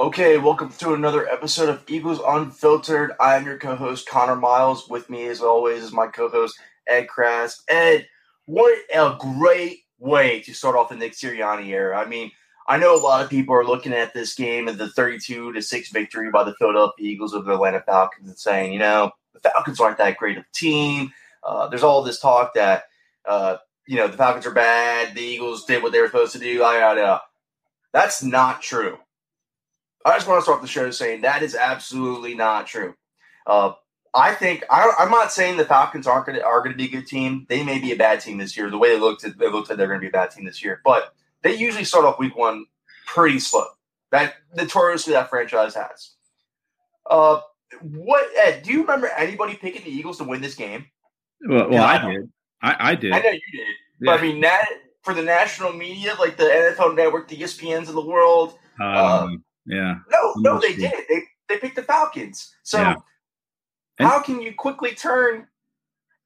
Okay, 0.00 0.38
welcome 0.38 0.70
to 0.78 0.94
another 0.94 1.28
episode 1.28 1.68
of 1.68 1.84
Eagles 1.86 2.22
Unfiltered. 2.26 3.12
I 3.20 3.36
am 3.36 3.44
your 3.44 3.58
co-host 3.58 4.08
Connor 4.08 4.34
Miles. 4.34 4.88
With 4.88 5.10
me, 5.10 5.26
as 5.26 5.42
always, 5.42 5.82
is 5.82 5.92
my 5.92 6.06
co-host 6.06 6.58
Ed 6.88 7.06
Kracz. 7.06 7.60
Ed, 7.68 8.08
what 8.46 8.78
a 8.94 9.14
great 9.18 9.80
way 9.98 10.40
to 10.40 10.54
start 10.54 10.74
off 10.74 10.88
the 10.88 10.96
Nick 10.96 11.12
Sirianni 11.12 11.66
era. 11.66 11.98
I 11.98 12.06
mean, 12.06 12.30
I 12.66 12.78
know 12.78 12.96
a 12.96 13.04
lot 13.04 13.22
of 13.22 13.28
people 13.28 13.54
are 13.54 13.62
looking 13.62 13.92
at 13.92 14.14
this 14.14 14.34
game 14.34 14.68
and 14.68 14.78
the 14.78 14.88
32 14.88 15.52
to 15.52 15.60
six 15.60 15.90
victory 15.90 16.30
by 16.30 16.44
the 16.44 16.54
Philadelphia 16.54 17.06
Eagles 17.06 17.34
over 17.34 17.44
the 17.44 17.56
Atlanta 17.56 17.82
Falcons 17.82 18.26
and 18.26 18.38
saying, 18.38 18.72
you 18.72 18.78
know, 18.78 19.10
the 19.34 19.40
Falcons 19.40 19.80
aren't 19.80 19.98
that 19.98 20.16
great 20.16 20.38
of 20.38 20.44
a 20.44 20.54
team. 20.54 21.12
Uh, 21.44 21.68
there's 21.68 21.82
all 21.82 22.02
this 22.02 22.20
talk 22.20 22.54
that, 22.54 22.84
uh, 23.28 23.58
you 23.86 23.96
know, 23.96 24.08
the 24.08 24.16
Falcons 24.16 24.46
are 24.46 24.50
bad. 24.50 25.14
The 25.14 25.20
Eagles 25.20 25.66
did 25.66 25.82
what 25.82 25.92
they 25.92 26.00
were 26.00 26.06
supposed 26.06 26.32
to 26.32 26.38
do. 26.38 26.60
That's 27.92 28.22
not 28.22 28.62
true. 28.62 28.96
I 30.04 30.16
just 30.16 30.26
want 30.26 30.38
to 30.38 30.42
start 30.42 30.56
off 30.56 30.62
the 30.62 30.68
show 30.68 30.90
saying 30.90 31.22
that 31.22 31.42
is 31.42 31.54
absolutely 31.54 32.34
not 32.34 32.66
true. 32.66 32.94
Uh, 33.46 33.72
I 34.14 34.34
think 34.34 34.64
I, 34.70 34.92
am 34.98 35.10
not 35.10 35.32
saying 35.32 35.56
the 35.56 35.64
Falcons 35.64 36.06
aren't 36.06 36.26
going 36.26 36.38
to 36.38 36.44
are 36.44 36.60
going 36.60 36.72
to 36.72 36.76
be 36.76 36.86
a 36.86 36.90
good 36.90 37.06
team. 37.06 37.46
They 37.48 37.62
may 37.62 37.78
be 37.78 37.92
a 37.92 37.96
bad 37.96 38.20
team 38.20 38.38
this 38.38 38.56
year. 38.56 38.70
The 38.70 38.78
way 38.78 38.90
they 38.90 38.98
looked, 39.00 39.22
they 39.22 39.48
looked 39.48 39.68
like 39.68 39.78
they're 39.78 39.86
going 39.86 40.00
to 40.00 40.04
be 40.04 40.08
a 40.08 40.12
bad 40.12 40.30
team 40.30 40.44
this 40.44 40.64
year. 40.64 40.80
But 40.84 41.14
they 41.42 41.54
usually 41.54 41.84
start 41.84 42.04
off 42.04 42.18
week 42.18 42.36
one 42.36 42.66
pretty 43.06 43.38
slow. 43.38 43.66
That 44.10 44.34
notoriously 44.54 45.12
that 45.12 45.30
franchise 45.30 45.74
has. 45.74 46.10
Uh, 47.08 47.40
what 47.82 48.28
Ed? 48.36 48.62
Do 48.64 48.72
you 48.72 48.80
remember 48.80 49.08
anybody 49.08 49.54
picking 49.54 49.84
the 49.84 49.90
Eagles 49.90 50.18
to 50.18 50.24
win 50.24 50.40
this 50.40 50.56
game? 50.56 50.86
Well, 51.48 51.70
well 51.70 51.84
I, 51.84 51.96
I 51.96 52.12
did. 52.12 52.30
I, 52.62 52.76
I, 52.78 52.94
did. 52.96 53.12
I 53.12 53.18
know 53.20 53.30
you 53.30 53.40
did. 53.52 53.66
Yeah. 54.00 54.06
But 54.06 54.20
I 54.20 54.22
mean, 54.22 54.40
that 54.40 54.66
for 55.02 55.14
the 55.14 55.22
national 55.22 55.72
media, 55.72 56.16
like 56.18 56.36
the 56.36 56.44
NFL 56.44 56.96
Network, 56.96 57.28
the 57.28 57.36
ESPNs 57.36 57.88
of 57.88 57.94
the 57.94 58.04
world. 58.04 58.58
Um, 58.80 58.96
um, 58.96 59.44
yeah. 59.66 59.98
No, 60.10 60.34
no, 60.36 60.60
they 60.60 60.74
did. 60.74 60.92
They 61.08 61.22
they 61.48 61.58
picked 61.58 61.76
the 61.76 61.82
Falcons. 61.82 62.54
So 62.62 62.78
yeah. 62.78 62.94
how 63.98 64.20
can 64.20 64.40
you 64.40 64.54
quickly 64.54 64.92
turn 64.92 65.46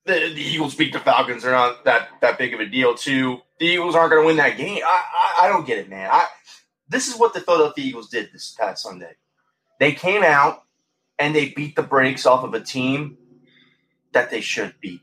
the, 0.05 0.33
the 0.35 0.43
Eagles 0.43 0.75
beat 0.75 0.93
the 0.93 1.01
Falcons? 1.01 1.43
They're 1.43 1.53
not 1.53 1.85
that 1.85 2.09
that 2.21 2.39
big 2.39 2.55
of 2.55 2.61
a 2.61 2.67
deal. 2.67 2.95
To 2.95 3.41
the 3.59 3.67
Eagles 3.67 3.95
aren't 3.95 4.11
going 4.11 4.23
to 4.23 4.27
win 4.27 4.37
that 4.37 4.57
game. 4.57 4.83
I, 4.85 5.03
I 5.13 5.47
I 5.47 5.49
don't 5.49 5.67
get 5.67 5.79
it, 5.79 5.89
man. 5.89 6.11
I 6.13 6.27
this 6.89 7.09
is 7.09 7.19
what 7.19 7.35
the 7.35 7.41
Philadelphia 7.41 7.85
Eagles 7.85 8.09
did 8.09 8.31
this 8.33 8.55
past 8.59 8.83
Sunday. 8.83 9.15
They 9.81 9.93
came 9.93 10.23
out 10.23 10.65
and 11.19 11.35
they 11.35 11.51
beat 11.51 11.77
the 11.77 11.83
brakes 11.83 12.27
off 12.27 12.45
of 12.45 12.55
a 12.55 12.61
team 12.61 13.17
that 14.13 14.31
they 14.31 14.41
should 14.41 14.75
beat 14.81 15.01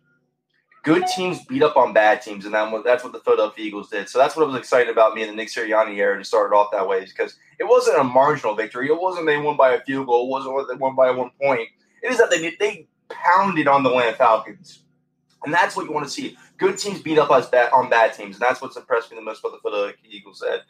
good 0.84 1.06
teams 1.08 1.46
beat 1.46 1.62
up 1.64 1.78
on 1.78 1.94
bad 1.94 2.22
teams, 2.22 2.46
and 2.46 2.54
that's 2.54 3.04
what 3.04 3.14
the 3.14 3.20
Philadelphia 3.20 3.66
Eagles 3.66 3.90
did. 3.90 4.10
So 4.10 4.18
that's 4.18 4.36
what 4.36 4.48
was 4.48 4.56
excited 4.56 4.90
about 4.90 5.14
me 5.14 5.22
in 5.22 5.30
the 5.30 5.36
Nick 5.36 5.50
Sirianni 5.50 5.96
era 5.98 6.18
to 6.18 6.24
start 6.24 6.54
off 6.54 6.72
that 6.72 6.88
way, 6.88 7.06
because 7.06 7.38
it 7.60 7.66
wasn't 7.66 8.00
a 8.00 8.04
marginal 8.04 8.56
victory. 8.56 8.88
It 8.88 9.00
wasn't 9.00 9.28
they 9.28 9.38
won 9.38 9.58
by 9.58 9.74
a 9.74 9.82
field 9.82 10.08
goal. 10.08 10.28
It 10.28 10.32
wasn't 10.32 10.68
they 10.70 10.76
won 10.76 10.96
by 10.96 11.12
one 11.12 11.32
point. 11.42 11.70
It 12.02 12.12
is 12.12 12.18
that 12.18 12.30
they 12.30 12.56
they 12.60 12.88
pounded 13.10 13.68
on 13.68 13.84
the 13.84 13.90
Atlanta 13.90 14.16
Falcons, 14.16 14.84
and 15.44 15.54
that's 15.54 15.76
what 15.76 15.86
you 15.86 15.92
want 15.92 16.06
to 16.06 16.12
see. 16.12 16.38
Good 16.58 16.78
teams 16.78 17.02
beat 17.02 17.18
up 17.18 17.30
on 17.30 17.90
bad 17.90 18.14
teams, 18.14 18.36
and 18.36 18.42
that's 18.42 18.62
what's 18.62 18.78
impressed 18.78 19.12
me 19.12 19.18
the 19.18 19.22
most 19.22 19.40
about 19.40 19.52
the 19.52 19.60
Philadelphia 19.62 19.98
Eagles. 20.10 20.40
Said, 20.40 20.62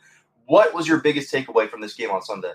what 0.45 0.73
was 0.73 0.87
your 0.87 0.99
biggest 0.99 1.33
takeaway 1.33 1.69
from 1.69 1.81
this 1.81 1.93
game 1.93 2.11
on 2.11 2.21
Sunday? 2.21 2.53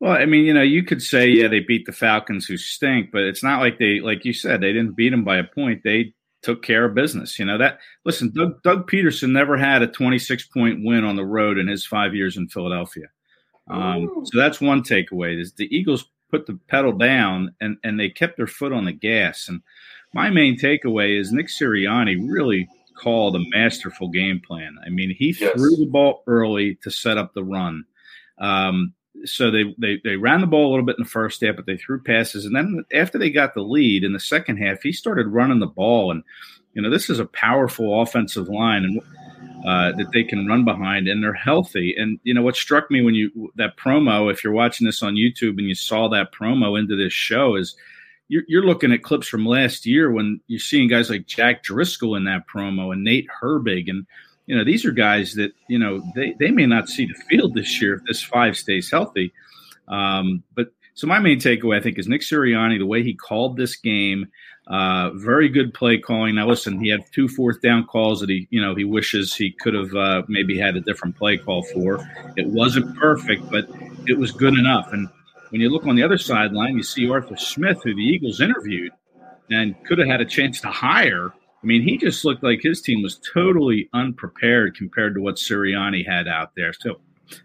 Well, 0.00 0.12
I 0.12 0.24
mean, 0.24 0.46
you 0.46 0.54
know, 0.54 0.62
you 0.62 0.82
could 0.82 1.02
say, 1.02 1.28
yeah, 1.28 1.48
they 1.48 1.60
beat 1.60 1.84
the 1.84 1.92
Falcons 1.92 2.46
who 2.46 2.56
stink, 2.56 3.10
but 3.12 3.22
it's 3.22 3.42
not 3.42 3.60
like 3.60 3.78
they, 3.78 4.00
like 4.00 4.24
you 4.24 4.32
said, 4.32 4.60
they 4.60 4.72
didn't 4.72 4.96
beat 4.96 5.10
them 5.10 5.24
by 5.24 5.36
a 5.36 5.44
point. 5.44 5.82
They 5.84 6.14
took 6.42 6.62
care 6.62 6.86
of 6.86 6.94
business. 6.94 7.38
You 7.38 7.44
know 7.44 7.58
that. 7.58 7.78
Listen, 8.04 8.32
Doug, 8.34 8.62
Doug 8.62 8.90
Pederson 8.90 9.30
never 9.30 9.58
had 9.58 9.82
a 9.82 9.86
26 9.86 10.46
point 10.48 10.80
win 10.82 11.04
on 11.04 11.16
the 11.16 11.24
road 11.24 11.58
in 11.58 11.68
his 11.68 11.84
five 11.84 12.14
years 12.14 12.36
in 12.36 12.48
Philadelphia. 12.48 13.06
Um, 13.68 14.22
so 14.24 14.38
that's 14.38 14.60
one 14.60 14.82
takeaway: 14.82 15.38
is 15.40 15.52
the 15.52 15.68
Eagles 15.74 16.06
put 16.30 16.46
the 16.46 16.58
pedal 16.68 16.92
down 16.92 17.54
and 17.60 17.76
and 17.84 17.98
they 17.98 18.08
kept 18.08 18.36
their 18.36 18.46
foot 18.46 18.72
on 18.72 18.84
the 18.84 18.92
gas. 18.92 19.48
And 19.48 19.60
my 20.14 20.30
main 20.30 20.58
takeaway 20.58 21.18
is 21.18 21.30
Nick 21.30 21.48
Sirianni 21.48 22.16
really 22.26 22.68
called 22.96 23.36
a 23.36 23.48
masterful 23.50 24.08
game 24.08 24.40
plan. 24.44 24.76
I 24.84 24.90
mean, 24.90 25.14
he 25.16 25.36
yes. 25.38 25.52
threw 25.54 25.76
the 25.76 25.86
ball 25.86 26.22
early 26.26 26.76
to 26.82 26.90
set 26.90 27.18
up 27.18 27.32
the 27.34 27.44
run. 27.44 27.84
Um, 28.38 28.94
so 29.24 29.50
they, 29.50 29.74
they 29.78 30.00
they 30.02 30.16
ran 30.16 30.40
the 30.40 30.46
ball 30.46 30.68
a 30.68 30.70
little 30.70 30.84
bit 30.84 30.96
in 30.98 31.04
the 31.04 31.10
first 31.10 31.40
half, 31.40 31.56
but 31.56 31.66
they 31.66 31.76
threw 31.76 32.00
passes, 32.00 32.44
and 32.44 32.54
then 32.54 32.84
after 32.92 33.18
they 33.18 33.30
got 33.30 33.54
the 33.54 33.62
lead 33.62 34.04
in 34.04 34.12
the 34.12 34.20
second 34.20 34.56
half, 34.56 34.82
he 34.82 34.92
started 34.92 35.26
running 35.28 35.60
the 35.60 35.66
ball, 35.66 36.10
and 36.10 36.22
you 36.74 36.82
know 36.82 36.90
this 36.90 37.10
is 37.10 37.18
a 37.18 37.26
powerful 37.26 38.02
offensive 38.02 38.48
line, 38.48 38.84
and 38.84 39.00
uh, 39.66 39.96
that 39.96 40.10
they 40.12 40.24
can 40.24 40.46
run 40.46 40.64
behind, 40.64 41.08
and 41.08 41.22
they're 41.22 41.34
healthy. 41.34 41.94
And 41.96 42.18
you 42.22 42.34
know 42.34 42.42
what 42.42 42.56
struck 42.56 42.90
me 42.90 43.02
when 43.02 43.14
you 43.14 43.52
that 43.56 43.76
promo, 43.76 44.30
if 44.30 44.42
you're 44.42 44.52
watching 44.52 44.86
this 44.86 45.02
on 45.02 45.14
YouTube 45.14 45.58
and 45.58 45.68
you 45.68 45.74
saw 45.74 46.08
that 46.08 46.32
promo 46.32 46.78
into 46.78 46.96
this 46.96 47.12
show, 47.12 47.56
is 47.56 47.76
you're, 48.28 48.44
you're 48.46 48.64
looking 48.64 48.92
at 48.92 49.02
clips 49.02 49.26
from 49.26 49.44
last 49.44 49.84
year 49.84 50.10
when 50.10 50.40
you're 50.46 50.60
seeing 50.60 50.88
guys 50.88 51.10
like 51.10 51.26
Jack 51.26 51.64
Driscoll 51.64 52.14
in 52.14 52.24
that 52.24 52.46
promo 52.46 52.92
and 52.92 53.02
Nate 53.02 53.26
Herbig 53.42 53.88
and 53.88 54.06
you 54.50 54.56
know, 54.56 54.64
these 54.64 54.84
are 54.84 54.90
guys 54.90 55.34
that, 55.34 55.52
you 55.68 55.78
know, 55.78 56.02
they, 56.16 56.34
they 56.40 56.50
may 56.50 56.66
not 56.66 56.88
see 56.88 57.06
the 57.06 57.14
field 57.28 57.54
this 57.54 57.80
year 57.80 57.94
if 57.94 58.02
this 58.04 58.20
five 58.20 58.56
stays 58.56 58.90
healthy. 58.90 59.32
Um, 59.86 60.42
but 60.56 60.72
so 60.94 61.06
my 61.06 61.20
main 61.20 61.38
takeaway, 61.38 61.78
I 61.78 61.80
think, 61.80 62.00
is 62.00 62.08
Nick 62.08 62.22
Sirianni, 62.22 62.76
the 62.76 62.84
way 62.84 63.04
he 63.04 63.14
called 63.14 63.56
this 63.56 63.76
game, 63.76 64.26
uh, 64.66 65.10
very 65.10 65.48
good 65.48 65.72
play 65.72 65.98
calling. 65.98 66.34
Now, 66.34 66.48
listen, 66.48 66.80
he 66.80 66.88
had 66.88 67.04
two 67.12 67.28
fourth 67.28 67.62
down 67.62 67.84
calls 67.84 68.18
that 68.22 68.28
he, 68.28 68.48
you 68.50 68.60
know, 68.60 68.74
he 68.74 68.82
wishes 68.82 69.36
he 69.36 69.52
could 69.52 69.74
have 69.74 69.94
uh, 69.94 70.22
maybe 70.26 70.58
had 70.58 70.74
a 70.74 70.80
different 70.80 71.16
play 71.16 71.36
call 71.36 71.62
for. 71.62 72.04
It 72.36 72.48
wasn't 72.48 72.98
perfect, 72.98 73.48
but 73.52 73.68
it 74.08 74.18
was 74.18 74.32
good 74.32 74.54
enough. 74.54 74.92
And 74.92 75.08
when 75.50 75.60
you 75.60 75.70
look 75.70 75.86
on 75.86 75.94
the 75.94 76.02
other 76.02 76.18
sideline, 76.18 76.74
you 76.74 76.82
see 76.82 77.08
Arthur 77.08 77.36
Smith, 77.36 77.84
who 77.84 77.94
the 77.94 78.02
Eagles 78.02 78.40
interviewed 78.40 78.90
and 79.48 79.76
could 79.84 79.98
have 79.98 80.08
had 80.08 80.20
a 80.20 80.26
chance 80.26 80.60
to 80.62 80.68
hire 80.68 81.32
I 81.62 81.66
mean, 81.66 81.82
he 81.82 81.98
just 81.98 82.24
looked 82.24 82.42
like 82.42 82.60
his 82.62 82.80
team 82.80 83.02
was 83.02 83.20
totally 83.34 83.90
unprepared 83.92 84.76
compared 84.76 85.14
to 85.14 85.20
what 85.20 85.36
Sirianni 85.36 86.06
had 86.06 86.26
out 86.26 86.52
there. 86.56 86.72
So 86.72 87.00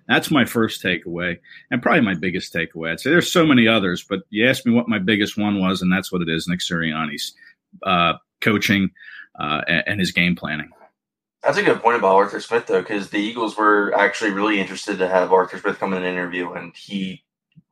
that's 0.07 0.31
my 0.31 0.45
first 0.45 0.81
takeaway, 0.81 1.37
and 1.69 1.81
probably 1.81 2.01
my 2.01 2.15
biggest 2.15 2.53
takeaway. 2.53 2.91
I'd 2.91 2.99
say 2.99 3.09
there's 3.09 3.31
so 3.31 3.45
many 3.45 3.67
others, 3.67 4.03
but 4.07 4.21
you 4.29 4.47
asked 4.47 4.65
me 4.65 4.73
what 4.73 4.87
my 4.87 4.99
biggest 4.99 5.37
one 5.37 5.59
was, 5.59 5.81
and 5.81 5.91
that's 5.91 6.11
what 6.11 6.21
it 6.21 6.29
is: 6.29 6.47
Nick 6.47 6.59
Sirianni's 6.59 7.33
uh, 7.83 8.13
coaching 8.41 8.91
uh, 9.37 9.61
and 9.67 9.99
his 9.99 10.11
game 10.11 10.35
planning. 10.35 10.69
That's 11.43 11.57
a 11.57 11.63
good 11.63 11.81
point 11.81 11.97
about 11.97 12.15
Arthur 12.15 12.39
Smith, 12.39 12.65
though, 12.65 12.81
because 12.81 13.09
the 13.09 13.19
Eagles 13.19 13.55
were 13.55 13.93
actually 13.95 14.31
really 14.31 14.59
interested 14.59 14.97
to 14.97 15.07
have 15.07 15.31
Arthur 15.31 15.59
Smith 15.59 15.77
come 15.77 15.93
in 15.93 16.03
and 16.03 16.07
interview, 16.07 16.51
and 16.53 16.75
he 16.75 17.23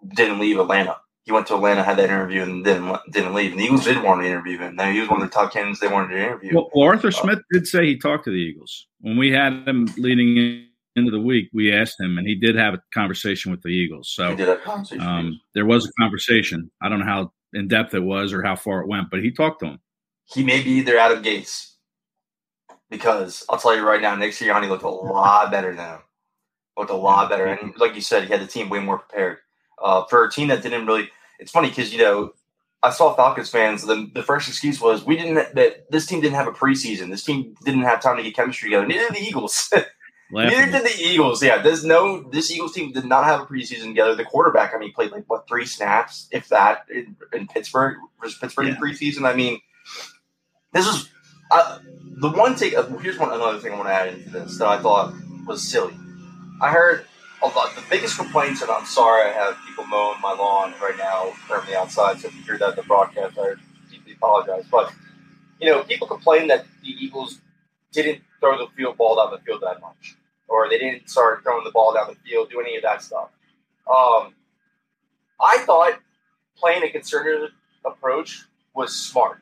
didn't 0.07 0.39
leave 0.39 0.59
Atlanta 0.59 0.97
he 1.23 1.31
went 1.31 1.47
to 1.47 1.55
Atlanta, 1.55 1.83
had 1.83 1.97
that 1.97 2.09
interview, 2.09 2.41
and 2.41 2.63
didn't 2.63 2.99
didn't 3.09 3.33
leave. 3.33 3.51
And 3.51 3.59
the 3.59 3.65
Eagles 3.65 3.85
did 3.85 4.03
want 4.03 4.21
to 4.21 4.27
interview 4.27 4.57
him. 4.57 4.75
Now 4.75 4.91
he 4.91 4.99
was 4.99 5.09
one 5.09 5.21
of 5.21 5.29
the 5.29 5.33
top 5.33 5.53
candidates 5.53 5.79
they 5.79 5.87
wanted 5.87 6.15
to 6.15 6.23
interview. 6.23 6.51
Well, 6.53 6.69
Arthur 6.77 7.07
uh, 7.07 7.11
Smith 7.11 7.39
did 7.51 7.65
say 7.65 7.85
he 7.85 7.97
talked 7.97 8.25
to 8.25 8.29
the 8.29 8.37
Eagles 8.37 8.87
when 8.99 9.17
we 9.17 9.31
had 9.31 9.67
him 9.67 9.87
leading 9.97 10.67
into 10.95 11.11
the 11.11 11.19
week. 11.19 11.49
We 11.53 11.73
asked 11.73 11.99
him, 11.99 12.17
and 12.17 12.27
he 12.27 12.35
did 12.35 12.55
have 12.55 12.73
a 12.73 12.81
conversation 12.93 13.51
with 13.51 13.61
the 13.61 13.69
Eagles. 13.69 14.09
So 14.13 14.35
um, 14.99 15.39
there 15.53 15.65
was 15.65 15.87
a 15.87 15.91
conversation. 16.01 16.69
I 16.81 16.89
don't 16.89 16.99
know 16.99 17.05
how 17.05 17.31
in 17.53 17.67
depth 17.67 17.93
it 17.93 18.03
was 18.03 18.33
or 18.33 18.43
how 18.43 18.55
far 18.55 18.81
it 18.81 18.87
went, 18.87 19.09
but 19.09 19.21
he 19.21 19.31
talked 19.31 19.61
to 19.61 19.67
him. 19.67 19.79
He 20.25 20.43
may 20.43 20.61
be 20.61 20.71
either 20.71 20.97
Adam 20.97 21.23
Gase 21.23 21.73
because 22.89 23.45
I'll 23.49 23.57
tell 23.57 23.75
you 23.75 23.85
right 23.85 24.01
now, 24.01 24.15
Nick 24.15 24.31
Sirianni 24.31 24.67
looked 24.67 24.83
a 24.83 24.89
lot 24.89 25.51
better 25.51 25.75
than 25.75 25.85
him. 25.85 25.99
Looked 26.77 26.91
a 26.91 26.95
lot 26.95 27.29
better, 27.29 27.45
and 27.45 27.73
like 27.77 27.93
you 27.95 28.01
said, 28.01 28.23
he 28.23 28.29
had 28.29 28.41
the 28.41 28.47
team 28.47 28.67
way 28.67 28.79
more 28.79 28.97
prepared. 28.97 29.37
Uh, 29.83 30.05
for 30.05 30.23
a 30.23 30.31
team 30.31 30.47
that 30.47 30.63
didn't 30.63 30.85
really, 30.85 31.09
it's 31.39 31.51
funny 31.51 31.67
because 31.67 31.91
you 31.91 31.99
know 31.99 32.31
I 32.81 32.89
saw 32.89 33.13
Falcons 33.13 33.49
fans. 33.49 33.85
The, 33.85 34.09
the 34.13 34.23
first 34.23 34.47
excuse 34.47 34.79
was 34.79 35.05
we 35.05 35.15
didn't 35.15 35.55
that 35.55 35.91
this 35.91 36.05
team 36.05 36.21
didn't 36.21 36.35
have 36.35 36.47
a 36.47 36.51
preseason. 36.51 37.09
This 37.09 37.23
team 37.23 37.55
didn't 37.65 37.83
have 37.83 38.01
time 38.01 38.17
to 38.17 38.23
get 38.23 38.35
chemistry 38.35 38.69
together. 38.69 38.85
Neither 38.85 39.07
did 39.07 39.15
the 39.15 39.27
Eagles. 39.27 39.73
Neither 40.31 40.71
did 40.71 40.83
the 40.83 40.95
Eagles. 40.99 41.43
Yeah, 41.43 41.61
there's 41.61 41.85
no. 41.85 42.29
This 42.29 42.51
Eagles 42.51 42.73
team 42.73 42.91
did 42.91 43.05
not 43.05 43.25
have 43.25 43.41
a 43.41 43.45
preseason 43.45 43.87
together. 43.87 44.15
The 44.15 44.25
quarterback, 44.25 44.73
I 44.73 44.79
mean, 44.79 44.91
played 44.93 45.11
like 45.11 45.23
what 45.27 45.47
three 45.47 45.65
snaps, 45.65 46.27
if 46.31 46.49
that, 46.49 46.85
in, 46.89 47.15
in 47.31 47.47
Pittsburgh. 47.47 47.97
Was 48.21 48.35
Pittsburgh 48.35 48.67
yeah. 48.67 48.75
in 48.75 48.81
preseason? 48.81 49.25
I 49.25 49.35
mean, 49.35 49.59
this 50.73 50.87
is 50.87 51.09
uh, 51.51 51.79
the 52.19 52.31
one 52.31 52.55
take. 52.55 52.75
Uh, 52.75 52.87
here's 52.97 53.17
one 53.17 53.31
another 53.31 53.59
thing 53.59 53.73
I 53.73 53.75
want 53.75 53.87
to 53.87 53.93
add 53.93 54.07
into 54.09 54.29
this 54.29 54.57
that 54.57 54.67
I 54.67 54.81
thought 54.81 55.13
was 55.45 55.69
silly. 55.69 55.93
I 56.61 56.71
heard 56.71 57.05
lot. 57.47 57.75
The 57.75 57.83
biggest 57.89 58.17
complaints, 58.17 58.61
and 58.61 58.71
I'm 58.71 58.85
sorry, 58.85 59.29
I 59.29 59.33
have 59.33 59.57
people 59.67 59.85
mowing 59.85 60.19
my 60.21 60.33
lawn 60.33 60.73
right 60.81 60.97
now 60.97 61.33
the 61.73 61.77
outside. 61.77 62.19
So 62.19 62.27
if 62.27 62.35
you 62.35 62.43
hear 62.43 62.57
that 62.57 62.71
in 62.71 62.75
the 62.75 62.83
broadcast, 62.83 63.37
I 63.37 63.53
deeply 63.91 64.13
apologize. 64.13 64.65
But 64.71 64.91
you 65.59 65.69
know, 65.69 65.83
people 65.83 66.07
complain 66.07 66.47
that 66.47 66.65
the 66.81 66.89
Eagles 66.89 67.39
didn't 67.91 68.21
throw 68.39 68.57
the 68.57 68.71
field 68.75 68.97
ball 68.97 69.15
down 69.15 69.31
the 69.31 69.43
field 69.45 69.61
that 69.61 69.81
much, 69.81 70.15
or 70.47 70.69
they 70.69 70.77
didn't 70.77 71.09
start 71.09 71.43
throwing 71.43 71.63
the 71.63 71.71
ball 71.71 71.93
down 71.93 72.07
the 72.09 72.29
field, 72.29 72.49
do 72.49 72.59
any 72.59 72.75
of 72.75 72.83
that 72.83 73.01
stuff. 73.01 73.29
Um, 73.87 74.33
I 75.39 75.57
thought 75.59 75.99
playing 76.57 76.83
a 76.83 76.89
conservative 76.89 77.51
approach 77.85 78.45
was 78.75 78.95
smart, 78.95 79.39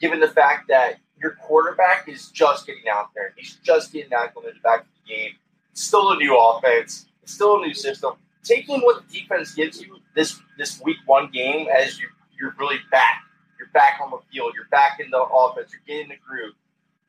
given 0.00 0.20
the 0.20 0.28
fact 0.28 0.68
that 0.68 0.96
your 1.20 1.32
quarterback 1.32 2.08
is 2.08 2.30
just 2.30 2.66
getting 2.66 2.88
out 2.90 3.10
there. 3.14 3.32
He's 3.36 3.56
just 3.62 3.92
getting 3.92 4.10
back 4.10 4.34
to 4.34 4.40
the 4.40 4.52
back 4.62 4.80
of 4.80 4.86
the 5.06 5.14
game. 5.14 5.32
Still 5.72 6.12
a 6.12 6.16
new 6.16 6.36
offense. 6.38 7.06
It's 7.26 7.34
still 7.34 7.60
a 7.60 7.66
new 7.66 7.74
system. 7.74 8.12
Taking 8.44 8.82
what 8.82 9.02
the 9.02 9.18
defense 9.18 9.52
gives 9.52 9.82
you 9.82 9.98
this 10.14 10.38
this 10.58 10.80
week 10.80 10.98
one 11.06 11.28
game 11.32 11.66
as 11.76 11.98
you 11.98 12.06
you're 12.38 12.54
really 12.56 12.76
back. 12.92 13.24
You're 13.58 13.68
back 13.74 13.98
on 14.00 14.12
the 14.12 14.18
field. 14.32 14.52
You're 14.54 14.68
back 14.70 15.00
in 15.00 15.10
the 15.10 15.20
offense. 15.20 15.72
You're 15.72 15.82
getting 15.88 16.10
the 16.10 16.14
groove. 16.24 16.54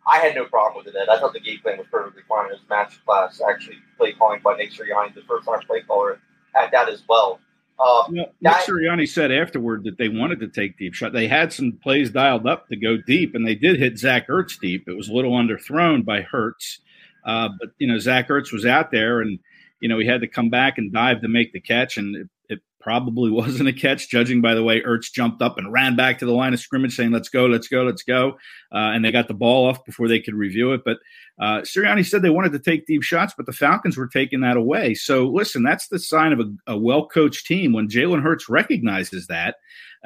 I 0.08 0.18
had 0.18 0.34
no 0.34 0.46
problem 0.46 0.84
with 0.84 0.96
it. 0.96 1.08
I 1.08 1.20
thought 1.20 1.34
the 1.34 1.40
game 1.40 1.60
plan 1.62 1.78
was 1.78 1.86
perfectly 1.92 2.24
fine. 2.28 2.48
It 2.48 2.54
was 2.54 2.62
master 2.68 3.00
class. 3.06 3.40
Actually, 3.48 3.78
play 3.96 4.14
calling 4.14 4.42
by 4.44 4.58
Nick 4.58 4.72
Sirianni, 4.72 5.14
the 5.14 5.22
first 5.28 5.46
time 5.46 5.60
play 5.68 5.82
caller, 5.82 6.20
at 6.56 6.72
that 6.72 6.90
as 6.90 7.04
well. 7.08 7.40
Uh, 7.78 8.06
Nick 8.10 8.34
Sirianni 8.42 9.08
said 9.08 9.32
afterward 9.32 9.84
that 9.84 10.00
they 10.00 10.10
wanted 10.10 10.40
to 10.40 10.48
take 10.48 10.80
deep 10.80 10.96
shot. 10.96 11.14
They 11.14 11.28
had 11.28 11.54
some 11.54 11.74
plays 11.84 12.10
dialed 12.10 12.48
up 12.48 12.70
to 12.70 12.76
go 12.76 12.98
deep, 12.98 13.36
and 13.36 13.46
they 13.46 13.54
did 13.54 13.78
hit 13.78 14.00
Zach 14.00 14.30
Ertz 14.30 14.60
deep. 14.60 14.88
It 14.88 14.98
was 14.98 15.10
a 15.10 15.14
little 15.14 15.34
underthrown 15.34 16.04
by 16.04 16.22
Hurts, 16.22 16.80
uh, 17.24 17.50
but 17.60 17.70
you 17.78 17.86
know 17.86 18.00
Zach 18.00 18.30
Ertz 18.30 18.52
was 18.52 18.66
out 18.66 18.90
there, 18.90 19.22
and 19.22 19.38
you 19.80 19.90
know 19.90 20.00
he 20.00 20.08
had 20.08 20.22
to 20.22 20.28
come 20.28 20.50
back 20.50 20.78
and 20.78 20.92
dive 20.92 21.22
to 21.22 21.28
make 21.28 21.54
the 21.54 21.60
catch, 21.60 21.98
and 21.98 22.16
it, 22.16 22.30
it 22.50 22.60
probably 22.80 23.32
wasn't 23.44 23.70
a 23.70 23.74
catch, 23.74 24.10
judging 24.10 24.42
by 24.42 24.54
the 24.54 24.64
way 24.64 24.82
Ertz 24.82 25.12
jumped 25.12 25.42
up 25.42 25.58
and 25.58 25.72
ran 25.72 25.96
back 25.96 26.20
to 26.20 26.26
the 26.26 26.34
line 26.34 26.54
of 26.54 26.60
scrimmage 26.60 26.96
saying, 26.96 27.12
let's 27.12 27.30
go, 27.30 27.46
let's 27.46 27.68
go, 27.68 27.84
let's 27.84 28.04
go. 28.04 28.38
Uh, 28.72 28.92
and 28.94 29.04
they 29.04 29.12
got 29.12 29.28
the 29.28 29.34
ball 29.34 29.68
off 29.68 29.84
before 29.86 30.08
they 30.08 30.20
could 30.20 30.36
review 30.36 30.74
it. 30.74 30.82
But 30.86 30.98
uh, 31.40 31.62
Sirianni 31.62 32.06
said 32.06 32.22
they 32.22 32.30
wanted 32.30 32.54
to 32.54 32.60
take 32.60 32.88
deep 32.88 33.04
shots, 33.04 33.34
but 33.36 33.46
the 33.46 33.54
Falcons 33.54 33.98
were 33.98 34.08
taking 34.08 34.42
that 34.42 34.58
away. 34.58 34.94
So 34.94 35.28
listen, 35.28 35.64
that's 35.64 35.88
the 35.88 36.00
sign 36.00 36.34
of 36.34 36.40
a, 36.40 36.74
a 36.74 36.78
well 36.78 37.08
coached 37.08 37.46
team 37.46 37.74
when 37.74 37.90
Jalen 37.90 38.22
Hurts 38.22 38.50
recognizes 38.50 39.28
that 39.28 39.56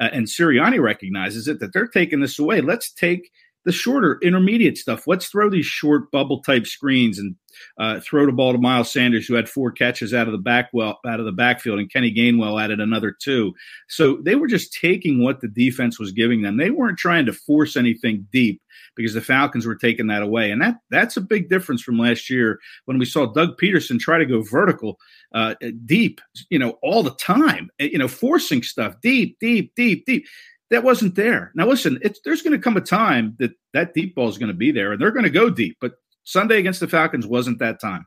uh, 0.00 0.08
and 0.12 0.26
Sirianni 0.26 0.80
recognizes 0.80 1.48
it, 1.48 1.60
that 1.60 1.72
they're 1.72 1.86
taking 1.86 2.20
this 2.20 2.38
away. 2.38 2.60
Let's 2.60 2.92
take– 2.92 3.30
the 3.64 3.72
shorter 3.72 4.18
intermediate 4.22 4.78
stuff. 4.78 5.06
Let's 5.06 5.26
throw 5.26 5.48
these 5.50 5.66
short 5.66 6.10
bubble 6.10 6.42
type 6.42 6.66
screens 6.66 7.18
and 7.18 7.36
uh, 7.78 8.00
throw 8.00 8.26
the 8.26 8.32
ball 8.32 8.52
to 8.52 8.58
Miles 8.58 8.90
Sanders, 8.90 9.26
who 9.26 9.34
had 9.34 9.48
four 9.48 9.70
catches 9.70 10.14
out 10.14 10.26
of 10.26 10.32
the 10.32 10.38
back 10.38 10.70
well 10.72 10.98
out 11.06 11.20
of 11.20 11.26
the 11.26 11.32
backfield, 11.32 11.78
and 11.78 11.92
Kenny 11.92 12.12
Gainwell 12.12 12.62
added 12.62 12.80
another 12.80 13.12
two. 13.12 13.54
So 13.88 14.16
they 14.22 14.34
were 14.34 14.46
just 14.46 14.72
taking 14.72 15.22
what 15.22 15.40
the 15.40 15.48
defense 15.48 15.98
was 15.98 16.12
giving 16.12 16.42
them. 16.42 16.56
They 16.56 16.70
weren't 16.70 16.98
trying 16.98 17.26
to 17.26 17.32
force 17.32 17.76
anything 17.76 18.26
deep 18.32 18.60
because 18.96 19.14
the 19.14 19.20
Falcons 19.20 19.66
were 19.66 19.76
taking 19.76 20.06
that 20.08 20.22
away, 20.22 20.50
and 20.50 20.60
that 20.62 20.76
that's 20.90 21.16
a 21.16 21.20
big 21.20 21.48
difference 21.48 21.82
from 21.82 21.98
last 21.98 22.30
year 22.30 22.58
when 22.86 22.98
we 22.98 23.04
saw 23.04 23.26
Doug 23.26 23.58
Pederson 23.58 23.98
try 23.98 24.18
to 24.18 24.26
go 24.26 24.42
vertical, 24.42 24.98
uh, 25.34 25.54
deep, 25.84 26.20
you 26.50 26.58
know, 26.58 26.78
all 26.82 27.02
the 27.02 27.14
time, 27.14 27.70
you 27.78 27.98
know, 27.98 28.08
forcing 28.08 28.62
stuff 28.62 28.94
deep, 29.02 29.38
deep, 29.40 29.72
deep, 29.76 30.06
deep 30.06 30.26
that 30.72 30.82
wasn't 30.82 31.14
there. 31.14 31.52
Now, 31.54 31.68
listen, 31.68 32.00
there's 32.24 32.40
going 32.40 32.56
to 32.56 32.58
come 32.58 32.78
a 32.78 32.80
time 32.80 33.36
that 33.38 33.52
that 33.74 33.92
deep 33.92 34.14
ball 34.14 34.28
is 34.28 34.38
going 34.38 34.48
to 34.48 34.56
be 34.56 34.72
there, 34.72 34.92
and 34.92 35.00
they're 35.00 35.10
going 35.10 35.24
to 35.24 35.30
go 35.30 35.50
deep. 35.50 35.76
But 35.82 35.92
Sunday 36.24 36.58
against 36.58 36.80
the 36.80 36.88
Falcons 36.88 37.26
wasn't 37.26 37.58
that 37.58 37.78
time. 37.78 38.06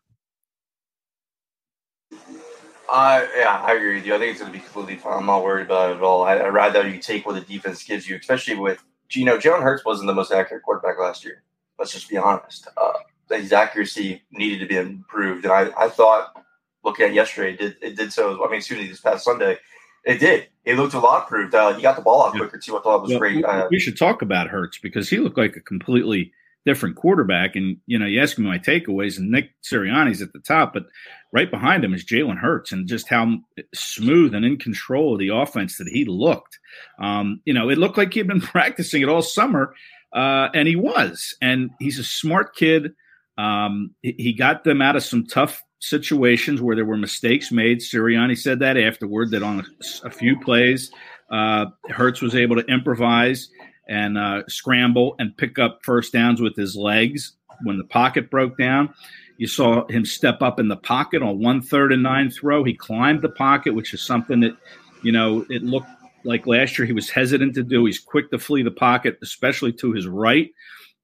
Uh, 2.91 3.25
yeah, 3.37 3.61
I 3.63 3.73
agree 3.73 3.95
with 3.95 4.05
you. 4.07 4.15
I 4.15 4.17
think 4.17 4.31
it's 4.31 4.41
going 4.41 4.51
to 4.51 4.57
be 4.57 4.63
completely 4.63 4.95
fine. 4.95 5.19
I'm 5.19 5.25
not 5.27 5.43
worried 5.43 5.67
about 5.67 5.91
it 5.91 5.97
at 5.97 6.01
all. 6.01 6.23
I, 6.23 6.41
would 6.41 6.53
rather 6.53 6.87
you 6.87 6.99
take 6.99 7.25
what 7.25 7.35
the 7.35 7.41
defense 7.41 7.83
gives 7.83 8.09
you, 8.09 8.17
especially 8.17 8.55
with, 8.55 8.83
you 9.11 9.25
know, 9.25 9.37
Jalen 9.37 9.61
Hurts 9.61 9.85
wasn't 9.85 10.07
the 10.07 10.13
most 10.15 10.31
accurate 10.31 10.63
quarterback 10.63 10.99
last 10.99 11.23
year. 11.23 11.43
Let's 11.77 11.91
just 11.91 12.09
be 12.09 12.17
honest. 12.17 12.67
Uh, 12.75 12.93
his 13.29 13.53
accuracy 13.53 14.23
needed 14.31 14.59
to 14.59 14.65
be 14.65 14.77
improved. 14.77 15.45
And 15.45 15.53
I, 15.53 15.69
I 15.77 15.89
thought, 15.89 16.43
looking 16.83 17.05
at 17.05 17.13
yesterday, 17.13 17.53
it 17.53 17.59
did, 17.59 17.77
it 17.81 17.95
did 17.95 18.11
so. 18.11 18.43
I 18.43 18.49
mean, 18.49 18.57
excuse 18.57 18.79
me, 18.79 18.87
this 18.87 19.01
past 19.01 19.23
Sunday– 19.23 19.57
it 20.05 20.19
did. 20.19 20.47
It 20.65 20.77
looked 20.77 20.95
a 20.95 20.99
lot 20.99 21.23
improved. 21.23 21.53
Uh, 21.53 21.73
he 21.73 21.81
got 21.81 21.95
the 21.95 22.01
ball 22.01 22.25
out 22.25 22.33
quicker 22.33 22.57
too. 22.57 22.77
I 22.77 22.81
thought 22.81 22.97
it 22.97 23.01
was 23.03 23.09
well, 23.11 23.19
great. 23.19 23.45
Uh, 23.45 23.67
we 23.69 23.79
should 23.79 23.97
talk 23.97 24.21
about 24.21 24.47
Hurts 24.47 24.79
because 24.79 25.09
he 25.09 25.17
looked 25.17 25.37
like 25.37 25.55
a 25.55 25.61
completely 25.61 26.33
different 26.65 26.95
quarterback. 26.95 27.55
And 27.55 27.77
you 27.85 27.99
know, 27.99 28.05
you 28.05 28.21
ask 28.21 28.37
me 28.37 28.45
my 28.45 28.57
takeaways, 28.57 29.17
and 29.17 29.29
Nick 29.29 29.51
Sirianni's 29.63 30.21
at 30.21 30.33
the 30.33 30.39
top, 30.39 30.73
but 30.73 30.87
right 31.31 31.49
behind 31.49 31.85
him 31.85 31.93
is 31.93 32.03
Jalen 32.03 32.39
Hurts, 32.39 32.71
and 32.71 32.87
just 32.87 33.07
how 33.07 33.37
smooth 33.73 34.33
and 34.33 34.43
in 34.43 34.57
control 34.57 35.13
of 35.13 35.19
the 35.19 35.29
offense 35.29 35.77
that 35.77 35.87
he 35.87 36.05
looked. 36.05 36.59
Um, 36.99 37.41
you 37.45 37.53
know, 37.53 37.69
it 37.69 37.77
looked 37.77 37.97
like 37.97 38.13
he'd 38.13 38.27
been 38.27 38.41
practicing 38.41 39.03
it 39.03 39.09
all 39.09 39.21
summer, 39.21 39.75
uh, 40.13 40.49
and 40.53 40.67
he 40.67 40.75
was. 40.75 41.35
And 41.41 41.69
he's 41.79 41.99
a 41.99 42.03
smart 42.03 42.55
kid. 42.55 42.93
Um, 43.37 43.93
he 44.01 44.33
got 44.33 44.63
them 44.63 44.81
out 44.81 44.95
of 44.95 45.03
some 45.03 45.27
tough 45.27 45.61
situations 45.79 46.61
where 46.61 46.75
there 46.75 46.85
were 46.85 46.97
mistakes 46.97 47.51
made. 47.51 47.79
Sirianni 47.79 48.37
said 48.37 48.59
that 48.59 48.77
afterward, 48.77 49.31
that 49.31 49.43
on 49.43 49.59
a, 49.59 50.07
a 50.07 50.09
few 50.09 50.39
plays, 50.39 50.91
uh, 51.29 51.65
Hurts 51.89 52.21
was 52.21 52.35
able 52.35 52.55
to 52.55 52.65
improvise 52.65 53.49
and 53.87 54.17
uh, 54.17 54.43
scramble 54.47 55.15
and 55.19 55.37
pick 55.37 55.59
up 55.59 55.79
first 55.83 56.13
downs 56.13 56.41
with 56.41 56.55
his 56.55 56.75
legs 56.75 57.33
when 57.63 57.77
the 57.77 57.83
pocket 57.83 58.31
broke 58.31 58.57
down. 58.57 58.93
You 59.37 59.47
saw 59.47 59.85
him 59.87 60.05
step 60.05 60.41
up 60.41 60.59
in 60.59 60.69
the 60.69 60.77
pocket 60.77 61.21
on 61.21 61.39
one 61.39 61.61
third 61.61 61.91
and 61.91 62.01
nine 62.03 62.31
throw. 62.31 62.63
He 62.63 62.73
climbed 62.73 63.21
the 63.21 63.29
pocket, 63.29 63.75
which 63.75 63.93
is 63.93 64.01
something 64.01 64.39
that, 64.39 64.55
you 65.03 65.11
know, 65.11 65.45
it 65.49 65.61
looked 65.63 65.89
like 66.23 66.47
last 66.47 66.77
year 66.77 66.85
he 66.85 66.93
was 66.93 67.09
hesitant 67.09 67.53
to 67.55 67.63
do. 67.63 67.85
He's 67.85 67.99
quick 67.99 68.31
to 68.31 68.39
flee 68.39 68.63
the 68.63 68.71
pocket, 68.71 69.19
especially 69.21 69.73
to 69.73 69.91
his 69.91 70.07
right. 70.07 70.51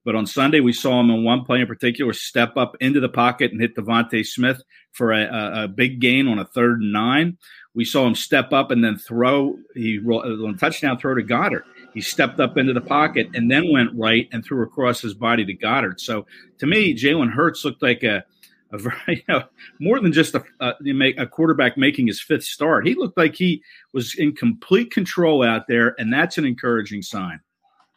But 0.03 0.15
on 0.15 0.25
Sunday, 0.25 0.62
we 0.62 0.74
saw 0.74 1.00
him 1.00 1.12
in 1.12 1.24
one 1.24 1.46
play 1.46 1.62
in 1.62 1.67
particular 1.67 2.13
step 2.13 2.58
up 2.58 2.75
into 2.79 3.00
the 3.00 3.10
pocket 3.10 3.51
and 3.51 3.62
hit 3.62 3.75
DeVonta 3.75 4.25
Smith 4.25 4.62
for 4.93 5.12
a, 5.12 5.24
a, 5.24 5.63
a, 5.63 5.67
big 5.67 6.00
gain 6.00 6.27
on 6.27 6.39
a 6.39 6.46
third 6.46 6.81
and 6.81 6.91
nine. 6.91 7.38
We 7.75 7.86
saw 7.86 8.05
him 8.05 8.15
step 8.15 8.51
up 8.51 8.72
and 8.72 8.84
then 8.84 8.98
throw. 8.98 9.58
He 9.75 10.00
on 10.00 10.55
a 10.55 10.58
touchdown 10.58 10.98
throw 10.98 11.15
to 11.15 11.24
Goedert. 11.24 11.63
He 11.93 12.01
stepped 12.01 12.39
up 12.39 12.58
into 12.58 12.74
the 12.74 12.81
pocket 12.81 13.29
and 13.34 13.50
then 13.50 13.72
went 13.72 13.91
right 13.93 14.27
and 14.31 14.43
threw 14.43 14.63
across 14.63 15.01
his 15.01 15.13
body 15.13 15.46
to 15.46 15.53
Goedert. 15.53 16.00
So 16.00 16.25
to 16.58 16.65
me, 16.65 16.96
Jalen 16.96 17.31
Hurts 17.31 17.63
looked 17.63 17.81
like 17.81 18.03
a, 18.03 18.24
a 18.72 18.77
very, 18.77 18.98
you 19.08 19.24
know, 19.29 19.43
more 19.79 20.00
than 20.00 20.12
just 20.12 20.36
a, 20.36 20.43
a, 20.60 20.74
a 21.17 21.27
quarterback 21.27 21.77
making 21.77 22.08
his 22.08 22.22
fifth 22.22 22.43
start. 22.43 22.88
He 22.88 22.96
looked 22.96 23.17
like 23.17 23.36
he 23.36 23.62
was 23.93 24.15
in 24.15 24.36
complete 24.36 24.91
control 24.91 25.43
out 25.43 25.67
there, 25.67 25.96
and 26.00 26.12
that's 26.12 26.38
an 26.38 26.46
encouraging 26.46 27.01
sign. 27.01 27.39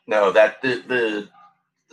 No, 0.06 0.30
that 0.32 0.60
the 0.60 0.82
the 0.86 1.28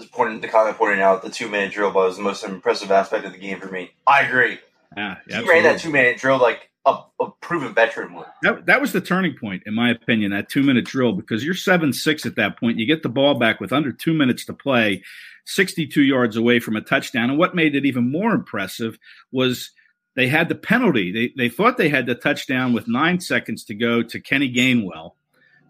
the 0.10 0.48
comment 0.48 0.78
pointing 0.78 1.02
out 1.02 1.22
the 1.22 1.30
two 1.30 1.50
minute 1.50 1.72
drill 1.72 1.92
was 1.92 2.18
the 2.18 2.24
most 2.24 2.44
impressive 2.44 2.92
aspect 2.92 3.26
of 3.26 3.34
the 3.34 3.40
game 3.40 3.60
for 3.60 3.72
me. 3.72 3.92
I 4.08 4.22
agree. 4.22 4.60
Yeah, 4.96 5.18
he 5.28 5.48
ran 5.48 5.64
that 5.64 5.80
two 5.80 5.90
minute 5.90 6.18
drill 6.18 6.38
like 6.38 6.70
a, 6.86 7.00
a, 7.20 7.32
proven 7.42 7.74
veteran 7.74 8.14
would. 8.16 8.26
That, 8.42 8.66
that 8.66 8.82
was 8.82 8.92
the 8.92 9.02
turning 9.02 9.36
point, 9.36 9.64
in 9.66 9.74
my 9.74 9.92
opinion, 9.92 10.32
that 10.32 10.50
two 10.50 10.64
minute 10.64 10.86
drill, 10.86 11.14
because 11.14 11.44
you're 11.44 11.54
7 11.54 11.94
6 11.94 12.26
at 12.26 12.36
that 12.36 12.60
point. 12.60 12.78
You 12.78 12.86
get 12.86 13.04
the 13.04 13.10
ball 13.10 13.36
back 13.36 13.60
with 13.60 13.72
under 13.72 13.92
two 13.92 14.14
minutes 14.14 14.46
to 14.46 14.54
play, 14.54 15.04
62 15.46 16.02
yards 16.02 16.36
away 16.36 16.60
from 16.60 16.76
a 16.76 16.82
touchdown. 16.82 17.30
And 17.30 17.40
what 17.40 17.56
made 17.56 17.76
it 17.76 17.86
even 17.86 18.12
more 18.12 18.32
impressive 18.32 18.98
was 19.32 19.72
they 20.16 20.28
had 20.28 20.50
the 20.50 20.56
penalty. 20.56 21.12
They, 21.12 21.34
they 21.38 21.50
thought 21.50 21.78
they 21.78 21.90
had 21.90 22.06
the 22.06 22.16
touchdown 22.16 22.74
with 22.74 22.88
nine 22.88 23.20
seconds 23.20 23.64
to 23.66 23.74
go 23.74 24.02
to 24.04 24.20
Kenny 24.20 24.52
Gainwell. 24.52 25.14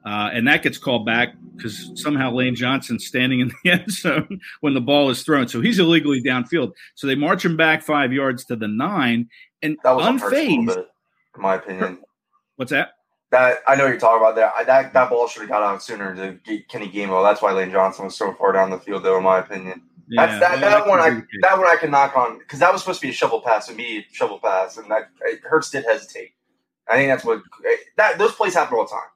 Uh, 0.03 0.29
and 0.33 0.47
that 0.47 0.63
gets 0.63 0.77
called 0.77 1.05
back 1.05 1.35
because 1.55 1.91
somehow 1.95 2.31
Lane 2.31 2.55
Johnson's 2.55 3.05
standing 3.05 3.39
in 3.39 3.51
the 3.63 3.71
end 3.71 3.91
zone 3.91 4.39
when 4.61 4.73
the 4.73 4.81
ball 4.81 5.09
is 5.09 5.23
thrown. 5.23 5.47
So 5.47 5.61
he's 5.61 5.79
illegally 5.79 6.21
downfield. 6.21 6.73
So 6.95 7.07
they 7.07 7.15
march 7.15 7.45
him 7.45 7.55
back 7.55 7.83
five 7.83 8.11
yards 8.11 8.45
to 8.45 8.55
the 8.55 8.67
nine. 8.67 9.29
And 9.61 9.77
that 9.83 9.95
was 9.95 10.05
unfazed, 10.05 10.67
bit, 10.67 10.87
in 11.35 11.41
my 11.41 11.55
opinion. 11.55 11.99
What's 12.55 12.71
that? 12.71 12.93
That 13.29 13.59
I 13.67 13.75
know 13.75 13.85
you're 13.85 13.97
talking 13.97 14.21
about 14.21 14.35
that. 14.35 14.65
That 14.65 14.93
that 14.93 15.09
ball 15.09 15.27
should 15.27 15.41
have 15.41 15.49
got 15.49 15.61
out 15.61 15.81
sooner 15.81 16.15
to 16.15 16.39
get 16.43 16.67
Kenny 16.67 16.89
Gainwell. 16.89 17.23
That's 17.23 17.41
why 17.41 17.51
Lane 17.53 17.71
Johnson 17.71 18.05
was 18.05 18.17
so 18.17 18.33
far 18.33 18.51
down 18.51 18.71
the 18.71 18.79
field, 18.79 19.03
though, 19.03 19.17
in 19.17 19.23
my 19.23 19.39
opinion. 19.39 19.83
Yeah, 20.09 20.25
That's 20.25 20.39
that, 20.41 20.59
that, 20.59 20.87
one 20.87 20.99
I 20.99 21.21
that 21.41 21.57
one 21.57 21.67
I 21.67 21.77
can 21.79 21.91
knock 21.91 22.17
on 22.17 22.39
because 22.39 22.59
that 22.59 22.73
was 22.73 22.81
supposed 22.81 22.99
to 22.99 23.07
be 23.07 23.11
a 23.11 23.13
shovel 23.13 23.39
pass, 23.39 23.69
immediate 23.69 24.05
shovel 24.11 24.39
pass, 24.39 24.75
and 24.75 24.91
that 24.91 25.09
Hurts 25.43 25.69
did 25.69 25.85
hesitate. 25.85 26.31
I 26.89 26.95
think 26.95 27.09
that's 27.09 27.23
what 27.23 27.41
that 27.95 28.17
those 28.17 28.33
plays 28.33 28.53
happen 28.53 28.77
all 28.77 28.83
the 28.83 28.89
time. 28.89 29.07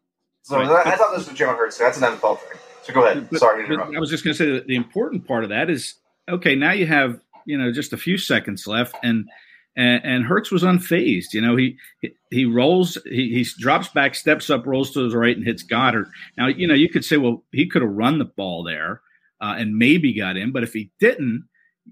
So 0.45 0.59
right. 0.59 0.85
I 0.85 0.95
thought 0.95 1.15
this 1.17 1.27
was 1.27 1.35
Jalen 1.35 1.57
Hurts. 1.57 1.79
That's 1.79 1.97
an 1.97 2.03
NFL 2.03 2.37
thing. 2.37 2.59
So 2.83 2.93
go 2.93 3.03
ahead. 3.03 3.27
But, 3.31 3.39
Sorry 3.39 3.63
to 3.63 3.73
interrupt. 3.73 3.95
I 3.95 3.99
was 3.99 4.11
just 4.11 4.23
going 4.23 4.35
to 4.35 4.37
say 4.37 4.51
that 4.51 4.67
the 4.67 4.75
important 4.75 5.27
part 5.27 5.43
of 5.43 5.49
that 5.49 5.71
is 5.71 5.95
okay. 6.29 6.53
Now 6.53 6.71
you 6.71 6.85
have 6.85 7.19
you 7.47 7.57
know 7.57 7.71
just 7.71 7.93
a 7.93 7.97
few 7.97 8.19
seconds 8.19 8.67
left, 8.67 8.95
and 9.01 9.27
and, 9.75 10.05
and 10.05 10.23
Hurts 10.23 10.51
was 10.51 10.61
unfazed. 10.61 11.33
You 11.33 11.41
know 11.41 11.55
he 11.55 11.79
he 12.29 12.45
rolls, 12.45 12.95
he, 13.05 13.33
he 13.33 13.47
drops 13.57 13.87
back, 13.87 14.13
steps 14.13 14.51
up, 14.51 14.67
rolls 14.67 14.91
to 14.91 14.99
his 14.99 15.15
right, 15.15 15.35
and 15.35 15.43
hits 15.43 15.63
Goedert. 15.63 16.11
Now 16.37 16.45
you 16.45 16.67
know 16.67 16.75
you 16.75 16.89
could 16.89 17.03
say, 17.03 17.17
well, 17.17 17.43
he 17.51 17.67
could 17.67 17.81
have 17.81 17.91
run 17.91 18.19
the 18.19 18.25
ball 18.25 18.63
there 18.63 19.01
uh, 19.41 19.55
and 19.57 19.79
maybe 19.79 20.13
got 20.13 20.37
in, 20.37 20.51
but 20.51 20.61
if 20.61 20.73
he 20.73 20.91
didn't, 20.99 21.47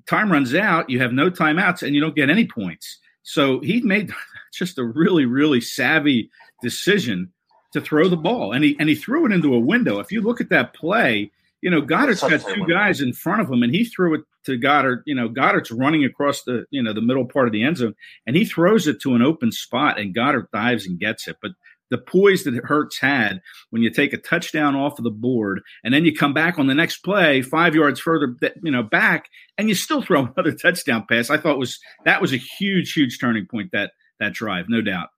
time 0.08 0.32
runs 0.32 0.54
out. 0.54 0.92
You 0.92 1.00
have 1.00 1.12
no 1.12 1.32
timeouts, 1.32 1.82
and 1.82 1.96
you 1.96 2.02
don't 2.02 2.16
get 2.16 2.30
any 2.30 2.46
points. 2.46 3.00
So 3.24 3.62
he 3.62 3.82
made 3.82 4.14
just 4.54 4.78
a 4.78 4.84
really 4.84 5.26
really 5.26 5.60
savvy 5.60 6.30
decision 6.62 7.33
to 7.74 7.82
throw 7.82 8.08
the 8.08 8.18
ball, 8.18 8.54
and 8.54 8.64
he 8.64 8.76
and 8.80 8.88
he 8.88 8.96
threw 8.96 9.26
it 9.26 9.32
into 9.32 9.54
a 9.54 9.60
window. 9.60 10.00
If 10.00 10.12
you 10.12 10.22
look 10.22 10.40
at 10.40 10.50
that 10.50 10.74
play, 10.74 11.32
you 11.62 11.70
know 11.70 11.82
Goedert's 11.82 12.22
got 12.22 12.42
two 12.42 12.66
guys 12.68 13.02
in 13.02 13.14
front 13.14 13.42
of 13.42 13.52
him, 13.52 13.64
and 13.64 13.74
he 13.74 13.84
threw 13.84 14.16
it 14.16 14.22
to 14.46 14.58
Goedert. 14.58 15.04
You 15.06 15.16
know 15.16 15.28
Goedert's 15.28 15.72
running 15.72 16.06
across 16.06 16.44
the 16.44 16.66
you 16.70 16.82
know 16.82 16.94
the 16.94 17.02
middle 17.02 17.26
part 17.26 17.48
of 17.48 17.54
the 17.54 17.64
end 17.64 17.78
zone, 17.78 17.96
and 18.26 18.36
he 18.36 18.46
throws 18.46 18.88
it 18.88 19.02
to 19.02 19.16
an 19.16 19.22
open 19.22 19.52
spot, 19.52 20.00
and 20.00 20.16
Goedert 20.16 20.52
dives 20.52 20.86
and 20.86 21.00
gets 21.00 21.28
it. 21.28 21.38
But 21.42 21.52
the 21.90 21.98
poise 22.00 22.44
that 22.44 22.56
Hurts 22.56 23.00
had 23.00 23.42
when 23.70 23.84
you 23.84 23.92
take 23.92 24.14
a 24.14 24.18
touchdown 24.18 24.76
off 24.76 24.98
of 24.98 25.04
the 25.04 25.12
board 25.12 25.62
and 25.84 25.94
then 25.94 26.06
you 26.06 26.16
come 26.16 26.34
back 26.34 26.58
on 26.58 26.66
the 26.66 26.74
next 26.74 27.04
play 27.04 27.44
five 27.44 27.76
yards 27.76 28.00
further, 28.00 28.36
you 28.64 28.72
know, 28.72 28.82
back, 28.82 29.30
and 29.60 29.70
you 29.70 29.76
still 29.76 30.02
throw 30.02 30.26
another 30.36 30.54
touchdown 30.54 31.06
pass. 31.08 31.30
I 31.30 31.38
thought 31.38 31.60
was 31.60 31.80
that 32.06 32.22
was 32.22 32.34
a 32.34 32.38
huge, 32.38 32.94
huge 32.94 33.20
turning 33.20 33.46
point 33.46 33.72
that 33.74 33.92
that 34.20 34.34
drive, 34.34 34.66
no 34.70 34.82
doubt. 34.82 35.10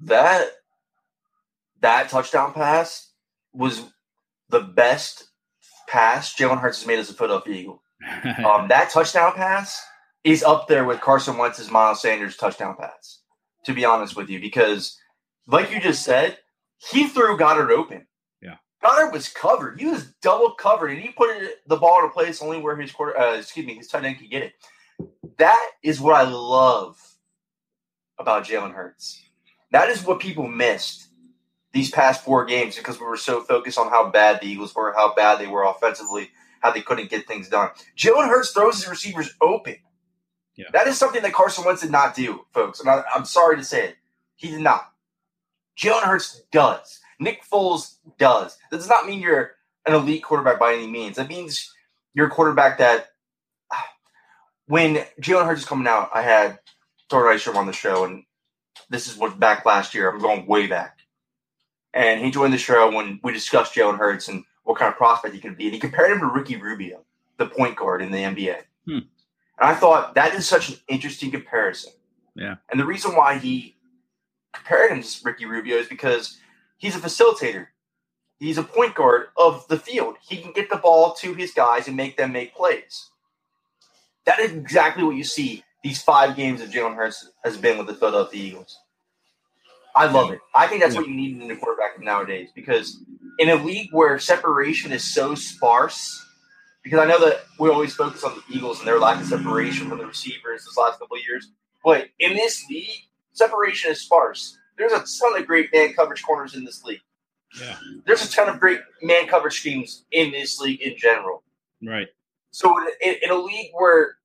That 0.00 0.50
that 1.82 2.08
touchdown 2.08 2.52
pass 2.52 3.10
was 3.52 3.82
the 4.48 4.60
best 4.60 5.28
pass 5.88 6.34
Jalen 6.34 6.60
Hurts 6.60 6.80
has 6.80 6.86
made 6.86 6.98
as 6.98 7.10
a 7.10 7.14
Philadelphia 7.14 7.54
Eagle. 7.54 7.82
um, 8.44 8.68
that 8.68 8.90
touchdown 8.90 9.32
pass 9.34 9.80
is 10.24 10.42
up 10.42 10.68
there 10.68 10.84
with 10.84 11.00
Carson 11.00 11.36
Wentz's 11.36 11.70
Miles 11.70 12.00
Sanders 12.00 12.36
touchdown 12.36 12.76
pass. 12.78 13.20
To 13.66 13.72
be 13.72 13.84
honest 13.84 14.16
with 14.16 14.28
you, 14.28 14.40
because 14.40 14.98
like 15.46 15.70
you 15.70 15.80
just 15.80 16.02
said, 16.02 16.36
he 16.90 17.06
threw 17.06 17.38
Goedert 17.38 17.70
open. 17.70 18.08
Yeah, 18.40 18.56
Goedert 18.82 19.12
was 19.12 19.28
covered. 19.28 19.78
He 19.78 19.86
was 19.86 20.12
double 20.20 20.50
covered, 20.54 20.90
and 20.90 21.00
he 21.00 21.10
put 21.10 21.30
it, 21.36 21.58
the 21.68 21.76
ball 21.76 22.00
in 22.00 22.06
a 22.06 22.08
place 22.08 22.42
only 22.42 22.60
where 22.60 22.74
his 22.74 22.90
quarter, 22.90 23.16
uh, 23.16 23.36
excuse 23.36 23.64
me, 23.64 23.76
his 23.76 23.86
tight 23.86 24.04
end 24.04 24.18
could 24.18 24.30
get 24.30 24.42
it. 24.42 24.54
That 25.38 25.70
is 25.84 26.00
what 26.00 26.16
I 26.16 26.28
love 26.28 26.98
about 28.18 28.46
Jalen 28.46 28.74
Hurts. 28.74 29.22
That 29.70 29.88
is 29.88 30.04
what 30.04 30.18
people 30.18 30.48
missed 30.48 31.06
these 31.72 31.90
past 31.90 32.24
four 32.24 32.44
games 32.44 32.76
because 32.76 33.00
we 33.00 33.06
were 33.06 33.16
so 33.16 33.42
focused 33.42 33.78
on 33.78 33.88
how 33.88 34.10
bad 34.10 34.40
the 34.40 34.46
Eagles 34.46 34.74
were, 34.74 34.92
how 34.92 35.14
bad 35.14 35.38
they 35.38 35.46
were 35.46 35.64
offensively, 35.64 36.30
how 36.60 36.70
they 36.70 36.82
couldn't 36.82 37.10
get 37.10 37.26
things 37.26 37.48
done. 37.48 37.70
Jalen 37.96 38.28
Hurts 38.28 38.52
throws 38.52 38.76
his 38.76 38.88
receivers 38.88 39.34
open. 39.40 39.76
Yeah. 40.54 40.66
That 40.72 40.86
is 40.86 40.98
something 40.98 41.22
that 41.22 41.32
Carson 41.32 41.64
Wentz 41.64 41.80
did 41.80 41.90
not 41.90 42.14
do, 42.14 42.44
folks. 42.52 42.80
And 42.80 42.90
I, 42.90 43.02
am 43.16 43.24
sorry 43.24 43.56
to 43.56 43.64
say 43.64 43.88
it. 43.88 43.96
He 44.36 44.50
did 44.50 44.60
not. 44.60 44.92
Jalen 45.78 46.02
Hurts 46.02 46.42
does. 46.52 47.00
Nick 47.18 47.42
Foles 47.50 47.96
does. 48.18 48.58
That 48.70 48.76
does 48.76 48.88
not 48.88 49.06
mean 49.06 49.20
you're 49.20 49.52
an 49.86 49.94
elite 49.94 50.22
quarterback 50.22 50.60
by 50.60 50.74
any 50.74 50.86
means. 50.86 51.16
That 51.16 51.28
means 51.28 51.72
you're 52.12 52.26
a 52.26 52.30
quarterback 52.30 52.78
that 52.78 53.08
when 54.66 54.96
Jalen 55.20 55.46
Hurts 55.46 55.62
is 55.62 55.68
coming 55.68 55.86
out, 55.86 56.10
I 56.12 56.20
had 56.20 56.58
Thor 57.08 57.24
Nystrom 57.24 57.56
on 57.56 57.66
the 57.66 57.72
show, 57.72 58.04
and 58.04 58.24
this 58.90 59.08
is 59.08 59.16
what 59.16 59.40
back 59.40 59.64
last 59.64 59.94
year. 59.94 60.10
I'm 60.10 60.20
going 60.20 60.46
way 60.46 60.66
back 60.66 60.98
and 61.94 62.20
he 62.20 62.30
joined 62.30 62.52
the 62.52 62.58
show 62.58 62.90
when 62.90 63.20
we 63.22 63.32
discussed 63.32 63.74
Jalen 63.74 63.98
Hurts 63.98 64.28
and 64.28 64.44
what 64.64 64.78
kind 64.78 64.90
of 64.90 64.96
prospect 64.96 65.34
he 65.34 65.40
could 65.40 65.56
be. 65.56 65.64
And 65.64 65.74
he 65.74 65.80
compared 65.80 66.12
him 66.12 66.20
to 66.20 66.26
Ricky 66.26 66.56
Rubio, 66.56 67.04
the 67.36 67.46
point 67.46 67.76
guard 67.76 68.02
in 68.02 68.10
the 68.10 68.18
NBA. 68.18 68.62
Hmm. 68.86 68.92
And 68.92 69.70
I 69.70 69.74
thought 69.74 70.14
that 70.14 70.34
is 70.34 70.48
such 70.48 70.70
an 70.70 70.76
interesting 70.88 71.30
comparison. 71.30 71.92
Yeah. 72.34 72.56
And 72.70 72.80
the 72.80 72.86
reason 72.86 73.14
why 73.14 73.38
he 73.38 73.76
compared 74.52 74.90
him 74.90 75.02
to 75.02 75.20
Ricky 75.24 75.44
Rubio 75.44 75.76
is 75.76 75.88
because 75.88 76.38
he's 76.78 76.96
a 76.96 77.00
facilitator. 77.00 77.68
He's 78.38 78.58
a 78.58 78.62
point 78.62 78.94
guard 78.94 79.26
of 79.36 79.66
the 79.68 79.78
field. 79.78 80.16
He 80.20 80.38
can 80.38 80.52
get 80.52 80.68
the 80.68 80.76
ball 80.76 81.12
to 81.14 81.34
his 81.34 81.52
guys 81.52 81.86
and 81.86 81.96
make 81.96 82.16
them 82.16 82.32
make 82.32 82.54
plays. 82.54 83.10
That 84.24 84.40
is 84.40 84.52
exactly 84.52 85.04
what 85.04 85.16
you 85.16 85.24
see 85.24 85.62
these 85.82 86.02
five 86.02 86.36
games 86.36 86.60
that 86.60 86.70
Jalen 86.70 86.96
Hurts 86.96 87.28
has 87.44 87.56
been 87.56 87.78
with 87.78 87.86
the 87.86 87.94
Philadelphia 87.94 88.42
Eagles. 88.42 88.78
I 89.94 90.06
love 90.10 90.30
it. 90.32 90.40
I 90.54 90.66
think 90.66 90.82
that's 90.82 90.96
what 90.96 91.06
you 91.06 91.14
need 91.14 91.40
in 91.40 91.50
a 91.50 91.56
quarterback 91.56 92.00
nowadays 92.00 92.50
because 92.54 92.98
in 93.38 93.50
a 93.50 93.56
league 93.56 93.88
where 93.92 94.18
separation 94.18 94.92
is 94.92 95.12
so 95.14 95.34
sparse, 95.34 96.24
because 96.82 96.98
I 96.98 97.04
know 97.04 97.20
that 97.24 97.44
we 97.58 97.68
always 97.68 97.94
focus 97.94 98.24
on 98.24 98.34
the 98.34 98.56
Eagles 98.56 98.78
and 98.78 98.88
their 98.88 98.98
lack 98.98 99.20
of 99.20 99.26
separation 99.26 99.88
from 99.88 99.98
the 99.98 100.06
receivers 100.06 100.64
this 100.64 100.76
last 100.76 100.98
couple 100.98 101.16
of 101.16 101.22
years, 101.28 101.50
but 101.84 102.08
in 102.18 102.34
this 102.34 102.64
league, 102.70 102.88
separation 103.32 103.92
is 103.92 104.00
sparse. 104.00 104.56
There's 104.78 104.92
a 104.92 105.04
ton 105.20 105.40
of 105.40 105.46
great 105.46 105.68
man 105.72 105.92
coverage 105.92 106.22
corners 106.22 106.54
in 106.54 106.64
this 106.64 106.82
league. 106.84 107.00
Yeah. 107.60 107.76
There's 108.06 108.24
a 108.24 108.30
ton 108.30 108.48
of 108.48 108.58
great 108.58 108.80
man 109.02 109.26
coverage 109.26 109.60
schemes 109.60 110.04
in 110.10 110.32
this 110.32 110.58
league 110.58 110.80
in 110.80 110.96
general. 110.96 111.42
Right. 111.82 112.08
So 112.50 112.74
in, 113.02 113.14
in 113.22 113.30
a 113.30 113.36
league 113.36 113.70
where 113.74 114.16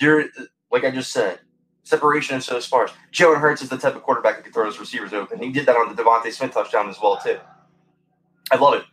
you're, 0.00 0.24
like 0.70 0.84
I 0.84 0.90
just 0.90 1.12
said, 1.12 1.38
Separation 1.84 2.36
is 2.36 2.46
so 2.46 2.58
sparse. 2.60 2.92
Jalen 3.12 3.40
Hurts 3.40 3.62
is 3.62 3.68
the 3.68 3.76
type 3.76 3.94
of 3.94 4.02
quarterback 4.02 4.36
that 4.36 4.42
can 4.42 4.52
throw 4.52 4.66
his 4.66 4.80
receivers 4.80 5.12
open. 5.12 5.38
He 5.38 5.50
did 5.50 5.66
that 5.66 5.76
on 5.76 5.94
the 5.94 6.02
DeVonta 6.02 6.32
Smith 6.32 6.52
touchdown 6.52 6.88
as 6.88 6.96
well 7.00 7.18
too. 7.22 7.38
I 8.50 8.56
love 8.56 8.74
it. 8.74 8.84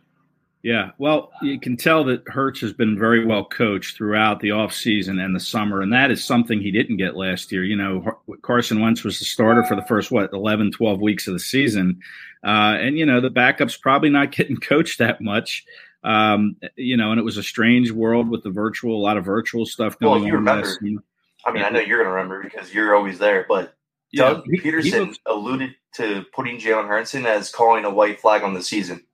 Yeah, 0.62 0.90
well, 0.98 1.32
you 1.42 1.58
can 1.58 1.76
tell 1.76 2.04
that 2.04 2.22
Hurts 2.28 2.60
has 2.60 2.72
been 2.72 2.96
very 2.96 3.26
well 3.26 3.44
coached 3.44 3.96
throughout 3.96 4.38
the 4.38 4.50
offseason 4.50 5.20
and 5.20 5.34
the 5.34 5.40
summer, 5.40 5.82
and 5.82 5.92
that 5.92 6.12
is 6.12 6.24
something 6.24 6.60
he 6.60 6.70
didn't 6.70 6.98
get 6.98 7.16
last 7.16 7.50
year. 7.50 7.64
You 7.64 7.74
know, 7.74 8.20
Carson 8.42 8.80
Wentz 8.80 9.02
was 9.02 9.18
the 9.18 9.24
starter 9.24 9.64
for 9.64 9.74
the 9.74 9.84
first, 9.86 10.12
what, 10.12 10.32
11, 10.32 10.70
12 10.70 11.00
weeks 11.00 11.26
of 11.26 11.32
the 11.32 11.40
season. 11.40 12.00
Uh, 12.44 12.78
and, 12.78 12.96
you 12.96 13.04
know, 13.04 13.20
the 13.20 13.28
backup's 13.30 13.76
probably 13.76 14.08
not 14.08 14.30
getting 14.36 14.56
coached 14.56 15.00
that 15.00 15.20
much. 15.20 15.64
Um, 16.04 16.56
you 16.76 16.96
know, 16.96 17.10
and 17.10 17.18
it 17.18 17.24
was 17.24 17.38
a 17.38 17.42
strange 17.42 17.90
world 17.90 18.28
with 18.28 18.44
the 18.44 18.50
virtual, 18.50 18.96
a 18.96 19.02
lot 19.02 19.16
of 19.16 19.24
virtual 19.24 19.66
stuff 19.66 19.98
going 19.98 20.22
well, 20.22 20.30
on. 20.30 20.44
Remember, 20.44 21.02
I 21.44 21.52
mean, 21.52 21.64
I 21.64 21.70
know 21.70 21.80
you're 21.80 21.98
going 21.98 22.08
to 22.08 22.14
remember 22.14 22.42
because 22.42 22.72
you're 22.72 22.94
always 22.94 23.18
there, 23.18 23.44
but 23.48 23.74
yeah, 24.12 24.34
Doug 24.34 24.44
he, 24.44 24.60
Pederson 24.60 24.84
he 24.84 24.98
looks, 25.00 25.18
alluded 25.26 25.74
to 25.94 26.24
putting 26.34 26.58
Jalen 26.58 26.88
Hurts 26.88 27.14
in 27.14 27.26
as 27.26 27.50
calling 27.50 27.84
a 27.84 27.90
white 27.90 28.20
flag 28.20 28.42
on 28.42 28.54
the 28.54 28.62
season. 28.62 29.04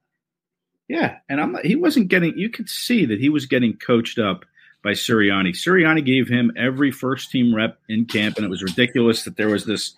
Yeah, 0.89 1.19
and 1.29 1.41
I'm 1.41 1.57
he 1.65 1.77
wasn't 1.77 2.09
getting. 2.09 2.37
You 2.37 2.49
could 2.51 2.69
see 2.69 3.05
that 3.07 3.21
he 3.21 3.29
was 3.29 3.47
getting 3.47 3.77
coached 3.77 4.19
up 4.19 4.45
by 4.83 4.93
Sirianni. 4.93 5.51
Sirianni 5.51 6.05
gave 6.05 6.29
him 6.29 6.53
every 6.57 6.91
first 6.91 7.31
team 7.31 7.55
rep 7.55 7.79
in 7.89 8.07
camp, 8.07 8.37
and 8.37 8.45
it 8.47 8.51
was 8.51 8.63
ridiculous 8.63 9.25
that 9.25 9.37
there 9.37 9.49
was 9.49 9.65
this. 9.65 9.95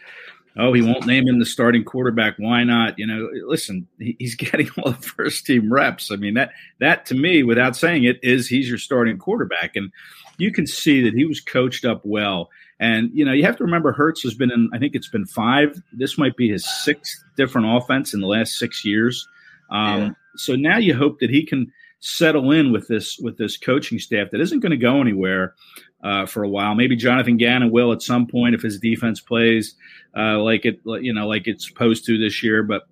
Oh, 0.57 0.73
he 0.73 0.83
won't 0.83 1.07
name 1.07 1.28
him 1.28 1.38
the 1.38 1.47
starting 1.47 1.85
quarterback. 1.85 2.35
Why 2.38 2.64
not? 2.64 2.99
You 2.99 3.07
know, 3.07 3.28
listen, 3.47 3.87
he's 3.99 4.35
getting 4.37 4.69
all 4.78 4.92
the 4.92 4.99
first 4.99 5.47
team 5.47 5.73
reps. 5.73 6.11
I 6.11 6.16
mean 6.16 6.35
that 6.35 6.52
that 6.80 7.07
to 7.07 7.14
me, 7.14 7.42
without 7.42 7.76
saying 7.76 8.04
it, 8.04 8.19
is 8.23 8.49
he's 8.49 8.69
your 8.69 8.78
starting 8.78 9.19
quarterback, 9.19 9.76
and 9.76 9.92
you 10.38 10.52
can 10.52 10.66
see 10.66 11.02
that 11.02 11.14
he 11.14 11.25
was 11.25 11.40
coached 11.40 11.85
up 11.85 12.00
well. 12.04 12.50
And 12.80 13.11
you 13.12 13.25
know, 13.25 13.33
you 13.33 13.45
have 13.45 13.57
to 13.59 13.64
remember 13.64 13.92
Hurts 13.92 14.23
has 14.23 14.35
been 14.35 14.50
in. 14.50 14.71
I 14.73 14.78
think 14.78 14.95
it's 14.95 15.09
been 15.09 15.26
five. 15.26 15.80
This 15.92 16.19
might 16.19 16.37
be 16.37 16.50
his 16.50 16.69
sixth 16.83 17.23
different 17.37 17.69
offense 17.71 18.14
in 18.14 18.21
the 18.21 18.26
last 18.26 18.59
six 18.59 18.85
years. 18.85 19.28
Um, 19.71 20.00
yeah. 20.00 20.11
So 20.37 20.57
now 20.57 20.78
you 20.78 20.95
hope 20.95 21.21
that 21.21 21.30
he 21.30 21.45
can 21.45 21.71
settle 22.00 22.50
in 22.50 22.73
with 22.73 22.88
this 22.88 23.19
with 23.19 23.37
this 23.37 23.57
coaching 23.57 23.99
staff 23.99 24.30
that 24.33 24.40
isn't 24.40 24.61
going 24.61 24.71
to 24.71 24.76
go 24.76 25.00
anywhere 25.00 25.54
uh, 26.02 26.26
for 26.26 26.42
a 26.42 26.49
while. 26.49 26.75
Maybe 26.75 26.97
Jonathan 26.97 27.37
Gannon 27.37 27.71
will 27.71 27.92
at 27.92 28.02
some 28.02 28.26
point 28.26 28.54
if 28.54 28.62
his 28.62 28.78
defense 28.78 29.21
plays 29.21 29.75
uh, 30.16 30.38
like 30.38 30.64
it 30.64 30.80
you 30.85 31.12
know 31.12 31.28
like 31.28 31.47
it's 31.47 31.69
supposed 31.69 32.04
to 32.07 32.19
this 32.19 32.42
year. 32.42 32.62
But 32.62 32.83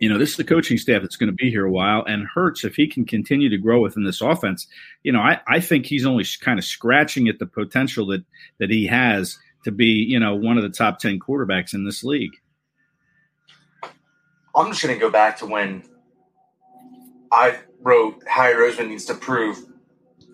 you 0.00 0.08
know, 0.08 0.18
this 0.18 0.30
is 0.30 0.36
the 0.36 0.44
coaching 0.44 0.78
staff 0.78 1.02
that's 1.02 1.16
going 1.16 1.30
to 1.30 1.34
be 1.34 1.50
here 1.50 1.64
a 1.64 1.70
while. 1.70 2.04
And 2.06 2.26
Hurts, 2.26 2.64
if 2.64 2.76
he 2.76 2.86
can 2.86 3.04
continue 3.04 3.48
to 3.48 3.58
grow 3.58 3.80
within 3.80 4.04
this 4.04 4.20
offense, 4.20 4.66
you 5.02 5.12
know, 5.12 5.20
I, 5.20 5.40
I 5.48 5.60
think 5.60 5.86
he's 5.86 6.04
only 6.06 6.24
kind 6.40 6.58
of 6.58 6.64
scratching 6.64 7.28
at 7.28 7.38
the 7.38 7.46
potential 7.46 8.06
that 8.08 8.24
that 8.58 8.70
he 8.70 8.86
has 8.86 9.38
to 9.64 9.72
be, 9.72 9.86
you 9.86 10.20
know, 10.20 10.34
one 10.34 10.56
of 10.56 10.62
the 10.62 10.70
top 10.70 10.98
ten 10.98 11.18
quarterbacks 11.18 11.74
in 11.74 11.84
this 11.84 12.04
league. 12.04 12.32
I'm 14.54 14.70
just 14.70 14.82
going 14.82 14.94
to 14.94 15.00
go 15.00 15.10
back 15.10 15.38
to 15.38 15.46
when 15.46 15.82
I 17.30 17.58
wrote 17.82 18.22
Howie 18.26 18.54
Roseman 18.54 18.88
needs 18.88 19.04
to 19.06 19.14
prove 19.14 19.58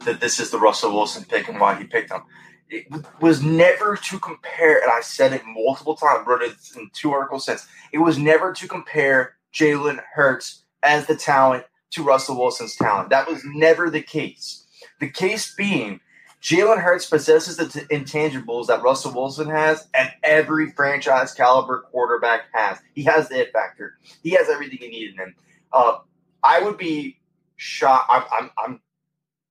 that 0.05 0.21
this 0.21 0.41
is 0.41 0.51
the 0.51 0.59
Russell 0.59 0.93
Wilson 0.93 1.25
pick 1.25 1.49
and 1.49 1.61
why 1.61 1.75
he 1.75 1.85
picked 1.85 2.11
him. 2.11 2.23
It 2.71 2.87
was 3.21 3.43
never 3.43 3.97
to 3.97 4.19
compare, 4.19 4.81
and 4.81 4.91
I 4.91 5.03
said 5.03 5.33
it 5.35 5.43
multiple 5.47 5.95
times, 5.95 6.27
wrote 6.27 6.43
it 6.43 6.55
in 6.77 6.91
two 6.95 7.13
articles 7.13 7.45
since. 7.45 7.67
It 7.93 7.99
was 7.99 8.17
never 8.17 8.53
to 8.55 8.67
compare 8.67 9.37
Jalen 9.53 10.03
Hurts 10.15 10.65
as 10.83 11.07
the 11.07 11.15
talent 11.15 11.65
to 11.91 12.03
Russell 12.03 12.39
Wilson's 12.39 12.77
talent. 12.77 13.11
That 13.11 13.29
was 13.29 13.43
never 13.45 13.91
the 13.91 14.01
case. 14.01 14.65
The 15.01 15.11
case 15.11 15.55
being, 15.55 16.01
Jalen 16.43 16.81
Hurts 16.81 17.09
possesses 17.09 17.57
the 17.57 17.69
t- 17.69 17.81
intangibles 17.95 18.67
that 18.67 18.83
Russell 18.83 19.13
Wilson 19.13 19.49
has, 19.49 19.87
and 19.95 20.11
every 20.25 20.71
franchise 20.71 21.35
caliber 21.35 21.81
quarterback 21.91 22.45
has. 22.53 22.79
He 22.95 23.03
has 23.05 23.29
the 23.29 23.43
it 23.43 23.53
factor. 23.53 23.99
He 24.23 24.31
has 24.31 24.49
everything 24.49 24.79
you 24.81 24.91
need 24.91 25.11
in 25.11 25.19
him. 25.19 25.35
Uh, 25.73 25.99
I 26.43 26.61
would 26.61 26.79
be 26.79 27.21
shocked. 27.57 28.11
I'm, 28.11 28.25
I'm, 28.33 28.51
I'm, 28.59 28.81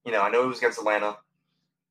you 0.05 0.12
know, 0.12 0.22
I 0.22 0.29
know 0.29 0.43
it 0.43 0.48
was 0.48 0.58
against 0.58 0.79
Atlanta. 0.79 1.17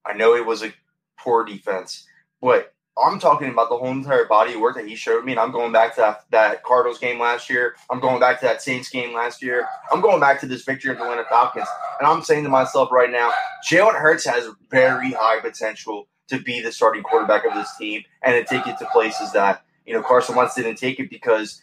I 0.07 0.14
know 0.14 0.35
it 0.35 0.47
was 0.47 0.62
a 0.62 0.73
poor 1.19 1.45
defense, 1.45 2.07
but 2.40 2.75
I'm 2.99 3.19
talking 3.19 3.50
about 3.50 3.69
the 3.69 3.76
whole 3.76 3.90
entire 3.90 4.26
body 4.26 4.55
of 4.55 4.61
work 4.61 4.76
that 4.76 4.87
he 4.87 4.95
showed 4.95 5.25
me. 5.25 5.33
And 5.33 5.40
I'm 5.40 5.52
going 5.52 5.73
back 5.73 5.95
to 5.95 6.00
that, 6.00 6.25
that 6.31 6.62
Cardinals 6.64 6.99
game 6.99 7.19
last 7.19 7.49
year. 7.49 7.76
I'm 7.90 8.00
going 8.00 8.21
back 8.21 8.40
to 8.40 8.47
that 8.47 8.62
Saints 8.62 8.88
game 8.90 9.14
last 9.14 9.43
year. 9.43 9.67
I'm 9.93 10.00
going 10.00 10.21
back 10.21 10.40
to 10.40 10.47
this 10.47 10.64
victory 10.64 10.90
of 10.90 10.99
the 10.99 11.05
Atlanta 11.05 11.25
Falcons. 11.29 11.69
And 11.99 12.07
I'm 12.07 12.23
saying 12.23 12.45
to 12.45 12.50
myself 12.50 12.90
right 12.93 13.11
now, 13.11 13.33
Jalen 13.69 13.95
Hurts 13.95 14.25
has 14.26 14.49
very 14.71 15.12
high 15.12 15.40
potential 15.40 16.09
to 16.29 16.40
be 16.40 16.61
the 16.61 16.73
starting 16.73 17.02
quarterback 17.02 17.45
of 17.45 17.55
this 17.55 17.75
team 17.76 18.02
and 18.23 18.35
to 18.35 18.45
take 18.45 18.67
it 18.67 18.79
to 18.79 18.87
places 18.87 19.33
that, 19.33 19.64
you 19.87 19.95
know, 19.95 20.02
Carson 20.02 20.37
Wentz 20.37 20.55
didn't 20.55 20.76
take 20.76 21.00
it 21.00 21.11
because 21.11 21.62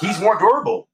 he's 0.00 0.20
more 0.20 0.38
durable. 0.38 0.88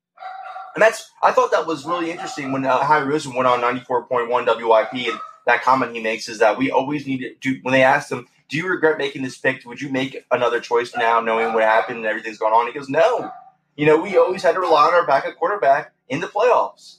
And 0.74 0.82
that's, 0.82 1.10
I 1.22 1.32
thought 1.32 1.52
that 1.52 1.66
was 1.66 1.84
really 1.84 2.10
interesting 2.10 2.52
when 2.52 2.64
uh, 2.64 2.84
Howie 2.84 3.06
Roseman 3.06 3.36
went 3.36 3.46
on 3.46 3.60
94.1 3.60 4.28
WIP. 4.28 5.08
And 5.12 5.20
that 5.46 5.62
comment 5.62 5.94
he 5.94 6.02
makes 6.02 6.28
is 6.28 6.38
that 6.38 6.58
we 6.58 6.70
always 6.70 7.06
need 7.06 7.18
to 7.18 7.34
do, 7.40 7.60
when 7.62 7.72
they 7.72 7.82
asked 7.82 8.10
him, 8.10 8.26
do 8.48 8.56
you 8.56 8.68
regret 8.68 8.98
making 8.98 9.22
this 9.22 9.38
pick? 9.38 9.64
Would 9.64 9.80
you 9.80 9.90
make 9.90 10.24
another 10.30 10.60
choice 10.60 10.94
now, 10.96 11.20
knowing 11.20 11.54
what 11.54 11.62
happened 11.62 11.98
and 11.98 12.06
everything's 12.06 12.38
going 12.38 12.52
on? 12.52 12.66
He 12.66 12.72
goes, 12.72 12.88
no. 12.88 13.30
You 13.76 13.86
know, 13.86 13.96
we 13.96 14.16
always 14.16 14.42
had 14.42 14.52
to 14.52 14.60
rely 14.60 14.86
on 14.86 14.94
our 14.94 15.06
backup 15.06 15.36
quarterback 15.36 15.92
in 16.08 16.20
the 16.20 16.26
playoffs. 16.26 16.98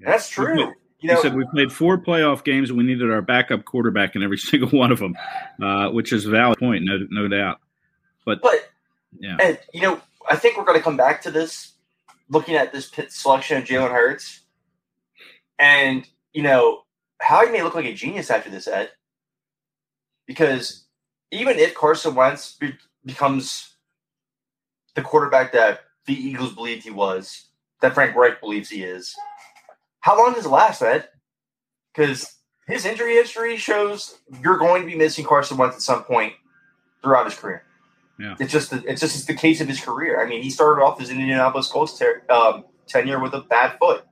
Yeah. 0.00 0.10
That's 0.10 0.28
true. 0.28 0.72
You 1.00 1.08
know, 1.08 1.16
he 1.16 1.22
said 1.22 1.34
we 1.34 1.44
played 1.52 1.70
four 1.70 1.98
playoff 1.98 2.44
games 2.44 2.70
and 2.70 2.78
we 2.78 2.84
needed 2.84 3.10
our 3.10 3.20
backup 3.20 3.64
quarterback 3.66 4.16
in 4.16 4.22
every 4.22 4.38
single 4.38 4.70
one 4.70 4.90
of 4.90 4.98
them, 5.00 5.14
uh, 5.62 5.90
which 5.90 6.12
is 6.12 6.24
a 6.26 6.30
valid 6.30 6.58
point, 6.58 6.84
no, 6.84 7.06
no 7.10 7.28
doubt. 7.28 7.60
But, 8.24 8.40
but 8.40 8.70
yeah, 9.18 9.36
and 9.38 9.58
you 9.74 9.82
know, 9.82 10.00
I 10.30 10.36
think 10.36 10.56
we're 10.56 10.64
going 10.64 10.78
to 10.78 10.82
come 10.82 10.96
back 10.96 11.20
to 11.22 11.30
this, 11.30 11.73
looking 12.28 12.54
at 12.56 12.72
this 12.72 12.88
pit 12.88 13.12
selection 13.12 13.58
of 13.58 13.64
Jalen 13.64 13.90
Hurts, 13.90 14.40
and 15.58 16.06
you 16.32 16.42
know, 16.42 16.82
how 17.20 17.44
he 17.44 17.52
may 17.52 17.62
look 17.62 17.74
like 17.74 17.86
a 17.86 17.94
genius 17.94 18.30
after 18.30 18.50
this, 18.50 18.68
Ed 18.68 18.90
because 20.26 20.84
even 21.30 21.58
if 21.58 21.74
Carson 21.74 22.14
Wentz 22.14 22.56
be- 22.56 22.78
becomes 23.04 23.76
the 24.94 25.02
quarterback 25.02 25.52
that 25.52 25.80
the 26.06 26.14
Eagles 26.14 26.54
believed 26.54 26.84
he 26.84 26.90
was, 26.90 27.48
that 27.80 27.94
Frank 27.94 28.14
Reich 28.14 28.40
believes 28.40 28.68
he 28.68 28.82
is, 28.82 29.14
how 30.00 30.18
long 30.18 30.34
does 30.34 30.46
it 30.46 30.50
last, 30.50 30.82
Ed? 30.82 31.08
Because 31.92 32.36
his 32.66 32.84
injury 32.84 33.14
history 33.14 33.56
shows 33.56 34.18
you're 34.42 34.58
going 34.58 34.82
to 34.82 34.88
be 34.88 34.96
missing 34.96 35.24
Carson 35.24 35.56
Wentz 35.56 35.76
at 35.76 35.82
some 35.82 36.04
point 36.04 36.34
throughout 37.02 37.26
his 37.26 37.34
career. 37.34 37.63
Yeah. 38.18 38.36
It's 38.38 38.52
just 38.52 38.70
the, 38.70 38.82
it's 38.86 39.00
just 39.00 39.26
the 39.26 39.34
case 39.34 39.60
of 39.60 39.68
his 39.68 39.80
career. 39.80 40.22
I 40.22 40.28
mean, 40.28 40.42
he 40.42 40.50
started 40.50 40.82
off 40.82 41.00
his 41.00 41.10
Indianapolis 41.10 41.68
Colts 41.68 41.98
ter- 41.98 42.22
um, 42.30 42.64
tenure 42.86 43.20
with 43.20 43.34
a 43.34 43.40
bad 43.40 43.78
foot. 43.78 44.04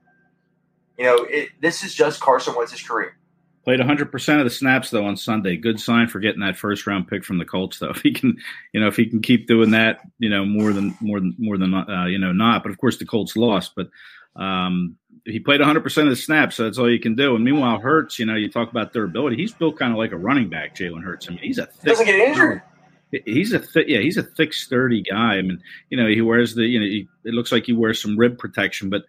You 0.97 1.05
know, 1.05 1.17
it, 1.29 1.49
this 1.61 1.83
is 1.83 1.93
just 1.93 2.19
Carson 2.19 2.53
Wentz's 2.55 2.81
career. 2.81 3.17
Played 3.63 3.79
100% 3.79 4.37
of 4.39 4.43
the 4.43 4.49
snaps 4.49 4.89
though 4.89 5.05
on 5.05 5.15
Sunday. 5.15 5.55
Good 5.55 5.79
sign 5.79 6.09
for 6.09 6.19
getting 6.19 6.41
that 6.41 6.57
first 6.57 6.85
round 6.85 7.07
pick 7.07 7.23
from 7.23 7.37
the 7.37 7.45
Colts 7.45 7.79
though. 7.79 7.89
If 7.95 8.01
he 8.01 8.11
can, 8.11 8.37
you 8.73 8.81
know, 8.81 8.87
if 8.87 8.97
he 8.97 9.05
can 9.05 9.21
keep 9.21 9.47
doing 9.47 9.71
that, 9.71 10.01
you 10.19 10.29
know, 10.29 10.45
more 10.45 10.73
than 10.73 10.97
more 10.99 11.19
than 11.19 11.33
more 11.37 11.57
than 11.57 11.73
uh, 11.73 12.05
you 12.05 12.19
know, 12.19 12.33
not. 12.33 12.63
But 12.63 12.73
of 12.73 12.77
course 12.77 12.97
the 12.97 13.05
Colts 13.05 13.37
lost, 13.37 13.71
but 13.75 13.87
um, 14.35 14.97
he 15.25 15.39
played 15.39 15.61
100% 15.61 16.03
of 16.03 16.09
the 16.09 16.15
snaps, 16.15 16.57
so 16.57 16.65
that's 16.65 16.77
all 16.77 16.91
you 16.91 16.99
can 16.99 17.15
do. 17.15 17.35
And 17.35 17.45
meanwhile, 17.45 17.79
Hurts, 17.79 18.19
you 18.19 18.25
know, 18.25 18.35
you 18.35 18.49
talk 18.49 18.69
about 18.69 18.91
durability. 18.91 19.37
He's 19.37 19.53
built 19.53 19.79
kind 19.79 19.93
of 19.93 19.97
like 19.97 20.11
a 20.11 20.17
running 20.17 20.49
back, 20.49 20.75
Jalen 20.75 21.03
Hurts. 21.03 21.29
I 21.29 21.31
mean, 21.31 21.39
he's 21.43 21.59
a 21.59 21.67
thick, 21.67 21.91
doesn't 21.91 22.05
get 22.05 22.19
injured. 22.19 22.61
He's 23.25 23.53
a 23.53 23.59
thick, 23.59 23.87
yeah, 23.87 23.99
he's 23.99 24.17
a 24.17 24.23
thick, 24.23 24.53
sturdy 24.53 25.01
guy. 25.01 25.35
I 25.35 25.41
mean, 25.41 25.61
you 25.89 25.97
know, 25.97 26.07
he 26.07 26.21
wears 26.21 26.55
the, 26.55 26.65
you 26.65 26.79
know, 26.79 26.85
he, 26.85 27.07
it 27.25 27.33
looks 27.33 27.51
like 27.51 27.65
he 27.65 27.73
wears 27.73 28.01
some 28.01 28.17
rib 28.17 28.37
protection, 28.37 28.89
but 28.89 29.03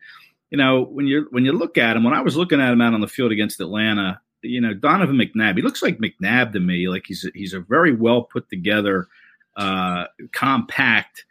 you 0.51 0.59
know, 0.59 0.83
when 0.83 1.07
you 1.07 1.27
when 1.31 1.45
you 1.45 1.53
look 1.53 1.79
at 1.79 1.97
him, 1.97 2.05
when 2.05 2.15
I 2.15 2.21
was 2.21 2.37
looking 2.37 2.61
at 2.61 2.73
him 2.73 2.81
out 2.81 2.95
on 2.95 3.01
the 3.01 3.09
field 3.09 3.33
against 3.33 3.61
Atlanta, 3.61 4.21
you 4.43 4.61
know, 4.61 4.75
Donovan 4.75 5.17
McNabb. 5.17 5.57
He 5.57 5.63
looks 5.63 5.83
like 5.83 5.99
McNabb 5.99 6.53
to 6.53 6.61
me. 6.61 6.89
Like 6.89 7.05
he's 7.07 7.25
a, 7.25 7.31
he's 7.35 7.55
a 7.55 7.61
very 7.61 7.93
well 7.93 8.23
put 8.23 8.49
together, 8.51 9.09
uh, 9.57 10.05
compact 10.33 11.25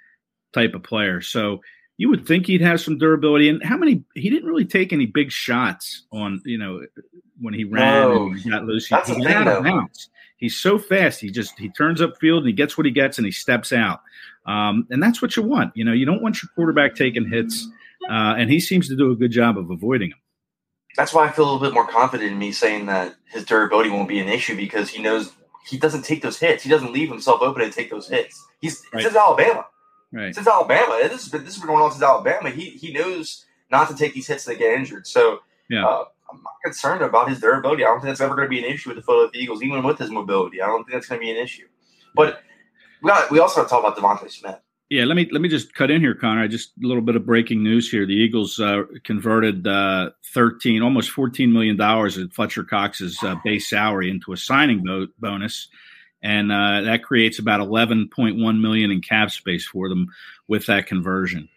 type 0.53 0.73
of 0.73 0.83
player. 0.83 1.21
So 1.21 1.61
you 1.97 2.09
would 2.09 2.27
think 2.27 2.47
he'd 2.47 2.61
have 2.61 2.81
some 2.81 2.97
durability. 2.97 3.49
And 3.49 3.63
how 3.63 3.77
many? 3.77 4.03
He 4.15 4.29
didn't 4.29 4.49
really 4.49 4.65
take 4.65 4.91
any 4.91 5.05
big 5.05 5.31
shots 5.31 6.03
on 6.11 6.41
you 6.43 6.57
know 6.57 6.81
when 7.39 7.53
he 7.53 7.63
ran 7.63 8.11
and 8.11 8.51
got 8.51 8.65
loose. 8.65 8.87
He, 8.87 8.95
he 8.95 9.27
out 9.27 9.47
of 9.47 9.63
bounds. 9.63 10.09
He's 10.43 10.59
so 10.59 10.77
fast. 10.77 11.21
He 11.21 11.31
just 11.31 11.57
he 11.57 11.69
turns 11.69 12.01
up 12.01 12.17
field 12.19 12.39
and 12.43 12.47
he 12.47 12.53
gets 12.53 12.77
what 12.77 12.85
he 12.85 12.91
gets 12.91 13.17
and 13.17 13.25
he 13.25 13.31
steps 13.31 13.71
out. 13.71 14.01
Um, 14.45 14.87
and 14.89 15.01
that's 15.01 15.21
what 15.21 15.35
you 15.35 15.43
want. 15.43 15.75
You 15.75 15.85
know, 15.85 15.93
you 15.93 16.05
don't 16.05 16.21
want 16.21 16.43
your 16.43 16.49
quarterback 16.53 16.95
taking 16.95 17.29
hits. 17.29 17.67
Uh, 18.09 18.35
and 18.37 18.51
he 18.51 18.59
seems 18.59 18.89
to 18.89 18.95
do 18.97 19.11
a 19.11 19.15
good 19.15 19.31
job 19.31 19.57
of 19.57 19.71
avoiding 19.71 20.09
them 20.09 20.19
that's 20.95 21.13
why 21.13 21.27
I 21.27 21.31
feel 21.31 21.45
a 21.45 21.49
little 21.51 21.59
bit 21.59 21.73
more 21.73 21.87
confident 21.87 22.31
in 22.31 22.37
me 22.37 22.51
saying 22.51 22.85
that 22.85 23.15
his 23.25 23.45
durability 23.45 23.89
won't 23.89 24.07
be 24.07 24.19
an 24.19 24.29
issue 24.29 24.55
because 24.55 24.89
he 24.89 25.01
knows 25.01 25.31
he 25.67 25.77
doesn't 25.77 26.03
take 26.03 26.21
those 26.21 26.39
hits. 26.39 26.63
He 26.63 26.69
doesn't 26.69 26.93
leave 26.93 27.09
himself 27.09 27.41
open 27.41 27.63
to 27.63 27.71
take 27.71 27.89
those 27.89 28.07
hits. 28.07 28.45
He's 28.61 28.83
right. 28.93 29.03
since 29.03 29.15
Alabama. 29.15 29.65
Right. 30.11 30.35
Since 30.35 30.47
Alabama, 30.47 30.99
this 31.03 31.23
has 31.23 31.29
been 31.29 31.43
this 31.43 31.55
has 31.55 31.61
been 31.61 31.69
going 31.69 31.81
on 31.81 31.91
since 31.91 32.03
Alabama. 32.03 32.51
He 32.51 32.69
he 32.71 32.93
knows 32.93 33.45
not 33.71 33.89
to 33.89 33.95
take 33.95 34.13
these 34.13 34.27
hits 34.27 34.47
and 34.47 34.57
get 34.57 34.77
injured. 34.77 35.07
So 35.07 35.39
yeah. 35.69 35.85
Uh, 35.85 36.05
I'm 36.33 36.43
not 36.43 36.53
concerned 36.63 37.01
about 37.01 37.29
his 37.29 37.39
durability. 37.39 37.83
I 37.83 37.87
don't 37.87 37.99
think 37.99 38.09
that's 38.09 38.21
ever 38.21 38.35
going 38.35 38.47
to 38.47 38.49
be 38.49 38.59
an 38.59 38.65
issue 38.65 38.89
with 38.89 38.97
the 38.97 39.03
Philadelphia 39.03 39.41
Eagles, 39.41 39.63
even 39.63 39.83
with 39.83 39.99
his 39.99 40.09
mobility. 40.09 40.61
I 40.61 40.67
don't 40.67 40.83
think 40.83 40.93
that's 40.93 41.07
going 41.07 41.21
to 41.21 41.25
be 41.25 41.31
an 41.31 41.37
issue. 41.37 41.67
But 42.15 42.41
we 43.01 43.09
got 43.09 43.29
we 43.31 43.39
also 43.39 43.61
have 43.61 43.67
to 43.67 43.69
talk 43.69 43.83
about 43.83 43.97
DeVonta 43.97 44.31
Smith. 44.31 44.59
Yeah, 44.89 45.05
let 45.05 45.15
me 45.15 45.27
let 45.31 45.41
me 45.41 45.49
just 45.49 45.73
cut 45.73 45.89
in 45.89 46.01
here, 46.01 46.13
Connor. 46.13 46.43
I 46.43 46.47
just 46.47 46.71
a 46.83 46.87
little 46.87 47.01
bit 47.01 47.15
of 47.15 47.25
breaking 47.25 47.63
news 47.63 47.89
here. 47.89 48.05
The 48.05 48.13
Eagles 48.13 48.59
uh, 48.59 48.83
converted 49.03 49.65
uh, 49.65 50.11
thirteen, 50.33 50.83
almost 50.83 51.09
fourteen 51.09 51.51
million 51.51 51.77
dollars 51.77 52.17
of 52.17 52.31
Fletcher 52.33 52.63
Cox's 52.63 53.17
uh, 53.23 53.35
base 53.43 53.69
salary 53.69 54.09
into 54.09 54.33
a 54.33 54.37
signing 54.37 54.83
bo- 54.83 55.07
bonus, 55.19 55.67
and 56.21 56.51
uh, 56.51 56.81
that 56.81 57.03
creates 57.03 57.39
about 57.39 57.59
eleven 57.59 58.07
point 58.07 58.37
one 58.37 58.61
million 58.61 58.91
in 58.91 59.01
cap 59.01 59.31
space 59.31 59.65
for 59.65 59.89
them 59.89 60.07
with 60.47 60.65
that 60.67 60.85
conversion. 60.85 61.49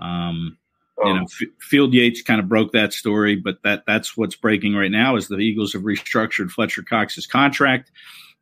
Um. 0.00 0.56
You 1.04 1.14
know, 1.14 1.22
F- 1.22 1.48
Field 1.60 1.94
Yates 1.94 2.22
kind 2.22 2.40
of 2.40 2.48
broke 2.48 2.72
that 2.72 2.92
story, 2.92 3.36
but 3.36 3.62
that 3.62 3.84
that's 3.86 4.16
what's 4.16 4.34
breaking 4.36 4.74
right 4.74 4.90
now 4.90 5.16
is 5.16 5.28
the 5.28 5.36
Eagles 5.36 5.72
have 5.72 5.82
restructured 5.82 6.50
Fletcher 6.50 6.82
Cox's 6.82 7.26
contract, 7.26 7.90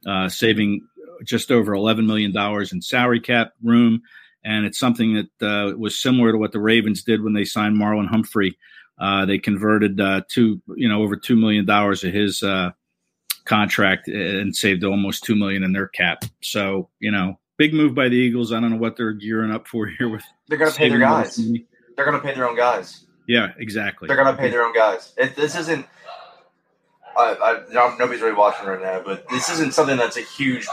uh, 0.07 0.29
saving 0.29 0.87
just 1.25 1.51
over 1.51 1.75
eleven 1.75 2.07
million 2.07 2.33
dollars 2.33 2.73
in 2.73 2.81
salary 2.81 3.21
cap 3.21 3.53
room 3.63 4.03
and 4.47 4.65
it's 4.65 4.79
something 4.79 5.15
that 5.15 5.47
uh, 5.47 5.77
was 5.77 6.01
similar 6.01 6.31
to 6.31 6.39
what 6.39 6.53
the 6.53 6.61
Ravens 6.61 7.03
did 7.03 7.23
when 7.23 7.33
they 7.33 7.45
signed 7.45 7.77
Marlon 7.77 8.07
Humphrey. 8.07 8.57
Uh, 8.99 9.27
they 9.27 9.39
converted 9.39 10.01
uh, 10.01 10.23
two, 10.29 10.63
you 10.77 10.89
know, 10.89 11.03
over 11.03 11.17
two 11.17 11.35
million 11.35 11.67
dollars 11.67 12.05
of 12.05 12.15
his 12.15 12.45
uh, 12.45 12.71
contract 13.45 14.07
and 14.07 14.55
saved 14.55 14.85
almost 14.85 15.25
two 15.25 15.35
million 15.35 15.65
in 15.65 15.73
their 15.73 15.89
cap. 15.89 16.23
So, 16.43 16.89
you 17.01 17.11
know, 17.11 17.41
big 17.59 17.75
move 17.75 17.95
by 17.97 18.09
the 18.09 18.15
Eagles. 18.15 18.53
I 18.53 18.61
don't 18.61 18.71
know 18.71 18.77
what 18.77 18.97
they're 18.97 19.13
gearing 19.13 19.51
up 19.51 19.67
for 19.67 19.89
here. 19.89 20.09
With 20.09 20.23
they're 20.47 20.59
going 20.59 20.71
to 20.71 20.79
pay 20.79 20.89
their 20.89 21.01
guys. 21.01 21.39
They're 21.97 22.05
going 22.05 22.21
to 22.21 22.27
pay 22.27 22.35
their 22.35 22.49
own 22.49 22.57
guys. 22.57 23.05
Yeah, 23.27 23.53
exactly. 23.59 24.07
They're 24.07 24.17
going 24.17 24.35
to 24.35 24.41
pay 24.41 24.51
their 24.51 24.65
own 24.65 24.75
guys. 24.75 25.13
It, 25.17 25.35
this 25.35 25.57
isn't. 25.57 25.87
I, 27.17 27.65
I, 27.73 27.99
nobody's 27.99 28.21
really 28.21 28.35
watching 28.35 28.69
right 28.69 28.81
now, 28.81 29.03
but 29.03 29.27
this 29.31 29.49
isn't 29.49 29.73
something 29.73 29.97
that's 29.97 30.19
a 30.19 30.23
huge. 30.23 30.67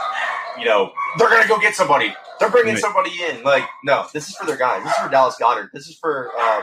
You 0.58 0.66
know, 0.66 0.92
they're 1.18 1.30
going 1.30 1.42
to 1.42 1.48
go 1.48 1.58
get 1.58 1.74
somebody 1.74 2.14
they're 2.40 2.50
bringing 2.50 2.74
right. 2.74 2.82
somebody 2.82 3.10
in. 3.22 3.42
Like, 3.42 3.64
no, 3.84 4.06
this 4.12 4.28
is 4.28 4.36
for 4.36 4.46
their 4.46 4.56
guys. 4.56 4.82
This 4.82 4.92
is 4.92 4.98
for 4.98 5.08
Dallas 5.08 5.36
Goedert. 5.40 5.70
This 5.72 5.88
is 5.88 5.98
for 5.98 6.30
uh, 6.38 6.62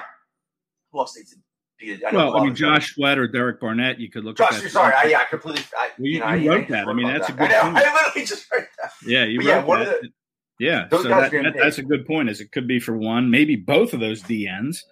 who 0.91 1.00
else 1.00 1.15
needs 1.15 1.32
to 1.32 1.38
be? 1.80 2.06
I 2.06 2.15
well, 2.15 2.38
I 2.38 2.43
mean, 2.43 2.56
Josh 2.56 2.93
Sweat 2.93 3.17
or 3.17 3.28
Derek 3.28 3.60
Barnett. 3.60 4.00
You 4.00 4.10
could 4.10 4.24
look. 4.24 4.38
Josh, 4.38 4.58
at 4.58 4.63
that 4.63 4.69
sorry, 4.69 4.93
I, 4.95 5.06
yeah, 5.06 5.19
I 5.19 5.24
completely. 5.26 5.63
I, 5.78 5.89
well, 5.97 6.08
you, 6.08 6.13
you, 6.13 6.19
know, 6.19 6.34
you 6.34 6.50
wrote 6.50 6.65
I, 6.65 6.71
that. 6.71 6.88
I 6.88 6.93
mean, 6.93 7.08
that's 7.08 7.30
a 7.30 7.34
good. 7.34 7.52
I. 7.52 7.67
I 7.69 7.93
literally 7.93 8.26
just 8.26 8.52
wrote 8.52 8.67
that. 8.82 8.91
Yeah, 9.06 9.26
you 9.26 9.39
but 9.39 9.67
wrote 9.67 9.80
yeah, 9.80 9.86
that. 9.86 10.02
The, 10.02 10.10
yeah, 10.62 10.88
so 10.89 11.02
that, 11.02 11.32
that, 11.32 11.56
that's 11.58 11.80
a 11.80 11.84
good 11.84 12.06
point. 12.06 12.30
Is 12.30 12.39
it 12.39 12.52
could 12.52 12.67
be 12.67 12.80
for 12.80 12.95
one, 12.95 13.32
maybe 13.32 13.56
both 13.56 13.93
of 13.93 14.00
those 14.00 14.21
DNs. 14.21 14.84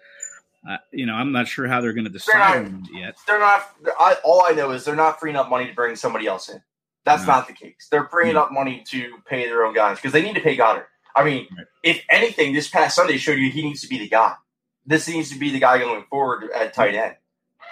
Uh, 0.68 0.78
you 0.90 1.06
know, 1.06 1.14
I'm 1.14 1.30
not 1.30 1.46
sure 1.46 1.68
how 1.68 1.80
they're 1.80 1.92
going 1.92 2.06
to 2.06 2.10
decide 2.10 2.72
not, 2.72 2.92
yet. 2.92 3.16
They're 3.24 3.38
not. 3.38 3.70
I, 3.96 4.16
all 4.24 4.44
I 4.44 4.50
know 4.50 4.72
is 4.72 4.84
they're 4.84 4.96
not 4.96 5.20
freeing 5.20 5.36
up 5.36 5.48
money 5.48 5.68
to 5.68 5.72
bring 5.72 5.94
somebody 5.94 6.26
else 6.26 6.48
in. 6.48 6.60
That's 7.04 7.22
no. 7.22 7.34
not 7.34 7.46
the 7.46 7.52
case. 7.52 7.86
They're 7.88 8.08
freeing 8.08 8.34
no. 8.34 8.42
up 8.42 8.52
money 8.52 8.82
to 8.88 9.12
pay 9.26 9.46
their 9.46 9.64
own 9.64 9.72
guys 9.72 9.98
because 9.98 10.12
they 10.12 10.22
need 10.22 10.34
to 10.34 10.40
pay 10.40 10.56
Goedert. 10.56 10.86
I 11.14 11.22
mean, 11.22 11.46
right. 11.56 11.66
if 11.84 12.02
anything, 12.10 12.52
this 12.52 12.68
past 12.68 12.96
Sunday 12.96 13.16
showed 13.16 13.38
you 13.38 13.48
he 13.48 13.62
needs 13.62 13.80
to 13.82 13.88
be 13.88 13.98
the 13.98 14.08
guy. 14.08 14.34
This 14.86 15.06
needs 15.06 15.30
to 15.30 15.38
be 15.38 15.50
the 15.50 15.60
guy 15.60 15.78
going 15.78 16.04
forward 16.10 16.50
at 16.50 16.74
tight 16.74 16.96
end. 16.96 17.14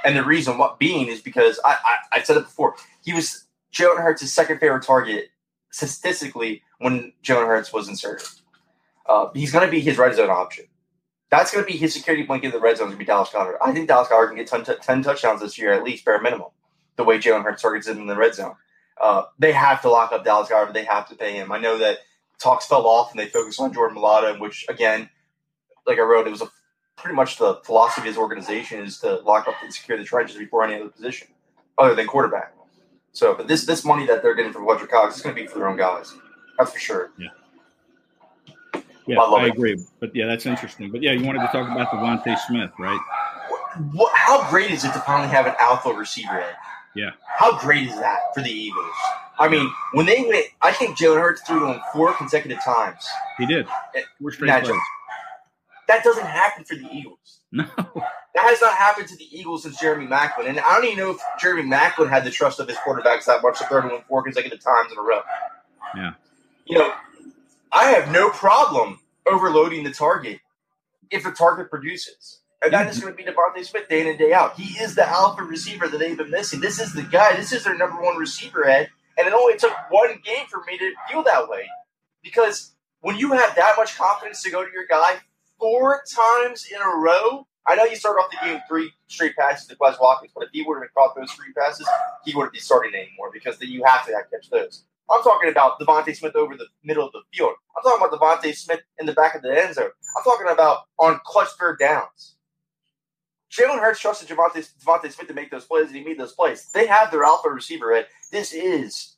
And 0.04 0.16
the 0.16 0.24
reason 0.24 0.56
what 0.56 0.78
being 0.78 1.08
is 1.08 1.20
because 1.20 1.58
I, 1.64 1.72
I, 1.72 2.18
I 2.18 2.22
said 2.22 2.36
it 2.36 2.44
before. 2.44 2.76
He 3.04 3.12
was 3.12 3.44
Jalen 3.72 4.00
Hurts' 4.00 4.32
second 4.32 4.60
favorite 4.60 4.84
target 4.84 5.30
statistically 5.70 6.62
when 6.78 7.12
Jalen 7.22 7.46
Hurts 7.46 7.72
was 7.72 7.88
inserted. 7.88 8.26
Uh, 9.06 9.30
he's 9.34 9.52
going 9.52 9.64
to 9.64 9.70
be 9.70 9.80
his 9.80 9.98
red 9.98 10.14
zone 10.14 10.30
option. 10.30 10.66
That's 11.30 11.50
going 11.50 11.64
to 11.64 11.70
be 11.70 11.78
his 11.78 11.92
security 11.92 12.24
blanket 12.24 12.48
in 12.48 12.52
the 12.52 12.60
red 12.60 12.76
zone. 12.76 12.88
Going 12.88 12.96
to 12.96 12.98
be 12.98 13.04
Dallas 13.04 13.30
Goedert. 13.30 13.56
I 13.62 13.72
think 13.72 13.88
Dallas 13.88 14.08
Goedert 14.08 14.28
can 14.28 14.36
get 14.36 14.46
10, 14.46 14.64
10 14.80 15.02
touchdowns 15.02 15.40
this 15.40 15.58
year 15.58 15.72
at 15.72 15.84
least, 15.84 16.04
bare 16.04 16.20
minimum. 16.20 16.48
the 16.96 17.04
way 17.04 17.18
Jalen 17.18 17.44
Hurts 17.44 17.62
targets 17.62 17.86
him 17.86 17.98
in 17.98 18.06
the 18.06 18.16
red 18.16 18.34
zone. 18.34 18.54
Uh, 19.00 19.24
they 19.38 19.52
have 19.52 19.80
to 19.82 19.90
lock 19.90 20.12
up 20.12 20.24
Dallas 20.24 20.48
Goedert. 20.48 20.72
They 20.72 20.84
have 20.84 21.08
to 21.08 21.14
pay 21.14 21.32
him. 21.32 21.52
I 21.52 21.58
know 21.58 21.78
that 21.78 21.98
talks 22.38 22.66
fell 22.66 22.86
off 22.86 23.10
and 23.10 23.20
they 23.20 23.26
focused 23.26 23.60
on 23.60 23.72
Jordan 23.72 23.98
Mailata, 23.98 24.38
which 24.38 24.64
again, 24.68 25.08
like 25.86 25.98
I 25.98 26.02
wrote, 26.02 26.26
it 26.26 26.30
was 26.30 26.42
a, 26.42 26.50
pretty 26.96 27.14
much 27.14 27.38
the 27.38 27.56
philosophy 27.64 28.00
of 28.00 28.06
his 28.06 28.16
organization 28.16 28.80
is 28.80 28.98
to 28.98 29.16
lock 29.20 29.48
up 29.48 29.54
and 29.62 29.72
secure 29.72 29.96
the 29.98 30.04
trenches 30.04 30.36
before 30.36 30.64
any 30.64 30.74
other 30.74 30.88
position 30.88 31.28
other 31.78 31.94
than 31.94 32.06
quarterback. 32.06 32.54
So, 33.18 33.34
but 33.34 33.48
this 33.48 33.64
this 33.64 33.84
money 33.84 34.06
that 34.06 34.22
they're 34.22 34.36
getting 34.36 34.52
from 34.52 34.64
Fletcher 34.64 34.86
Cox 34.86 35.16
is 35.16 35.22
going 35.22 35.34
to 35.34 35.42
be 35.42 35.48
for 35.48 35.58
their 35.58 35.66
own 35.66 35.76
guys. 35.76 36.14
That's 36.56 36.70
for 36.70 36.78
sure. 36.78 37.10
Yeah. 37.18 37.30
Yeah, 39.08 39.18
I, 39.18 39.24
I 39.24 39.46
agree. 39.48 39.76
But 39.98 40.14
yeah, 40.14 40.26
that's 40.26 40.46
interesting. 40.46 40.92
But 40.92 41.02
yeah, 41.02 41.10
you 41.12 41.24
wanted 41.24 41.40
to 41.40 41.46
talk 41.46 41.68
about 41.68 41.90
DeVonta 41.90 42.38
Smith, 42.46 42.70
right? 42.78 43.00
What, 43.92 44.14
how 44.14 44.48
great 44.48 44.70
is 44.70 44.84
it 44.84 44.92
to 44.92 45.00
finally 45.00 45.28
have 45.30 45.48
an 45.48 45.54
alpha 45.58 45.92
receiver? 45.92 46.38
Ed? 46.38 46.54
Yeah. 46.94 47.10
How 47.26 47.58
great 47.58 47.88
is 47.88 47.96
that 47.96 48.20
for 48.34 48.40
the 48.40 48.50
Eagles? 48.50 48.86
I 49.40 49.48
mean, 49.48 49.68
when 49.94 50.06
they 50.06 50.22
went, 50.22 50.46
I 50.62 50.70
think 50.70 50.96
Jalen 50.96 51.20
Hurts 51.20 51.40
threw 51.40 51.72
him 51.72 51.80
four 51.92 52.12
consecutive 52.14 52.62
times. 52.62 53.04
He 53.36 53.46
did. 53.46 53.66
Four 54.20 54.30
straight 54.30 54.62
plays. 54.62 54.80
That 55.88 56.04
doesn't 56.04 56.26
happen 56.26 56.64
for 56.64 56.76
the 56.76 56.86
Eagles. 56.92 57.40
No. 57.50 57.64
That 57.74 58.44
has 58.44 58.60
not 58.60 58.74
happened 58.74 59.08
to 59.08 59.16
the 59.16 59.26
Eagles 59.36 59.62
since 59.62 59.80
Jeremy 59.80 60.06
Maclin. 60.06 60.46
And 60.46 60.60
I 60.60 60.74
don't 60.74 60.84
even 60.84 60.98
know 60.98 61.10
if 61.10 61.20
Jeremy 61.40 61.62
Maclin 61.62 62.08
had 62.08 62.24
the 62.24 62.30
trust 62.30 62.60
of 62.60 62.68
his 62.68 62.76
quarterbacks 62.76 63.24
that 63.24 63.42
much 63.42 63.58
to 63.58 63.66
throw 63.66 63.80
to 63.80 63.96
him 63.96 64.02
four 64.06 64.22
consecutive 64.22 64.60
times 64.62 64.92
in 64.92 64.98
a 64.98 65.02
row. 65.02 65.22
Yeah. 65.96 66.12
You 66.66 66.78
know, 66.78 66.92
I 67.72 67.86
have 67.86 68.12
no 68.12 68.30
problem 68.30 69.00
overloading 69.26 69.82
the 69.82 69.90
target 69.90 70.40
if 71.10 71.24
the 71.24 71.32
target 71.32 71.70
produces. 71.70 72.40
And 72.62 72.72
that 72.72 72.88
is 72.88 73.00
going 73.00 73.12
to 73.12 73.16
be 73.16 73.24
DeVonta 73.24 73.64
Smith 73.64 73.88
day 73.88 74.02
in 74.02 74.08
and 74.08 74.18
day 74.18 74.32
out. 74.32 74.58
He 74.58 74.78
is 74.82 74.94
the 74.94 75.08
alpha 75.08 75.42
receiver 75.42 75.88
that 75.88 75.96
they've 75.96 76.16
been 76.16 76.30
missing. 76.30 76.60
This 76.60 76.80
is 76.80 76.92
the 76.92 77.02
guy. 77.02 77.34
This 77.36 77.52
is 77.52 77.64
their 77.64 77.78
number 77.78 78.02
one 78.02 78.16
receiver, 78.18 78.68
Ed. 78.68 78.90
And 79.16 79.26
it 79.26 79.32
only 79.32 79.56
took 79.56 79.72
one 79.90 80.10
game 80.24 80.46
for 80.48 80.62
me 80.66 80.76
to 80.76 80.92
feel 81.08 81.22
that 81.22 81.48
way. 81.48 81.66
Because 82.22 82.74
when 83.00 83.16
you 83.16 83.32
have 83.32 83.54
that 83.54 83.74
much 83.76 83.96
confidence 83.96 84.42
to 84.42 84.50
go 84.50 84.64
to 84.64 84.70
your 84.72 84.86
guy 84.86 85.18
four 85.58 86.02
times 86.14 86.66
in 86.72 86.80
a 86.80 86.96
row, 86.96 87.46
I 87.66 87.74
know 87.74 87.84
you 87.84 87.96
started 87.96 88.20
off 88.20 88.30
the 88.30 88.38
game 88.46 88.60
three 88.68 88.90
straight 89.08 89.36
passes 89.36 89.66
to 89.68 89.76
Quez 89.76 90.00
Watkins, 90.00 90.32
but 90.34 90.44
if 90.44 90.50
he 90.52 90.62
would 90.62 90.82
have 90.82 90.94
caught 90.94 91.14
those 91.14 91.30
three 91.32 91.52
passes, 91.52 91.86
he 92.24 92.34
wouldn't 92.34 92.54
be 92.54 92.60
starting 92.60 92.94
anymore 92.94 93.30
because 93.32 93.58
then 93.58 93.68
you 93.68 93.82
have 93.84 94.06
to 94.06 94.12
catch 94.12 94.50
those. 94.50 94.84
I'm 95.10 95.22
talking 95.22 95.50
about 95.50 95.78
DeVonta 95.80 96.14
Smith 96.14 96.36
over 96.36 96.56
the 96.56 96.66
middle 96.84 97.06
of 97.06 97.12
the 97.12 97.22
field. 97.32 97.52
I'm 97.76 97.82
talking 97.82 98.06
about 98.06 98.42
DeVonta 98.42 98.54
Smith 98.54 98.80
in 98.98 99.06
the 99.06 99.12
back 99.12 99.34
of 99.34 99.42
the 99.42 99.50
end 99.50 99.74
zone. 99.74 99.90
I'm 100.16 100.24
talking 100.24 100.48
about 100.50 100.80
on 100.98 101.20
clutch 101.24 101.48
third 101.58 101.78
downs. 101.78 102.36
Jalen 103.50 103.80
Hurts 103.80 104.00
trusted 104.00 104.28
DeVonta, 104.28 104.68
DeVonta 104.84 105.10
Smith 105.10 105.28
to 105.28 105.34
make 105.34 105.50
those 105.50 105.64
plays, 105.64 105.86
and 105.88 105.96
he 105.96 106.04
made 106.04 106.18
those 106.18 106.34
plays. 106.34 106.70
They 106.72 106.86
have 106.86 107.10
their 107.10 107.24
alpha 107.24 107.48
receiver. 107.48 107.92
Ed. 107.92 108.06
This 108.30 108.52
is 108.52 109.16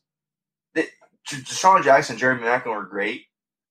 the, 0.74 0.86
DeSean 1.28 1.82
Jackson, 1.82 2.16
Jeremy 2.16 2.42
Maclin 2.44 2.74
were 2.76 2.84
great, 2.84 3.26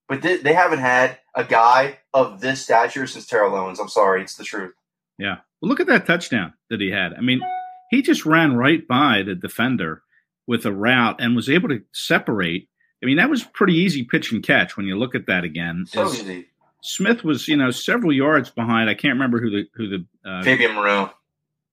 but 0.09 0.21
they, 0.21 0.37
they, 0.37 0.53
haven't 0.53 0.79
had 0.79 1.19
a 1.35 1.43
guy 1.43 1.99
of 2.13 2.41
this 2.41 2.63
stature 2.63 3.07
since 3.07 3.25
Terrell 3.25 3.55
Owens. 3.55 3.79
I'm 3.79 3.87
sorry, 3.87 4.21
it's 4.21 4.35
the 4.35 4.43
truth. 4.43 4.73
Yeah, 5.17 5.37
well, 5.61 5.69
look 5.69 5.79
at 5.79 5.87
that 5.87 6.05
touchdown 6.05 6.53
that 6.69 6.81
he 6.81 6.89
had. 6.91 7.13
I 7.13 7.21
mean, 7.21 7.41
he 7.89 8.01
just 8.01 8.25
ran 8.25 8.55
right 8.55 8.85
by 8.87 9.23
the 9.23 9.35
defender 9.35 10.01
with 10.47 10.65
a 10.65 10.73
route 10.73 11.21
and 11.21 11.35
was 11.35 11.49
able 11.49 11.69
to 11.69 11.83
separate. 11.93 12.67
I 13.01 13.05
mean, 13.05 13.17
that 13.17 13.29
was 13.29 13.43
pretty 13.43 13.75
easy 13.75 14.03
pitch 14.03 14.31
and 14.31 14.43
catch 14.43 14.75
when 14.75 14.87
you 14.87 14.97
look 14.97 15.15
at 15.15 15.27
that 15.27 15.43
again. 15.43 15.85
So 15.87 16.07
easy. 16.07 16.47
Smith 16.81 17.23
was, 17.23 17.47
you 17.47 17.57
know, 17.57 17.71
several 17.71 18.13
yards 18.13 18.49
behind. 18.49 18.89
I 18.89 18.93
can't 18.93 19.13
remember 19.13 19.39
who 19.39 19.49
the 19.49 19.69
who 19.75 19.89
the 19.89 20.05
uh, 20.29 20.43
Fabian 20.43 20.73
Moreau. 20.73 21.11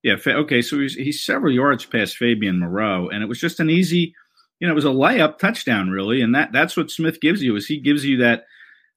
Yeah, 0.03 0.17
okay, 0.25 0.61
so 0.61 0.79
he's 0.79 0.93
he's 0.93 1.23
several 1.23 1.53
yards 1.53 1.85
past 1.85 2.17
Fabian 2.17 2.59
Moreau, 2.59 3.09
and 3.09 3.23
it 3.23 3.25
was 3.25 3.39
just 3.39 3.59
an 3.59 3.69
easy, 3.69 4.13
you 4.59 4.67
know, 4.67 4.73
it 4.73 4.75
was 4.75 4.85
a 4.85 4.89
layup 4.89 5.37
touchdown, 5.37 5.89
really, 5.89 6.21
and 6.21 6.33
that 6.35 6.51
that's 6.51 6.75
what 6.75 6.91
Smith 6.91 7.21
gives 7.21 7.41
you 7.41 7.55
is 7.55 7.67
he 7.67 7.79
gives 7.79 8.03
you 8.03 8.17
that, 8.17 8.45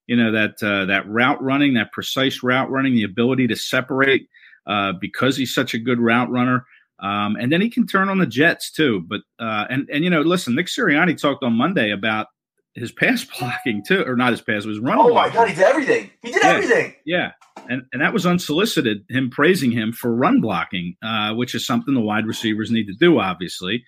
you 0.06 0.16
know, 0.16 0.32
that 0.32 0.62
uh, 0.62 0.86
that 0.86 1.08
route 1.08 1.42
running, 1.42 1.74
that 1.74 1.92
precise 1.92 2.42
route 2.42 2.70
running, 2.70 2.94
the 2.94 3.04
ability 3.04 3.46
to 3.48 3.56
separate 3.56 4.28
uh, 4.66 4.92
because 5.00 5.36
he's 5.36 5.54
such 5.54 5.74
a 5.74 5.78
good 5.78 6.00
route 6.00 6.30
runner. 6.30 6.66
Um, 7.00 7.36
and 7.36 7.50
then 7.50 7.60
he 7.60 7.70
can 7.70 7.86
turn 7.86 8.08
on 8.08 8.18
the 8.18 8.26
Jets 8.26 8.70
too. 8.70 9.04
But 9.06 9.20
uh, 9.38 9.66
and 9.70 9.88
and 9.92 10.04
you 10.04 10.10
know, 10.10 10.20
listen, 10.20 10.54
Nick 10.54 10.66
Sirianni 10.66 11.20
talked 11.20 11.42
on 11.42 11.54
Monday 11.54 11.90
about 11.90 12.28
his 12.74 12.92
pass 12.92 13.24
blocking 13.38 13.82
too, 13.84 14.04
or 14.06 14.16
not 14.16 14.32
his 14.32 14.40
pass, 14.40 14.64
was 14.64 14.78
running. 14.78 15.04
Oh 15.04 15.14
my 15.14 15.28
god, 15.30 15.48
he 15.48 15.54
did 15.54 15.64
everything. 15.64 16.10
He 16.22 16.32
did 16.32 16.42
yeah, 16.42 16.50
everything. 16.50 16.94
Yeah, 17.04 17.32
and 17.68 17.82
and 17.92 18.02
that 18.02 18.12
was 18.12 18.26
unsolicited. 18.26 19.04
Him 19.08 19.30
praising 19.30 19.70
him 19.70 19.92
for 19.92 20.14
run 20.14 20.40
blocking, 20.40 20.96
uh, 21.02 21.34
which 21.34 21.54
is 21.54 21.66
something 21.66 21.94
the 21.94 22.00
wide 22.00 22.26
receivers 22.26 22.70
need 22.70 22.86
to 22.86 22.94
do, 22.94 23.18
obviously, 23.18 23.84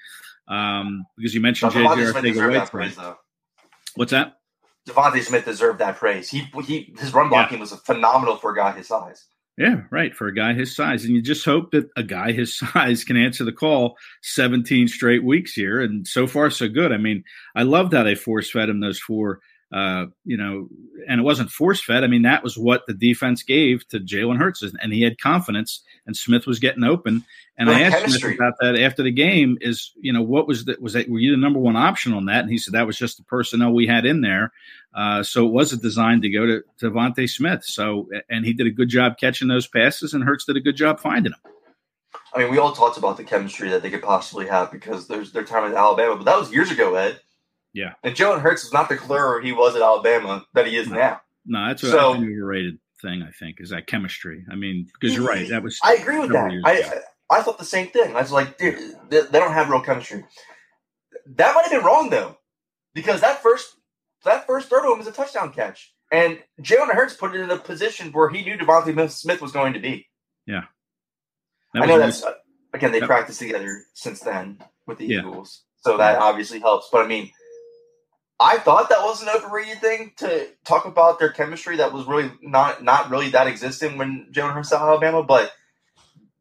um, 0.53 1.07
because 1.17 1.35
you 1.35 1.41
mentioned 1.41 1.73
JJ 1.73 2.13
Arcega-Whiteside. 2.13 3.15
What's 3.95 4.13
that? 4.13 4.37
DeVonta 4.89 5.23
Smith 5.23 5.45
deserved 5.45 5.79
that 5.79 5.97
praise. 5.97 6.29
He 6.29 6.49
he 6.65 6.95
his 6.99 7.15
run 7.15 7.29
blocking 7.29 7.59
yeah. 7.59 7.63
was 7.63 7.73
phenomenal 7.73 8.37
for 8.37 8.53
a 8.53 8.57
guy 8.57 8.73
his 8.73 8.89
size. 8.89 9.27
Yeah, 9.59 9.83
right. 9.91 10.15
For 10.15 10.27
a 10.27 10.35
guy 10.35 10.55
his 10.55 10.75
size. 10.75 11.05
And 11.05 11.15
you 11.15 11.23
just 11.23 11.45
hope 11.45 11.73
that 11.73 11.89
a 11.97 12.03
guy 12.03 12.33
his 12.33 12.59
size 12.59 13.05
can 13.05 13.17
answer 13.17 13.45
the 13.45 13.53
call 13.53 13.97
17 14.23 14.89
straight 14.89 15.25
weeks 15.25 15.53
here. 15.53 15.81
And 15.81 16.07
so 16.07 16.27
far, 16.27 16.51
so 16.51 16.69
good. 16.69 16.91
I 16.91 16.97
mean, 16.97 17.23
I 17.55 17.63
love 17.63 17.91
that 17.91 18.05
they 18.05 18.15
force 18.15 18.51
fed 18.51 18.69
him 18.69 18.81
those 18.81 18.99
four 18.99 19.41
uh, 19.73 20.07
you 20.25 20.37
know, 20.37 20.69
and 21.09 21.21
it 21.21 21.25
wasn't 21.25 21.51
force 21.51 21.83
fed. 21.83 22.05
I 22.05 22.07
mean, 22.07 22.23
that 22.23 22.45
was 22.45 22.59
what 22.59 22.87
the 22.87 22.93
defense 22.93 23.43
gave 23.43 23.89
to 23.89 23.99
Jalen 23.99 24.37
Hurts, 24.37 24.63
and 24.63 24.93
he 24.93 25.03
had 25.03 25.19
confidence, 25.19 25.83
and 26.07 26.15
Smith 26.15 26.47
was 26.47 26.59
getting 26.59 26.85
open. 26.85 27.25
And 27.57 27.71
I 27.71 27.81
asked 27.81 27.97
chemistry. 27.97 28.21
Smith 28.21 28.35
about 28.37 28.55
that 28.61 28.79
after 28.79 29.03
the 29.03 29.11
game. 29.11 29.57
Is 29.61 29.93
you 29.99 30.13
know 30.13 30.23
what 30.23 30.47
was 30.47 30.67
that? 30.67 30.81
Was 30.81 30.93
that 30.93 31.09
were 31.09 31.19
you 31.19 31.31
the 31.31 31.39
number 31.39 31.59
one 31.59 31.77
option 31.77 32.13
on 32.13 32.27
that? 32.27 32.41
And 32.41 32.51
he 32.51 32.59
said 32.59 32.75
that 32.75 32.87
was 32.87 32.99
just 32.99 33.17
the 33.17 33.25
personnel 33.25 33.73
we 33.73 33.87
had 33.87 34.05
in 34.05 34.21
there. 34.21 34.53
Uh, 34.95 35.23
so 35.23 35.47
it 35.47 35.53
wasn't 35.53 35.83
designed 35.83 36.23
to 36.23 36.29
go 36.29 36.45
to 36.45 36.63
to 36.79 36.91
DeVonta 36.91 37.29
Smith. 37.29 37.65
So 37.65 38.11
and 38.29 38.45
he 38.45 38.53
did 38.53 38.67
a 38.67 38.71
good 38.71 38.89
job 38.89 39.17
catching 39.19 39.49
those 39.49 39.67
passes, 39.67 40.13
and 40.13 40.23
Hurts 40.23 40.45
did 40.45 40.57
a 40.57 40.61
good 40.61 40.77
job 40.77 41.01
finding 41.01 41.33
them. 41.33 41.53
I 42.35 42.41
mean, 42.41 42.51
we 42.51 42.59
all 42.59 42.73
talked 42.73 42.99
about 42.99 43.17
the 43.17 43.25
chemistry 43.25 43.71
that 43.71 43.83
they 43.83 43.91
could 43.91 44.03
possibly 44.03 44.47
have 44.49 44.71
because 44.71 45.07
there's 45.07 45.33
their 45.33 45.45
time 45.45 45.71
at 45.71 45.77
Alabama, 45.77 46.17
but 46.17 46.25
that 46.25 46.39
was 46.39 46.53
years 46.53 46.71
ago, 46.71 46.95
Ed. 46.95 47.21
Yeah. 47.73 47.95
And 48.03 48.15
Jalen 48.15 48.41
Hurts 48.41 48.65
is 48.65 48.73
not 48.73 48.89
the 48.89 48.97
clearer 48.97 49.41
he 49.41 49.53
was 49.53 49.75
at 49.75 49.83
Alabama 49.83 50.45
that 50.55 50.67
he 50.67 50.77
is 50.77 50.89
no. 50.89 50.97
now. 50.97 51.21
No, 51.47 51.67
that's, 51.69 51.83
so, 51.83 51.89
that's 51.89 52.19
an 52.19 52.25
overrated 52.25 52.79
thing, 53.01 53.23
I 53.23 53.31
think, 53.31 53.57
is 53.61 53.71
that 53.71 53.87
chemistry. 53.87 54.45
I 54.51 54.55
mean, 54.55 54.89
because 54.93 55.17
you're 55.17 55.27
right. 55.27 55.49
That 55.49 55.63
was. 55.63 55.79
I 55.83 55.95
agree 55.95 56.19
with 56.19 56.31
that. 56.33 56.53
I, 56.65 57.01
I 57.31 57.43
thought 57.43 57.59
the 57.59 57.65
same 57.65 57.89
thing. 57.89 58.15
I 58.15 58.21
was 58.21 58.31
like, 58.31 58.59
they, 58.59 58.77
they 59.09 59.23
don't 59.33 59.53
have 59.53 59.71
real 59.71 59.81
chemistry. 59.81 60.25
That 61.27 61.55
might 61.55 61.63
have 61.63 61.73
been 61.73 61.85
wrong, 61.85 62.11
though, 62.11 62.39
because 62.95 63.21
that 63.23 63.43
first 63.43 63.77
that 64.25 64.47
first 64.47 64.69
throw 64.69 64.83
to 64.83 64.93
him 64.93 64.99
was 64.99 65.07
a 65.07 65.13
touchdown 65.13 65.53
catch. 65.53 65.93
And 66.13 66.39
Jalen 66.61 66.93
Hurts 66.93 67.15
put 67.15 67.35
it 67.35 67.41
in 67.41 67.51
a 67.51 67.59
position 67.59 68.13
where 68.13 68.29
he 68.29 68.45
knew 68.45 68.57
DeVonta 68.57 69.11
Smith 69.11 69.41
was 69.41 69.51
going 69.51 69.73
to 69.73 69.81
be. 69.81 70.09
Yeah. 70.47 70.65
I 71.75 71.87
know 71.87 71.99
that's, 71.99 72.23
again, 72.75 72.93
they 72.93 73.01
practiced 73.01 73.39
together 73.39 73.85
since 73.95 74.21
then 74.21 74.59
with 74.87 74.99
the 74.99 75.07
yeah. 75.07 75.21
Eagles. 75.21 75.63
So 75.79 75.97
that 75.97 76.19
obviously 76.19 76.61
helps. 76.61 76.89
But 76.93 77.05
I 77.05 77.09
mean, 77.09 77.31
I 78.43 78.59
thought 78.59 78.89
that 78.89 79.03
was 79.03 79.23
an 79.23 79.29
overrated 79.29 79.81
thing 79.81 80.13
to 80.17 80.49
talk 80.65 80.85
about 80.85 81.19
their 81.19 81.31
chemistry 81.31 81.77
that 81.77 81.93
was 81.93 82.07
really 82.07 82.31
not 82.43 82.83
not 82.83 83.11
really 83.11 83.31
that 83.31 83.47
existent 83.47 83.99
when 83.99 84.29
Jalen 84.33 84.53
Hurts 84.53 84.73
at 84.73 84.81
Alabama, 84.81 85.23
but 85.23 85.53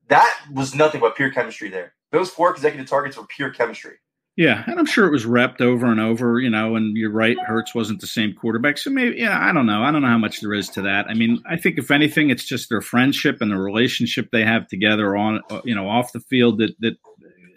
that 0.08 0.42
was 0.52 0.74
nothing 0.74 1.00
but 1.00 1.16
pure 1.16 1.32
chemistry 1.32 1.70
there. 1.70 1.94
Those 2.12 2.30
four 2.30 2.54
consecutive 2.54 2.90
targets 2.90 3.18
were 3.18 3.26
pure 3.26 3.52
chemistry. 3.52 3.98
Yeah, 4.38 4.64
and 4.66 4.80
I'm 4.80 4.86
sure 4.86 5.06
it 5.06 5.12
was 5.12 5.26
repped 5.26 5.62
over 5.62 5.86
and 5.88 6.00
over, 6.00 6.40
you 6.40 6.50
know, 6.50 6.76
and 6.76 6.96
you're 6.96 7.12
right, 7.12 7.38
Hurts 7.38 7.76
wasn't 7.76 8.02
the 8.02 8.08
same 8.08 8.34
quarterback. 8.34 8.78
So 8.78 8.90
maybe, 8.90 9.18
yeah, 9.18 9.38
I 9.38 9.52
don't 9.52 9.66
know. 9.66 9.84
I 9.84 9.92
don't 9.92 10.02
know 10.02 10.08
how 10.08 10.18
much 10.18 10.40
there 10.40 10.54
is 10.54 10.70
to 10.70 10.82
that. 10.84 11.08
I 11.08 11.14
mean, 11.14 11.44
I 11.46 11.58
think 11.58 11.78
if 11.78 11.92
anything, 11.92 12.30
it's 12.30 12.46
just 12.46 12.70
their 12.70 12.82
friendship 12.82 13.42
and 13.42 13.52
the 13.52 13.58
relationship 13.58 14.30
they 14.32 14.44
have 14.44 14.68
together 14.68 15.18
on, 15.18 15.42
uh, 15.52 15.62
you 15.66 15.76
know, 15.76 15.88
off 15.88 16.14
the 16.14 16.22
field 16.22 16.60
that, 16.60 16.74
that 16.80 16.96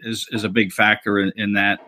is, 0.02 0.26
is 0.32 0.42
a 0.42 0.48
big 0.48 0.72
factor 0.72 1.18
in, 1.18 1.32
in 1.36 1.52
that. 1.54 1.78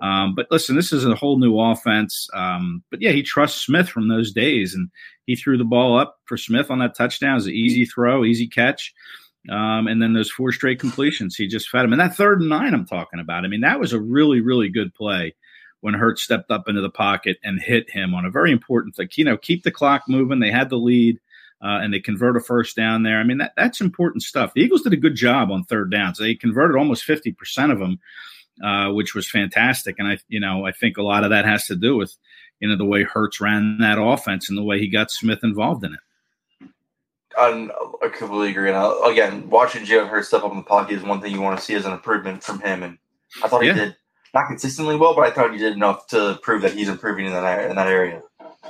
Um, 0.00 0.34
but 0.34 0.46
listen, 0.50 0.76
this 0.76 0.92
is 0.92 1.04
a 1.04 1.14
whole 1.14 1.38
new 1.38 1.58
offense. 1.58 2.28
Um, 2.32 2.82
but 2.90 3.02
yeah, 3.02 3.10
he 3.10 3.22
trusts 3.22 3.64
Smith 3.64 3.88
from 3.88 4.08
those 4.08 4.32
days, 4.32 4.74
and 4.74 4.88
he 5.26 5.36
threw 5.36 5.58
the 5.58 5.64
ball 5.64 5.98
up 5.98 6.18
for 6.24 6.36
Smith 6.36 6.70
on 6.70 6.78
that 6.78 6.96
touchdown. 6.96 7.32
It 7.32 7.34
was 7.34 7.46
an 7.46 7.54
easy 7.54 7.84
throw, 7.84 8.24
easy 8.24 8.48
catch. 8.48 8.94
Um, 9.48 9.86
and 9.86 10.02
then 10.02 10.12
those 10.12 10.30
four 10.30 10.52
straight 10.52 10.80
completions, 10.80 11.36
he 11.36 11.46
just 11.46 11.68
fed 11.70 11.84
him. 11.84 11.92
And 11.92 12.00
that 12.00 12.16
third 12.16 12.40
and 12.40 12.50
nine 12.50 12.74
I'm 12.74 12.86
talking 12.86 13.20
about, 13.20 13.44
I 13.44 13.48
mean, 13.48 13.62
that 13.62 13.80
was 13.80 13.92
a 13.92 14.00
really, 14.00 14.40
really 14.40 14.68
good 14.68 14.94
play 14.94 15.34
when 15.80 15.94
Hurts 15.94 16.22
stepped 16.22 16.50
up 16.50 16.68
into 16.68 16.82
the 16.82 16.90
pocket 16.90 17.38
and 17.42 17.60
hit 17.60 17.88
him 17.90 18.14
on 18.14 18.26
a 18.26 18.30
very 18.30 18.52
important 18.52 18.96
thing. 18.96 19.08
You 19.14 19.24
know, 19.24 19.38
keep 19.38 19.62
the 19.62 19.70
clock 19.70 20.02
moving. 20.08 20.40
They 20.40 20.50
had 20.50 20.70
the 20.70 20.76
lead. 20.76 21.20
Uh, 21.62 21.78
and 21.82 21.92
they 21.92 22.00
convert 22.00 22.38
a 22.38 22.40
first 22.40 22.74
down 22.74 23.02
there. 23.02 23.18
I 23.18 23.22
mean, 23.22 23.36
that, 23.36 23.52
that's 23.54 23.82
important 23.82 24.22
stuff. 24.22 24.54
The 24.54 24.62
Eagles 24.62 24.80
did 24.80 24.94
a 24.94 24.96
good 24.96 25.14
job 25.14 25.50
on 25.50 25.62
third 25.62 25.90
downs. 25.90 26.16
They 26.16 26.34
converted 26.34 26.74
almost 26.74 27.06
50% 27.06 27.70
of 27.70 27.78
them 27.78 28.00
uh, 28.62 28.90
which 28.92 29.14
was 29.14 29.28
fantastic. 29.28 29.96
And 29.98 30.08
I, 30.08 30.18
you 30.28 30.40
know, 30.40 30.66
I 30.66 30.72
think 30.72 30.96
a 30.96 31.02
lot 31.02 31.24
of 31.24 31.30
that 31.30 31.44
has 31.44 31.66
to 31.66 31.76
do 31.76 31.96
with, 31.96 32.16
you 32.60 32.68
know, 32.68 32.76
the 32.76 32.84
way 32.84 33.02
Hurts 33.02 33.40
ran 33.40 33.78
that 33.78 34.00
offense 34.00 34.48
and 34.48 34.58
the 34.58 34.62
way 34.62 34.78
he 34.78 34.88
got 34.88 35.10
Smith 35.10 35.40
involved 35.42 35.84
in 35.84 35.94
it. 35.94 36.00
I'm, 37.38 37.70
I 38.02 38.08
completely 38.08 38.50
agree. 38.50 38.68
And 38.68 38.76
I, 38.76 39.10
again, 39.10 39.48
watching 39.48 39.84
Jalen 39.84 40.08
Hurts 40.08 40.28
step 40.28 40.42
up 40.42 40.50
in 40.50 40.58
the 40.58 40.64
pocket 40.64 40.96
is 40.96 41.02
one 41.02 41.20
thing 41.20 41.32
you 41.32 41.40
want 41.40 41.58
to 41.58 41.64
see 41.64 41.74
as 41.74 41.86
an 41.86 41.92
improvement 41.92 42.42
from 42.42 42.60
him. 42.60 42.82
And 42.82 42.98
I 43.42 43.48
thought 43.48 43.64
Yeah. 43.64 43.74
he 43.74 43.78
did 43.78 43.96
not 44.34 44.48
consistently 44.48 44.96
well, 44.96 45.14
but 45.14 45.22
I 45.22 45.30
thought 45.30 45.52
he 45.52 45.58
did 45.58 45.72
enough 45.72 46.06
to 46.08 46.38
prove 46.42 46.62
that 46.62 46.74
he's 46.74 46.88
improving 46.88 47.26
in 47.26 47.32
that 47.32 47.70
in 47.70 47.76
that 47.76 47.88
area. 47.88 48.22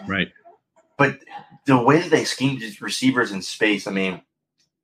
Right. 0.06 0.30
But 0.96 1.18
the 1.66 1.82
way 1.82 2.00
that 2.00 2.10
they 2.10 2.24
schemed 2.24 2.60
these 2.60 2.80
receivers 2.80 3.32
in 3.32 3.42
space, 3.42 3.86
I 3.86 3.90
mean, 3.90 4.22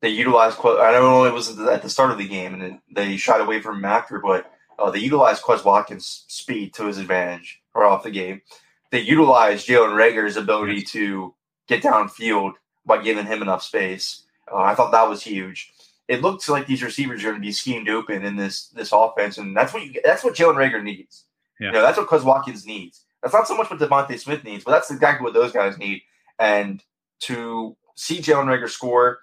they 0.00 0.08
utilized. 0.08 0.58
I 0.58 0.92
don't 0.92 1.02
know 1.02 1.24
it 1.24 1.32
was 1.32 1.58
at 1.58 1.82
the 1.82 1.90
start 1.90 2.10
of 2.10 2.18
the 2.18 2.28
game, 2.28 2.54
and 2.54 2.62
it, 2.62 2.74
they 2.90 3.16
shied 3.16 3.40
away 3.40 3.60
from 3.60 3.78
him 3.78 3.84
after, 3.84 4.18
but 4.18 4.50
uh, 4.78 4.90
they 4.90 4.98
utilized 4.98 5.42
Quez 5.42 5.64
Watkins' 5.64 6.24
speed 6.28 6.74
to 6.74 6.86
his 6.86 6.98
advantage 6.98 7.60
or 7.74 7.84
off 7.84 8.02
the 8.02 8.10
game. 8.10 8.42
They 8.92 9.00
utilized 9.00 9.66
Jalen 9.68 9.96
Reagor's 9.96 10.36
ability 10.36 10.82
to 10.82 11.34
get 11.66 11.82
downfield 11.82 12.52
by 12.84 13.02
giving 13.02 13.26
him 13.26 13.42
enough 13.42 13.62
space. 13.62 14.22
Uh, 14.50 14.58
I 14.58 14.74
thought 14.74 14.92
that 14.92 15.08
was 15.08 15.22
huge. 15.22 15.72
It 16.08 16.22
looks 16.22 16.48
like 16.48 16.66
these 16.66 16.82
receivers 16.84 17.22
are 17.24 17.30
going 17.30 17.42
to 17.42 17.46
be 17.46 17.52
schemed 17.52 17.88
open 17.88 18.24
in 18.24 18.36
this 18.36 18.68
this 18.68 18.92
offense, 18.92 19.38
and 19.38 19.56
that's 19.56 19.72
what 19.74 19.84
you, 19.84 20.00
that's 20.04 20.22
what 20.22 20.36
Jalen 20.36 20.54
Reagor 20.54 20.82
needs. 20.82 21.24
Yeah. 21.58 21.68
You 21.68 21.72
know, 21.72 21.82
that's 21.82 21.98
what 21.98 22.06
Quez 22.08 22.22
Watkins 22.22 22.64
needs. 22.64 23.02
That's 23.22 23.34
not 23.34 23.48
so 23.48 23.56
much 23.56 23.70
what 23.70 23.80
DeVonta 23.80 24.18
Smith 24.20 24.44
needs, 24.44 24.62
but 24.62 24.70
that's 24.70 24.90
exactly 24.90 25.24
what 25.24 25.34
those 25.34 25.50
guys 25.50 25.78
need. 25.78 26.02
And 26.38 26.80
to 27.20 27.76
see 27.96 28.18
Jalen 28.18 28.44
Reagor 28.44 28.68
score, 28.68 29.18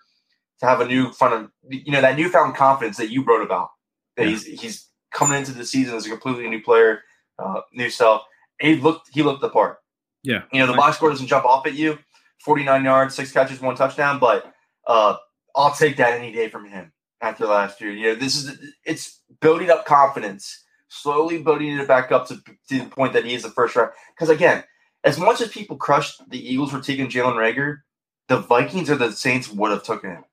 to 0.59 0.65
have 0.65 0.81
a 0.81 0.85
new 0.87 1.11
front 1.11 1.33
of 1.33 1.51
you 1.69 1.91
know 1.91 2.01
that 2.01 2.17
newfound 2.17 2.55
confidence 2.55 2.97
that 2.97 3.09
you 3.09 3.23
wrote 3.23 3.43
about. 3.43 3.69
That 4.17 4.23
Yeah. 4.23 4.29
he's 4.31 4.45
he's 4.61 4.89
coming 5.13 5.38
into 5.38 5.52
the 5.52 5.65
season 5.65 5.95
as 5.95 6.06
a 6.06 6.10
completely 6.10 6.49
new 6.49 6.62
player, 6.62 7.02
uh, 7.39 7.62
new 7.73 7.89
self. 7.89 8.23
He 8.60 8.76
looked 8.76 9.10
he 9.13 9.23
looked 9.23 9.41
the 9.41 9.49
part. 9.49 9.80
Yeah. 10.23 10.43
You 10.52 10.60
know, 10.60 10.67
the 10.67 10.73
box 10.73 10.97
score 10.97 11.10
doesn't 11.10 11.28
jump 11.28 11.45
off 11.45 11.67
at 11.67 11.73
you. 11.73 11.97
49 12.43 12.84
yards, 12.84 13.15
six 13.15 13.32
catches, 13.32 13.62
one 13.62 13.76
touchdown, 13.76 14.19
but 14.19 14.54
uh, 14.88 15.15
I'll 15.56 15.73
take 15.73 15.95
that 15.97 16.19
any 16.19 16.32
day 16.32 16.49
from 16.49 16.67
him 16.67 16.91
after 17.21 17.45
last 17.45 17.80
year. 17.80 17.91
You 17.91 18.08
know, 18.08 18.15
this 18.15 18.36
is 18.36 18.58
it's 18.86 19.21
building 19.39 19.69
up 19.69 19.86
confidence, 19.86 20.63
slowly 20.89 21.41
building 21.41 21.78
it 21.78 21.88
back 21.88 22.12
up 22.12 22.28
to, 22.28 22.36
to 22.69 22.80
the 22.80 22.86
point 22.86 23.13
that 23.13 23.26
he 23.26 23.34
is 23.34 23.43
the 23.43 23.49
first 23.49 23.76
round. 23.76 23.91
Because 24.13 24.30
again, 24.30 24.63
as 25.04 25.17
much 25.17 25.41
as 25.41 25.49
people 25.49 25.78
crushed 25.78 26.30
the 26.30 26.39
Eagles 26.39 26.71
for 26.71 26.82
taking 26.82 27.08
Jalen 27.08 27.36
Reagor, 27.36 27.80
the 28.28 28.38
Vikings 28.38 28.89
or 28.89 28.95
the 28.95 29.12
Saints 29.12 29.49
would 29.49 29.71
have 29.71 29.84
taken 29.84 30.12
him 30.12 30.23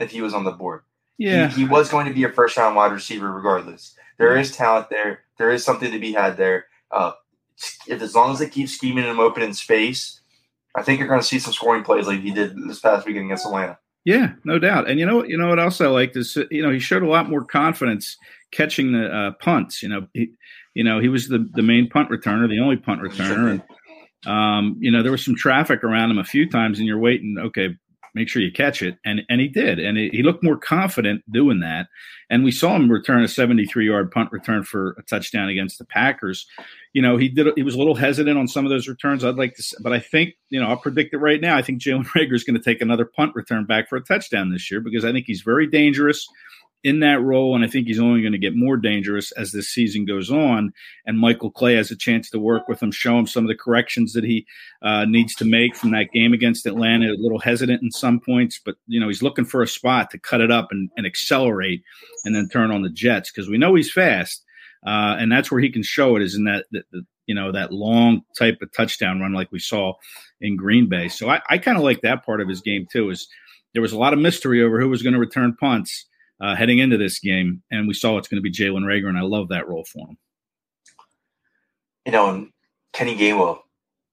if 0.00 0.10
he 0.10 0.22
was 0.22 0.34
on 0.34 0.44
the 0.44 0.52
board. 0.52 0.82
Yeah. 1.18 1.48
He, 1.48 1.62
he 1.62 1.68
was 1.68 1.90
going 1.90 2.06
to 2.06 2.12
be 2.12 2.24
a 2.24 2.28
first 2.30 2.56
round 2.56 2.76
wide 2.76 2.92
receiver 2.92 3.30
regardless. 3.30 3.94
There 4.18 4.36
is 4.36 4.54
talent 4.54 4.90
there. 4.90 5.20
There 5.38 5.50
is 5.50 5.64
something 5.64 5.90
to 5.92 5.98
be 5.98 6.12
had 6.12 6.36
there. 6.36 6.66
Uh, 6.90 7.12
if 7.86 8.02
as 8.02 8.14
long 8.14 8.32
as 8.32 8.38
they 8.38 8.48
keep 8.48 8.68
scheming 8.68 9.04
him 9.04 9.20
open 9.20 9.42
in 9.42 9.54
space, 9.54 10.20
I 10.74 10.82
think 10.82 10.98
you're 10.98 11.08
going 11.08 11.20
to 11.20 11.26
see 11.26 11.38
some 11.38 11.52
scoring 11.52 11.84
plays 11.84 12.06
like 12.06 12.20
he 12.20 12.30
did 12.30 12.54
this 12.68 12.80
past 12.80 13.06
weekend 13.06 13.26
against 13.26 13.46
Atlanta. 13.46 13.78
Yeah, 14.04 14.34
no 14.44 14.58
doubt. 14.60 14.88
And 14.88 15.00
you 15.00 15.06
know, 15.06 15.16
what 15.16 15.28
you 15.28 15.36
know 15.36 15.48
what 15.48 15.58
else 15.58 15.80
I 15.80 15.86
liked 15.86 16.16
is 16.16 16.38
you 16.50 16.62
know 16.62 16.70
he 16.70 16.78
showed 16.78 17.02
a 17.02 17.08
lot 17.08 17.28
more 17.28 17.44
confidence 17.44 18.16
catching 18.52 18.92
the 18.92 19.08
uh, 19.08 19.32
punts. 19.40 19.82
You 19.82 19.88
know, 19.88 20.06
he, 20.14 20.30
you 20.74 20.84
know 20.84 21.00
he 21.00 21.08
was 21.08 21.26
the 21.26 21.48
the 21.54 21.62
main 21.62 21.88
punt 21.88 22.10
returner, 22.10 22.48
the 22.48 22.60
only 22.60 22.76
punt 22.76 23.00
returner, 23.00 23.50
and 23.50 23.62
um, 24.32 24.76
you 24.78 24.92
know 24.92 25.02
there 25.02 25.10
was 25.10 25.24
some 25.24 25.34
traffic 25.34 25.82
around 25.82 26.12
him 26.12 26.18
a 26.18 26.24
few 26.24 26.48
times, 26.48 26.78
and 26.78 26.86
you're 26.86 27.00
waiting. 27.00 27.36
Okay, 27.36 27.76
make 28.16 28.30
sure 28.30 28.40
you 28.40 28.50
catch 28.50 28.82
it, 28.82 28.96
and 29.04 29.20
and 29.28 29.40
he 29.40 29.46
did, 29.46 29.78
and 29.78 29.98
he, 29.98 30.22
looked 30.22 30.42
more 30.42 30.56
confident 30.56 31.22
doing 31.30 31.60
that. 31.60 31.86
And 32.30 32.42
we 32.42 32.50
saw 32.50 32.74
him 32.74 32.90
return 32.90 33.22
a 33.22 33.28
73 33.28 33.86
yard 33.86 34.10
punt 34.10 34.32
return 34.32 34.64
for 34.64 34.96
a 34.98 35.02
touchdown 35.02 35.48
against 35.48 35.78
the 35.78 35.84
Packers. 35.84 36.46
You 36.94 37.02
know, 37.02 37.18
he 37.18 37.28
did. 37.28 37.46
He 37.54 37.62
was 37.62 37.74
a 37.74 37.78
little 37.78 37.94
hesitant 37.94 38.38
on 38.38 38.48
some 38.48 38.64
of 38.64 38.70
those 38.70 38.88
returns. 38.88 39.22
I'd 39.22 39.36
like 39.36 39.54
to, 39.56 39.76
but 39.82 39.92
I 39.92 40.00
think 40.00 40.34
you 40.48 40.58
know 40.58 40.66
I'll 40.66 40.78
predict 40.78 41.12
it 41.12 41.18
right 41.18 41.40
now. 41.40 41.56
I 41.56 41.62
think 41.62 41.80
Jalen 41.80 42.06
Reagor 42.06 42.34
is 42.34 42.42
going 42.42 42.58
to 42.58 42.64
take 42.64 42.80
another 42.80 43.04
punt 43.04 43.34
return 43.34 43.66
back 43.66 43.88
for 43.88 43.96
a 43.96 44.02
touchdown 44.02 44.50
this 44.50 44.70
year 44.70 44.80
because 44.80 45.04
I 45.04 45.12
think 45.12 45.26
he's 45.26 45.42
very 45.42 45.66
dangerous 45.66 46.26
in 46.84 47.00
that 47.00 47.20
role, 47.20 47.54
and 47.54 47.64
I 47.64 47.68
think 47.68 47.86
he's 47.86 47.98
only 47.98 48.20
going 48.20 48.32
to 48.32 48.38
get 48.38 48.54
more 48.54 48.76
dangerous 48.76 49.32
as 49.32 49.50
this 49.50 49.68
season 49.68 50.04
goes 50.04 50.30
on. 50.30 50.72
And 51.04 51.18
Michael 51.18 51.50
Clay 51.50 51.74
has 51.74 51.90
a 51.90 51.96
chance 51.96 52.30
to 52.30 52.38
work 52.38 52.68
with 52.68 52.82
him, 52.82 52.92
show 52.92 53.18
him 53.18 53.26
some 53.26 53.44
of 53.44 53.48
the 53.48 53.56
corrections 53.56 54.12
that 54.12 54.22
he 54.22 54.46
uh, 54.82 55.04
needs 55.04 55.34
to 55.36 55.44
make 55.44 55.74
from 55.74 55.90
that 55.90 56.12
game 56.12 56.32
against 56.32 56.66
Atlanta. 56.66 57.12
A 57.12 57.18
little 57.18 57.40
hesitant 57.40 57.82
in 57.82 57.90
some 57.90 58.20
points, 58.20 58.60
but 58.64 58.76
you 58.86 59.00
know 59.00 59.08
he's 59.08 59.22
looking 59.22 59.44
for 59.44 59.62
a 59.62 59.68
spot 59.68 60.10
to 60.10 60.18
cut 60.18 60.40
it 60.40 60.50
up 60.50 60.68
and, 60.70 60.90
and 60.96 61.06
accelerate, 61.06 61.82
and 62.24 62.34
then 62.34 62.48
turn 62.48 62.70
on 62.70 62.82
the 62.82 62.90
Jets 62.90 63.32
because 63.32 63.48
we 63.48 63.58
know 63.58 63.74
he's 63.74 63.92
fast, 63.92 64.44
uh, 64.86 65.16
and 65.18 65.32
that's 65.32 65.50
where 65.50 65.60
he 65.60 65.70
can 65.70 65.82
show 65.82 66.14
it 66.14 66.22
is 66.22 66.36
in 66.36 66.44
that, 66.44 66.66
you 67.26 67.34
know 67.34 67.50
that 67.50 67.72
long 67.72 68.22
type 68.38 68.58
of 68.62 68.72
touchdown 68.72 69.20
run 69.20 69.32
like 69.32 69.50
we 69.50 69.58
saw 69.58 69.94
in 70.40 70.56
Green 70.56 70.88
Bay. 70.88 71.08
So 71.08 71.28
I, 71.28 71.40
I 71.50 71.58
kind 71.58 71.76
of 71.78 71.82
like 71.82 72.02
that 72.02 72.24
part 72.24 72.40
of 72.40 72.48
his 72.48 72.60
game 72.60 72.86
too. 72.92 73.10
Is 73.10 73.26
there 73.72 73.82
was 73.82 73.92
a 73.92 73.98
lot 73.98 74.12
of 74.12 74.20
mystery 74.20 74.62
over 74.62 74.80
who 74.80 74.88
was 74.88 75.02
going 75.02 75.14
to 75.14 75.18
return 75.18 75.56
punts 75.58 76.06
uh, 76.40 76.54
heading 76.54 76.78
into 76.78 76.96
this 76.96 77.18
game, 77.18 77.62
and 77.70 77.88
we 77.88 77.94
saw 77.94 78.18
it's 78.18 78.28
going 78.28 78.42
to 78.42 78.42
be 78.42 78.52
Jalen 78.52 78.82
Reagor, 78.84 79.08
and 79.08 79.18
I 79.18 79.22
love 79.22 79.48
that 79.48 79.68
role 79.68 79.84
for 79.84 80.06
him. 80.08 80.18
You 82.04 82.12
know, 82.12 82.30
and 82.30 82.50
Kenny 82.92 83.16
Gainwell 83.16 83.60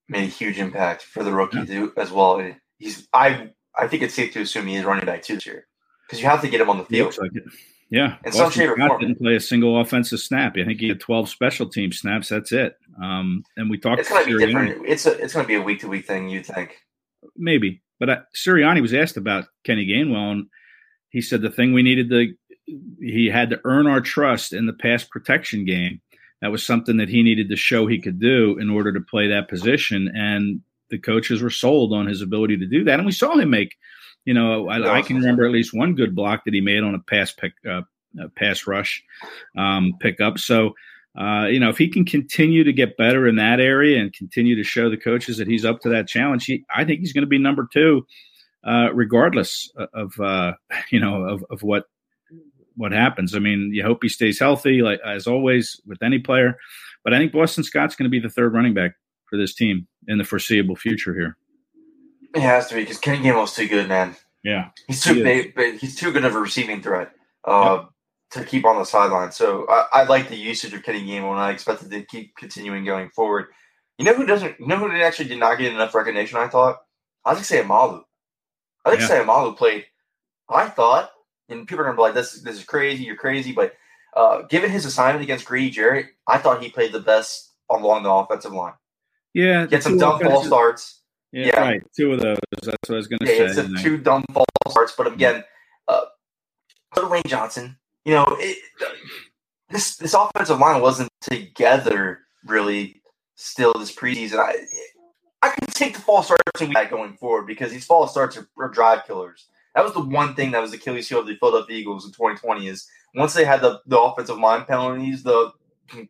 made 0.10 0.24
a 0.24 0.28
huge 0.28 0.58
impact 0.60 1.04
for 1.04 1.24
the 1.24 1.32
rookie 1.32 1.58
Yeah. 1.60 1.66
too, 1.66 1.94
as 1.98 2.12
well. 2.12 2.54
He's 2.78 3.08
I 3.14 3.50
I 3.78 3.88
think 3.88 4.04
it's 4.04 4.14
safe 4.14 4.34
to 4.34 4.42
assume 4.42 4.68
he 4.68 4.76
is 4.76 4.86
running 4.86 5.06
back 5.06 5.24
too 5.24 5.36
this 5.36 5.46
year 5.46 5.68
because 6.08 6.22
you 6.22 6.28
have 6.28 6.42
to 6.42 6.50
get 6.50 6.62
him 6.62 6.70
on 6.70 6.78
the 6.78 6.86
field. 6.86 7.16
Like. 7.20 7.32
Yeah, 7.90 8.16
In 8.26 8.32
some 8.32 8.50
shape 8.50 8.72
or 8.72 8.76
form. 8.76 9.00
didn't 9.00 9.20
play 9.20 9.36
a 9.36 9.40
single 9.40 9.80
offensive 9.80 10.20
snap. 10.20 10.56
I 10.58 10.66
think 10.66 10.80
he 10.80 10.88
had 10.88 11.00
twelve 11.00 11.30
special 11.30 11.70
team 11.70 11.92
snaps. 11.92 12.30
That's 12.30 12.52
it. 12.52 12.76
Um, 13.00 13.44
and 13.56 13.70
we 13.70 13.78
talked 13.78 14.00
It's 14.00 14.10
going 14.10 14.26
to 14.26 14.38
be 14.38 14.46
different. 14.46 14.84
It's 14.88 15.06
a 15.06 15.12
it's 15.20 15.34
going 15.34 15.44
to 15.44 15.48
be 15.48 15.54
a 15.56 15.62
week 15.62 15.82
to 15.82 15.88
week 15.88 16.08
thing. 16.08 16.28
You 16.28 16.42
think? 16.44 16.76
maybe. 17.38 17.84
But 18.00 18.10
uh, 18.10 18.22
Sirianni 18.36 18.82
was 18.82 18.94
asked 18.96 19.16
about 19.18 19.46
Kenny 19.64 19.86
Gainwell, 19.86 20.32
and 20.32 20.48
he 21.13 21.21
said 21.21 21.41
the 21.41 21.52
thing 21.52 21.71
we 21.71 21.84
needed 21.84 22.10
to 22.10 22.34
he 22.99 23.28
had 23.28 23.49
to 23.52 23.62
earn 23.63 23.88
our 23.88 24.02
trust 24.02 24.52
in 24.52 24.65
the 24.65 24.73
pass 24.73 25.04
protection 25.04 25.63
game. 25.63 26.02
That 26.41 26.52
was 26.52 26.65
something 26.65 26.97
that 26.97 27.10
he 27.10 27.23
needed 27.23 27.49
to 27.49 27.56
show 27.56 27.88
he 27.88 28.02
could 28.02 28.19
do 28.19 28.58
in 28.58 28.69
order 28.69 28.91
to 28.91 28.99
play 28.99 29.28
that 29.30 29.47
position, 29.47 30.12
and 30.13 30.62
the 30.89 30.97
coaches 30.97 31.41
were 31.41 31.49
sold 31.49 31.93
on 31.93 32.08
his 32.08 32.21
ability 32.21 32.58
to 32.58 32.65
do 32.65 32.84
that. 32.84 32.99
And 32.99 33.06
we 33.06 33.13
saw 33.13 33.38
him 33.38 33.49
make, 33.49 33.76
you 34.26 34.34
know, 34.34 34.67
I, 34.67 34.97
I 34.97 35.02
can 35.02 35.17
remember 35.17 35.45
at 35.45 35.52
least 35.52 35.73
one 35.73 35.95
good 35.95 36.15
block 36.15 36.43
that 36.43 36.54
he 36.54 36.62
made 36.62 36.84
on 36.84 36.95
a 36.95 36.99
pass 36.99 37.32
pick, 37.32 37.54
uh, 37.69 37.82
pass 38.36 38.67
rush 38.67 39.04
um, 39.58 39.93
pickup. 39.99 40.39
So. 40.39 40.73
Uh, 41.15 41.45
you 41.45 41.60
know, 41.60 41.69
if 41.69 41.78
he 41.78 41.88
can 41.88 42.04
continue 42.04 42.63
to 42.63 42.73
get 42.73 42.97
better 42.97 43.28
in 43.28 43.36
that 43.36 43.60
area 43.60 44.02
and 44.02 44.12
continue 44.13 44.56
to 44.56 44.63
show 44.63 44.89
the 44.89 44.97
coaches 44.97 45.38
that 45.38 45.47
he's 45.47 45.63
up 45.63 45.80
to 45.80 45.88
that 45.88 46.08
challenge, 46.08 46.43
he, 46.45 46.65
I 46.76 46.84
think 46.84 47.02
he's 47.02 47.13
going 47.13 47.21
to 47.21 47.28
be 47.28 47.38
number 47.38 47.69
two, 47.71 48.04
uh, 48.63 48.89
regardless 48.93 49.71
of 49.93 50.19
uh, 50.19 50.54
you 50.91 50.99
know 50.99 51.23
of, 51.23 51.45
of 51.49 51.63
what 51.63 51.86
what 52.76 52.91
happens. 52.91 53.36
I 53.36 53.39
mean, 53.39 53.71
you 53.73 53.84
hope 53.84 53.99
he 54.02 54.10
stays 54.10 54.39
healthy, 54.39 54.82
like 54.82 54.99
as 55.06 55.28
always 55.28 55.80
with 55.86 56.02
any 56.02 56.19
player. 56.19 56.58
But 57.04 57.13
I 57.13 57.17
think 57.17 57.34
Boston 57.34 57.63
Scott's 57.63 57.95
going 57.95 58.06
to 58.06 58.10
be 58.10 58.19
the 58.19 58.30
third 58.30 58.54
running 58.54 58.73
back 58.73 58.93
for 59.30 59.38
this 59.38 59.54
team 59.54 59.88
in 60.08 60.17
the 60.17 60.23
foreseeable 60.23 60.76
future 60.76 61.13
here. 61.13 61.38
It 62.34 62.41
has 62.41 62.67
to 62.67 62.76
be 62.76 62.82
because 62.82 62.97
Kenny 62.97 63.19
Gainwell's 63.19 63.56
too 63.56 63.67
good, 63.67 63.88
man. 63.88 64.15
Yeah, 64.43 64.69
He's 64.88 65.02
too 65.02 65.13
He 65.15 65.23
big, 65.23 65.80
he's 65.80 65.95
too 65.95 66.12
good 66.12 66.26
of 66.26 66.36
a 66.36 66.39
receiving 66.39 66.82
threat 66.82 67.12
uh, 67.45 67.86
to 68.32 68.43
keep 68.43 68.65
on 68.65 68.78
the 68.78 68.84
sideline. 68.84 69.32
So 69.32 69.65
I, 69.69 69.86
I 69.93 70.04
like 70.04 70.28
the 70.28 70.36
usage 70.36 70.73
of 70.73 70.84
Kenny 70.84 71.06
Gainwell, 71.06 71.32
and 71.32 71.39
I 71.39 71.52
expect 71.52 71.84
it 71.84 71.89
to 71.91 72.04
keep 72.04 72.36
continuing 72.36 72.84
going 72.84 73.10
forward. 73.10 73.45
You 73.97 74.06
know 74.06 74.13
who 74.13 74.26
doesn't? 74.26 74.60
You 74.60 74.67
know 74.67 74.78
who 74.78 74.91
actually 75.02 75.30
did 75.30 75.39
not 75.39 75.58
get 75.60 75.71
enough 75.71 75.95
recognition? 75.95 76.39
I 76.39 76.47
thought 76.47 76.80
I 77.23 77.36
think 77.36 77.45
Seumalo. 77.45 78.04
I 78.86 78.89
think 78.96 79.02
Yeah. 79.02 79.24
Seumalo 79.24 79.56
played. 79.56 79.86
I 80.50 80.67
thought, 80.69 81.12
and 81.50 81.67
people 81.67 81.82
are 81.82 81.86
gonna 81.86 81.96
be 81.96 82.02
like, 82.02 82.13
"This 82.13 82.41
this 82.41 82.58
is 82.58 82.63
crazy. 82.63 83.04
You're 83.04 83.15
crazy." 83.15 83.52
But 83.54 83.76
uh, 84.15 84.43
given 84.43 84.69
his 84.72 84.86
assignment 84.86 85.24
against 85.24 85.46
Grady 85.46 85.69
Jarrett, 85.69 86.08
I 86.28 86.38
thought 86.38 86.62
he 86.62 86.69
played 86.69 86.91
the 86.91 87.00
best 87.00 87.52
along 87.69 88.04
the 88.04 88.12
offensive 88.12 88.52
line. 88.54 88.74
yeah. 89.34 89.65
get 89.65 89.82
some 89.84 89.98
dumb 89.98 90.19
false 90.19 90.46
starts. 90.46 91.02
Yeah, 91.32 91.48
yeah. 91.48 91.60
right. 91.62 91.84
Two 91.98 92.13
of 92.13 92.19
those. 92.19 92.38
That's 92.62 92.78
what 92.88 92.96
I 92.96 92.98
was 92.98 93.08
going 93.08 93.19
to 93.19 93.36
Yeah, 93.36 93.52
say. 93.52 93.67
two 93.82 93.98
dumb 93.98 94.24
false 94.34 94.46
starts, 94.69 94.93
but 94.96 95.08
again, 95.08 95.43
uh, 95.88 96.02
so 96.93 97.22
Johnson. 97.26 97.78
You 98.06 98.13
know, 98.15 98.26
it, 98.39 98.58
this 99.69 99.96
this 99.96 100.13
offensive 100.13 100.60
line 100.60 100.82
wasn't 100.82 101.10
together 101.22 102.19
really 102.46 103.02
still 103.36 103.74
this 103.74 103.96
preseason. 103.96 104.38
I 104.39 104.54
I 105.44 105.50
can 105.50 105.68
take 105.68 105.96
the 105.96 106.02
false 106.02 106.28
starts 106.28 106.62
and 106.62 106.74
that 106.74 106.90
going 106.90 107.18
forward 107.18 107.48
because 107.48 107.70
these 107.70 107.86
false 107.86 108.12
starts 108.12 108.38
are, 108.38 108.48
are 108.58 108.70
drive 108.70 109.06
killers. 109.06 109.48
That 109.76 109.84
was 109.84 109.94
the 109.94 110.00
one 110.00 110.36
thing 110.36 110.52
that 110.52 110.62
was 110.62 110.72
Achilles 110.72 111.10
heel 111.10 111.20
of 111.20 111.28
the 111.28 111.36
Philadelphia 111.36 111.76
Eagles 111.76 112.06
in 112.06 112.12
2020 112.12 112.68
is 112.68 112.88
once 113.14 113.34
they 113.34 113.44
had 113.44 113.60
the, 113.60 113.82
the 113.86 114.00
offensive 114.00 114.38
line 114.38 114.64
penalties, 114.64 115.22
the 115.22 115.52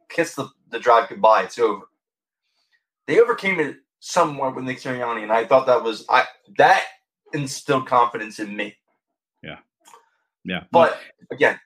kiss 0.07 0.35
the, 0.35 0.49
the 0.69 0.77
drive 0.77 1.09
goodbye. 1.09 1.43
It's 1.43 1.57
over. 1.57 1.85
They 3.07 3.19
overcame 3.19 3.59
it 3.59 3.77
somewhat 3.99 4.55
with 4.55 4.65
Nick 4.65 4.77
Sirianni, 4.77 5.23
and 5.23 5.31
I 5.31 5.45
thought 5.45 5.65
that 5.65 5.83
was 5.83 6.05
I 6.09 6.25
that 6.57 6.83
instilled 7.33 7.87
confidence 7.87 8.37
in 8.39 8.55
me. 8.55 8.75
yeah. 9.41 9.57
Yeah. 10.45 10.65
But 10.71 10.99
again, 11.31 11.59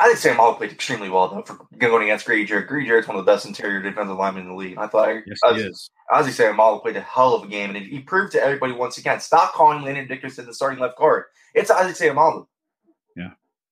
I 0.00 0.06
think 0.06 0.18
Sam 0.18 0.36
played 0.56 0.72
extremely 0.72 1.08
well 1.08 1.28
though 1.28 1.42
for 1.42 1.66
going 1.78 2.02
against 2.02 2.26
Grady 2.26 2.44
Jarrett. 2.44 2.66
Grady 2.66 2.88
Jarrett's 2.88 3.06
one 3.06 3.16
of 3.16 3.24
the 3.24 3.30
best 3.30 3.46
interior 3.46 3.80
defensive 3.80 4.16
linemen 4.16 4.42
in 4.42 4.48
the 4.48 4.54
league. 4.56 4.76
I 4.76 4.88
thought 4.88 5.08
yes, 5.26 5.38
I 5.44 5.54
he 5.54 5.64
was, 5.64 5.64
is. 5.64 5.90
Ozzy 6.10 6.30
Sam 6.30 6.56
Hall 6.56 6.80
played 6.80 6.96
a 6.96 7.00
hell 7.00 7.34
of 7.34 7.44
a 7.44 7.46
game, 7.46 7.74
and 7.74 7.84
he 7.84 8.00
proved 8.00 8.32
to 8.32 8.42
everybody 8.42 8.72
once 8.72 8.98
again: 8.98 9.20
stop 9.20 9.52
calling 9.52 9.82
Landon 9.82 10.08
Dickerson 10.08 10.46
the 10.46 10.54
starting 10.54 10.80
left 10.80 10.98
guard. 10.98 11.24
It's 11.54 11.70
Ozzy 11.70 11.94
Sam. 11.94 12.18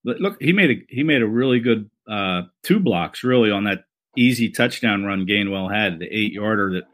Look, 0.04 0.18
look, 0.20 0.42
he 0.42 0.52
made 0.52 0.70
a 0.70 0.82
he 0.88 1.02
made 1.02 1.22
a 1.22 1.26
really 1.26 1.61
good 1.61 1.88
uh, 2.08 2.42
two 2.62 2.80
blocks 2.80 3.22
really 3.22 3.50
on 3.50 3.64
that 3.64 3.85
easy 4.16 4.50
touchdown 4.50 5.04
run 5.04 5.26
Gainwell 5.26 5.72
had, 5.72 5.98
the 5.98 6.06
eight 6.06 6.32
yarder 6.32 6.72
that 6.72 6.85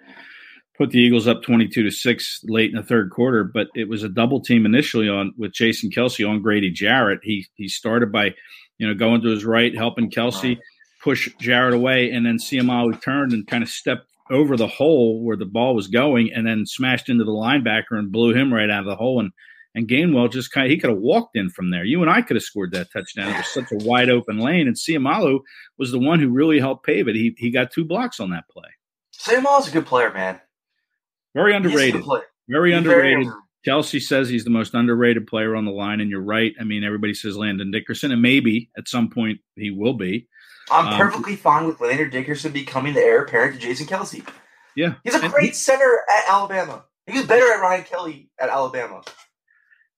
put 0.77 0.91
the 0.91 0.99
Eagles 0.99 1.27
up 1.27 1.43
22 1.43 1.83
to 1.83 1.91
6 1.91 2.45
late 2.45 2.71
in 2.71 2.77
the 2.77 2.83
third 2.85 3.11
quarter, 3.11 3.43
but 3.43 3.67
it 3.75 3.89
was 3.89 4.05
a 4.05 4.09
double 4.09 4.41
team 4.41 4.65
initially 4.65 5.09
on 5.09 5.35
with 5.37 5.53
Jason 5.53 5.91
Kelce 5.91 6.29
on 6.29 6.41
Grady 6.41 6.71
Jarrett. 6.71 7.21
He 7.23 7.47
he 7.55 7.69
started 7.69 8.13
by, 8.13 8.35
you 8.79 8.87
know, 8.87 8.95
going 8.95 9.21
to 9.23 9.29
his 9.29 9.45
right, 9.45 9.75
helping 9.75 10.11
Kelce 10.11 10.59
push 11.03 11.29
Jarrett 11.39 11.75
away, 11.75 12.11
and 12.11 12.25
then 12.25 12.39
Seumalo 12.39 13.01
turned 13.01 13.33
and 13.33 13.47
kind 13.47 13.63
of 13.63 13.69
stepped 13.69 14.11
over 14.31 14.57
the 14.57 14.67
hole 14.67 15.23
where 15.23 15.37
the 15.37 15.47
ball 15.47 15.75
was 15.75 15.89
going 15.89 16.33
and 16.33 16.47
then 16.47 16.67
smashed 16.67 17.09
into 17.09 17.25
the 17.25 17.33
linebacker 17.33 17.93
and 17.93 18.13
blew 18.13 18.35
him 18.35 18.53
right 18.53 18.71
out 18.71 18.81
of 18.81 18.87
the 18.87 18.97
hole 18.97 19.21
and 19.21 19.33
and 19.75 19.87
Gainwell 19.87 20.33
just 20.33 20.51
kind 20.51 20.67
of 20.67 20.71
he 20.71 20.79
could 20.79 20.91
have 20.91 20.99
walked 20.99 21.37
in 21.37 21.51
from 21.51 21.71
there. 21.71 21.85
You 21.85 22.01
and 22.01 22.11
I 22.11 22.23
could 22.23 22.37
have 22.37 22.43
scored 22.43 22.73
that 22.73 22.91
touchdown. 22.91 23.31
It 23.31 23.37
was 23.37 23.47
such 23.47 23.71
a 23.71 23.85
wide 23.85 24.11
open 24.11 24.39
lane, 24.39 24.67
and 24.67 24.75
Seumalo 24.75 25.41
was 25.77 25.93
the 25.93 25.99
one 25.99 26.19
who 26.19 26.31
really 26.31 26.59
helped 26.59 26.85
pave 26.85 27.07
it. 27.07 27.15
He 27.15 27.35
he 27.39 27.51
got 27.51 27.71
two 27.71 27.85
blocks 27.85 28.19
on 28.19 28.31
that 28.31 28.49
play. 28.49 28.69
Seumalo's 29.17 29.69
a 29.69 29.71
good 29.71 29.87
player, 29.87 30.13
man. 30.13 30.41
Very 31.35 31.55
underrated. 31.55 32.03
Very 32.49 32.71
he's 32.71 32.79
underrated. 32.79 33.27
Very 33.27 33.37
Kelce 33.67 34.01
says 34.01 34.29
he's 34.29 34.45
the 34.45 34.51
most 34.51 34.75
underrated 34.75 35.27
player 35.27 35.57
on 35.57 35.65
the 35.65 35.71
line, 35.71 36.01
and 36.01 36.11
you're 36.11 36.21
right. 36.21 36.55
I 36.61 36.65
mean, 36.65 36.85
everybody 36.85 37.15
says 37.15 37.37
Landon 37.37 37.71
Dickerson, 37.71 38.13
and 38.13 38.23
maybe 38.23 38.71
at 38.79 38.89
some 38.89 39.11
point 39.11 39.41
he 39.57 39.71
will 39.71 39.95
be. 39.95 40.29
I'm 40.71 40.89
um, 40.89 40.99
perfectly 40.99 41.37
fine 41.37 41.67
with 41.67 41.81
Landon 41.81 42.11
Dickerson 42.11 42.53
becoming 42.53 42.95
the 42.95 43.01
heir 43.01 43.23
apparent 43.23 43.55
to 43.55 43.61
Jason 43.61 43.87
Kelce. 43.87 44.27
Yeah, 44.77 44.95
he's 45.03 45.15
a 45.15 45.29
great 45.29 45.49
he, 45.49 45.55
center 45.55 46.01
at 46.09 46.29
Alabama. 46.29 46.85
He 47.07 47.19
was 47.19 47.27
better 47.27 47.53
at 47.53 47.61
Ryan 47.61 47.85
Kelly 47.85 48.31
at 48.39 48.49
Alabama. 48.49 49.03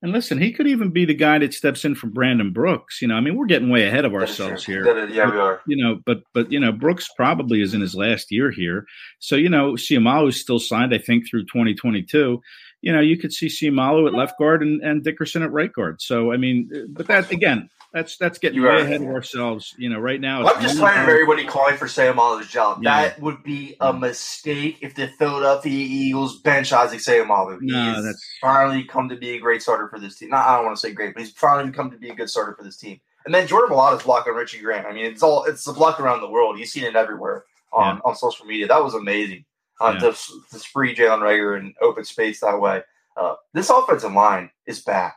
And 0.03 0.13
listen, 0.13 0.41
he 0.41 0.53
could 0.53 0.67
even 0.67 0.91
be 0.91 1.05
the 1.05 1.15
guy 1.15 1.39
that 1.39 1.53
steps 1.53 1.85
in 1.85 1.95
for 1.95 2.07
Brandon 2.07 2.53
Brooks. 2.53 3.03
You 3.03 3.09
know, 3.09 3.17
I 3.17 3.21
mean, 3.21 3.37
we're 3.37 3.47
getting 3.47 3.69
way 3.69 3.87
ahead 3.87 4.07
of 4.07 4.15
ourselves 4.15 4.65
here. 4.65 4.87
Is, 4.87 5.15
yeah, 5.15 5.31
we 5.31 5.37
are. 5.37 5.61
You 5.67 5.77
know, 5.77 6.01
but 6.07 6.23
but 6.33 6.51
you 6.51 6.59
know, 6.59 6.73
Brooks 6.73 7.09
probably 7.15 7.61
is 7.61 7.75
in 7.75 7.83
his 7.83 7.95
last 7.95 8.33
year 8.33 8.51
here. 8.51 8.87
So 9.19 9.37
you 9.37 9.51
know, 9.51 9.73
Seumalo 9.73 10.31
is 10.31 10.41
still 10.41 10.59
signed, 10.59 10.95
I 10.95 10.99
think, 10.99 11.29
through 11.29 11.43
2022. 11.43 12.41
You 12.83 12.93
know, 12.93 13.01
you 13.01 13.19
could 13.19 13.33
see 13.33 13.47
Seumalo 13.47 14.07
at 14.07 14.15
left 14.15 14.39
guard 14.39 14.63
and, 14.63 14.83
and 14.83 15.05
Dickerson 15.05 15.43
at 15.43 15.53
right 15.53 15.73
guard. 15.73 16.01
So 16.01 16.33
I 16.33 16.37
mean, 16.37 16.89
but 16.89 17.07
that 17.09 17.31
again, 17.31 17.69
that's 17.93 18.17
that's 18.17 18.39
getting 18.39 18.57
you 18.57 18.63
way 18.63 18.75
are, 18.75 18.79
ahead 18.79 19.03
of 19.03 19.09
ourselves. 19.09 19.75
You 19.77 19.91
know, 19.91 19.99
right 19.99 20.21
now. 20.21 20.47
I'm 20.47 20.63
just 20.63 20.79
tired 20.79 21.03
of 21.03 21.09
everybody 21.09 21.45
calling 21.45 21.77
for 21.77 21.87
Seumalo's 21.87 22.49
job. 22.49 22.83
Yeah. 22.83 23.03
That 23.03 23.21
would 23.21 23.43
be 23.43 23.77
a 23.81 23.93
mistake 23.93 24.79
if 24.81 24.95
the 24.95 25.09
Philadelphia 25.19 25.73
Eagles 25.73 26.41
bench 26.41 26.73
Isaac 26.73 27.01
Seumalo. 27.01 27.59
No, 27.61 27.95
he's 27.95 28.05
that's 28.05 28.27
finally 28.41 28.85
come 28.85 29.09
to 29.09 29.17
be 29.17 29.31
a 29.31 29.41
great 29.41 29.63
starter 29.63 29.89
for 29.89 29.99
this 29.99 30.17
team. 30.17 30.31
Not, 30.31 30.47
I 30.47 30.57
don't 30.57 30.67
want 30.67 30.77
to 30.77 30.81
say 30.81 30.93
great, 30.93 31.15
but 31.15 31.23
he's 31.23 31.33
finally 31.33 31.73
come 31.73 31.91
to 31.91 31.99
be 31.99 32.11
a 32.11 32.15
good 32.15 32.31
starter 32.31 32.55
for 32.55 32.63
this 32.63 32.77
team. 32.77 33.01
And 33.27 33.35
then 33.35 33.47
Jordan 33.47 33.77
Mailata's 33.77 34.05
block 34.05 34.27
on 34.27 34.35
Richie 34.35 34.61
Grant. 34.61 34.87
I 34.87 34.93
mean, 34.93 35.05
it's 35.05 35.23
all 35.23 35.45
it's 35.45 35.67
a 35.67 35.73
block 35.73 36.01
around 36.01 36.21
the 36.21 36.31
world. 36.31 36.59
You've 36.59 36.69
seen 36.69 36.85
it 36.85 36.97
everywhere 36.97 37.45
on, 37.73 37.97
yeah. 37.97 38.01
on 38.05 38.15
social 38.15 38.47
media. 38.47 38.69
That 38.69 38.83
was 38.83 38.95
amazing. 38.95 39.45
Uh, 39.81 39.93
yeah. 39.95 40.11
to, 40.11 40.17
to 40.51 40.59
spree 40.59 40.95
Jalen 40.95 41.21
Reagor 41.21 41.59
in 41.59 41.75
open 41.81 42.05
space 42.05 42.41
that 42.41 42.61
way. 42.61 42.83
Uh, 43.17 43.35
this 43.55 43.71
offensive 43.71 44.13
line 44.13 44.51
is 44.67 44.83
back. 44.83 45.17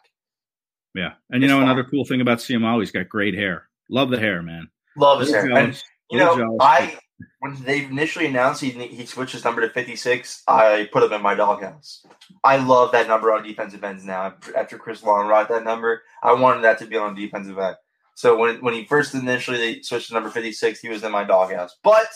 Yeah, 0.95 1.13
and 1.29 1.41
you 1.41 1.49
know 1.49 1.57
fun. 1.57 1.63
another 1.63 1.83
cool 1.83 2.05
thing 2.05 2.21
about 2.21 2.37
Seumalo, 2.37 2.79
he's 2.79 2.91
got 2.91 3.09
great 3.09 3.33
hair. 3.33 3.67
Love 3.89 4.09
the 4.09 4.19
hair, 4.19 4.41
man. 4.41 4.69
Love 4.95 5.19
his 5.19 5.31
hair. 5.31 5.51
And, 5.51 5.81
you 6.09 6.19
know, 6.19 6.57
I 6.61 6.97
when 7.39 7.61
they 7.63 7.85
initially 7.85 8.27
announced 8.27 8.61
he 8.61 8.69
he 8.69 9.05
switched 9.05 9.33
his 9.33 9.43
number 9.43 9.61
to 9.61 9.69
fifty 9.69 9.95
six, 9.95 10.43
I 10.47 10.89
put 10.91 11.03
him 11.03 11.13
in 11.13 11.21
my 11.21 11.35
doghouse. 11.35 12.05
I 12.43 12.57
love 12.57 12.91
that 12.91 13.07
number 13.07 13.31
on 13.31 13.43
defensive 13.43 13.83
ends 13.83 14.05
now. 14.05 14.35
After 14.55 14.77
Chris 14.77 15.03
Long 15.03 15.27
wrote 15.27 15.49
that 15.49 15.63
number, 15.63 16.03
I 16.21 16.33
wanted 16.33 16.63
that 16.63 16.79
to 16.79 16.85
be 16.85 16.95
on 16.95 17.15
defensive 17.15 17.57
end. 17.57 17.75
So 18.15 18.37
when 18.37 18.61
when 18.61 18.73
he 18.73 18.85
first 18.85 19.13
initially 19.15 19.57
they 19.57 19.81
switched 19.81 20.09
to 20.09 20.13
number 20.13 20.29
fifty 20.29 20.51
six, 20.51 20.79
he 20.79 20.89
was 20.89 21.03
in 21.03 21.11
my 21.11 21.23
doghouse. 21.23 21.75
But 21.83 22.07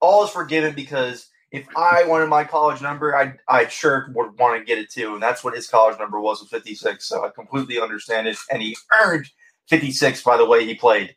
all 0.00 0.24
is 0.24 0.30
forgiven 0.30 0.74
because 0.74 1.28
if 1.54 1.68
I 1.76 2.04
wanted 2.04 2.28
my 2.28 2.44
college 2.44 2.82
number, 2.82 3.16
I 3.16 3.34
I 3.48 3.68
sure 3.68 4.10
would 4.14 4.38
want 4.38 4.58
to 4.58 4.64
get 4.64 4.78
it 4.78 4.90
too, 4.90 5.14
and 5.14 5.22
that's 5.22 5.44
what 5.44 5.54
his 5.54 5.68
college 5.68 5.98
number 5.98 6.20
was 6.20 6.40
with 6.40 6.50
56. 6.50 7.04
So 7.06 7.24
I 7.24 7.30
completely 7.30 7.80
understand 7.80 8.26
it, 8.26 8.36
and 8.50 8.60
he 8.60 8.76
earned 9.02 9.30
56 9.68 10.22
by 10.22 10.36
the 10.36 10.44
way 10.44 10.66
he 10.66 10.74
played 10.74 11.14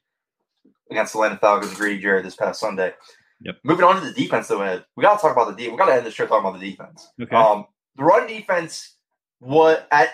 against 0.91 1.13
the 1.13 1.19
Atlanta 1.19 1.37
Falcons, 1.37 1.73
Grady 1.73 1.99
Jarrett 2.01 2.23
this 2.23 2.35
past 2.35 2.59
Sunday. 2.59 2.93
Yep. 3.41 3.55
Moving 3.63 3.83
on 3.83 3.99
to 3.99 4.07
the 4.07 4.13
defense, 4.13 4.47
though, 4.47 4.61
Ed, 4.61 4.85
we 4.95 5.03
got 5.03 5.15
to 5.15 5.21
talk 5.21 5.31
about 5.31 5.47
the 5.47 5.53
defense. 5.53 5.71
We 5.71 5.77
got 5.77 5.87
to 5.87 5.95
end 5.95 6.05
the 6.05 6.11
show 6.11 6.27
talking 6.27 6.47
about 6.47 6.59
the 6.59 6.69
defense. 6.69 7.09
Okay. 7.21 7.35
Um, 7.35 7.65
the 7.95 8.03
run 8.03 8.27
defense 8.27 8.95
what 9.39 9.87
at 9.91 10.09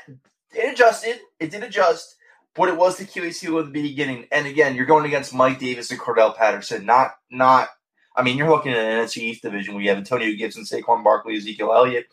it 0.53 0.73
adjusted, 0.73 1.19
it 1.39 1.51
did 1.51 1.63
adjust, 1.63 2.15
but 2.55 2.69
it 2.69 2.77
was 2.77 2.97
the 2.97 3.03
heel 3.03 3.59
at 3.59 3.65
the 3.65 3.71
beginning. 3.71 4.27
And 4.31 4.47
again, 4.47 4.75
you're 4.75 4.85
going 4.85 5.05
against 5.05 5.33
Mike 5.33 5.59
Davis 5.59 5.91
and 5.91 5.99
Cordarrelle 5.99 6.35
Patterson, 6.35 6.85
not 6.85 7.11
not 7.31 7.69
I 8.15 8.21
mean, 8.21 8.37
you're 8.37 8.49
looking 8.49 8.71
at 8.71 8.77
an 8.77 9.05
NFC 9.05 9.17
East 9.17 9.41
division 9.41 9.73
where 9.73 9.83
you 9.83 9.89
have 9.89 9.97
Antonio 9.97 10.35
Gibson, 10.35 10.63
Saquon 10.63 11.03
Barkley, 11.03 11.35
Ezekiel 11.35 11.73
Elliott. 11.73 12.07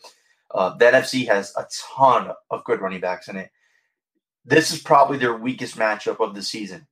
Uh, 0.53 0.75
the 0.75 0.85
NFC 0.85 1.27
has 1.27 1.53
a 1.57 1.65
ton 1.95 2.31
of 2.49 2.63
good 2.63 2.81
running 2.81 2.99
backs 2.99 3.27
in 3.27 3.37
it. 3.37 3.51
This 4.43 4.71
is 4.73 4.81
probably 4.81 5.17
their 5.17 5.35
weakest 5.35 5.77
matchup 5.77 6.19
of 6.19 6.35
the 6.35 6.41
season, 6.41 6.87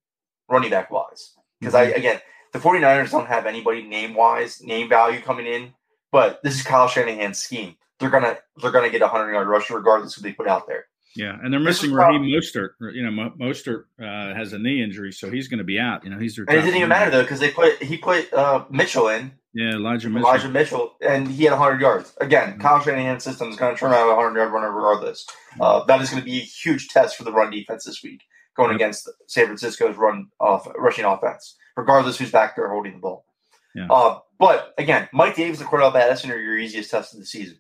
running 0.48 0.70
back 0.70 0.92
wise. 0.92 1.34
Because 1.60 1.74
mm-hmm. 1.74 1.94
I 1.94 1.98
again, 1.98 2.22
the 2.54 2.60
49ers 2.60 3.12
don't 3.12 3.28
have 3.28 3.46
anybody 3.46 3.84
name 3.84 4.14
wise, 4.14 4.62
name 4.62 4.88
value 4.88 5.22
coming 5.22 5.46
in, 5.46 5.74
but 6.12 6.42
this 6.44 6.56
is 6.56 6.64
Kyle 6.64 6.88
Shanahan's 6.88 7.40
scheme. 7.40 7.76
They're 8.00 8.10
gonna 8.10 8.38
they're 8.62 8.72
gonna 8.72 8.90
get 8.90 9.02
a 9.02 9.08
hundred 9.08 9.34
yard 9.34 9.48
rush 9.48 9.70
regardless 9.70 10.16
who 10.16 10.22
they 10.22 10.32
put 10.32 10.48
out 10.48 10.68
there. 10.68 10.86
Yeah, 11.16 11.36
and 11.42 11.52
they're 11.52 11.60
missing 11.60 11.92
Raheem 11.92 12.22
Mostert. 12.22 12.70
You 12.80 13.10
know, 13.10 13.32
Mostert 13.40 13.86
uh, 14.00 14.36
has 14.36 14.54
a 14.54 14.60
knee 14.60 14.84
injury, 14.84 15.12
so 15.12 15.30
he's 15.30 15.48
going 15.48 15.58
to 15.58 15.64
be 15.64 15.80
out. 15.80 16.04
You 16.04 16.12
know, 16.12 16.20
he's 16.20 16.36
their. 16.36 16.46
And 16.48 16.58
it 16.58 16.62
didn't 16.62 16.78
even 16.78 16.90
matter 16.90 17.10
though 17.10 17.24
because 17.24 17.40
they 17.40 17.52
put 17.52 17.82
he 17.82 17.98
put 17.98 18.32
uh, 18.34 18.66
Mitchell 18.70 19.08
in. 19.10 19.34
Yeah, 19.54 19.72
Elijah 19.72 20.10
Mitchell. 20.10 20.30
Elijah 20.30 20.50
Mitchell, 20.50 20.96
and 21.02 21.28
he 21.28 21.46
had 21.46 21.54
100 21.54 21.82
yards. 21.82 22.14
Again, 22.22 22.52
mm-hmm. 22.52 22.62
Kyle 22.62 22.80
Shanahan's 22.82 23.24
system 23.24 23.50
is 23.50 23.56
going 23.56 23.74
to 23.74 23.80
turn 23.80 23.92
out 23.92 24.06
a 24.06 24.16
100 24.16 24.38
yard 24.38 24.54
runner 24.54 24.72
regardless. 24.72 25.26
Mm-hmm. 25.54 25.62
Uh, 25.62 25.84
that 25.86 26.00
is 26.02 26.12
going 26.12 26.22
to 26.22 26.26
be 26.26 26.38
a 26.38 26.44
huge 26.44 26.90
test 26.90 27.18
for 27.18 27.24
the 27.24 27.32
run 27.32 27.50
defense 27.50 27.86
this 27.86 28.04
week, 28.04 28.22
going 28.56 28.70
yep. 28.70 28.76
against 28.76 29.10
San 29.28 29.46
Francisco's 29.46 29.98
run 29.98 30.28
off 30.40 30.68
rushing 30.78 31.06
offense, 31.06 31.56
regardless 31.76 32.20
who's 32.20 32.32
back 32.32 32.56
there 32.56 32.70
holding 32.70 32.94
the 32.94 33.00
ball. 33.00 33.26
Yeah. 33.74 33.88
Uh, 33.90 34.20
but 34.38 34.74
again, 34.78 35.10
Mike 35.12 35.36
Davis 35.36 35.60
and 35.60 35.70
Cordarrelle 35.70 35.94
Patterson 35.94 36.32
are 36.32 36.40
your 36.40 36.58
easiest 36.58 36.92
test 36.92 37.16
of 37.16 37.20
the 37.20 37.26
season, 37.26 37.58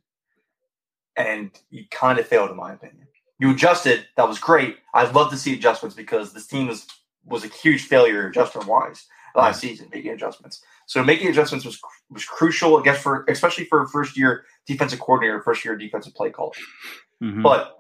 and 1.18 1.50
you 1.72 1.86
kind 1.90 2.20
of 2.20 2.28
failed 2.28 2.52
in 2.52 2.58
my 2.58 2.74
opinion 2.74 3.09
you 3.39 3.52
adjusted. 3.52 4.06
That 4.17 4.28
was 4.28 4.39
great. 4.39 4.78
I'd 4.93 5.15
love 5.15 5.32
to 5.32 5.38
see 5.38 5.54
adjustments 5.54 5.95
because 5.95 6.34
this 6.34 6.47
team 6.47 6.67
was 6.67 6.88
was 7.25 7.43
a 7.43 7.47
huge 7.47 7.84
failure 7.84 8.28
adjustment 8.28 8.67
wise 8.67 9.06
last 9.36 9.62
season 9.62 9.88
making 9.93 10.12
adjustments. 10.12 10.62
So 10.86 11.04
making 11.04 11.28
adjustments 11.28 11.65
was 11.65 11.80
was 12.10 12.25
crucial, 12.25 12.78
I 12.78 12.84
guess, 12.84 13.02
for 13.02 13.25
especially 13.28 13.65
for 13.65 13.84
a 13.84 13.88
first 13.88 14.17
year 14.17 14.45
defensive 14.65 14.99
coordinator, 14.99 15.41
first 15.41 15.63
year 15.63 15.75
defensive 15.75 16.13
play 16.15 16.32
caller. 16.32 16.54
Mm-hmm. 17.21 17.41
But 17.41 17.75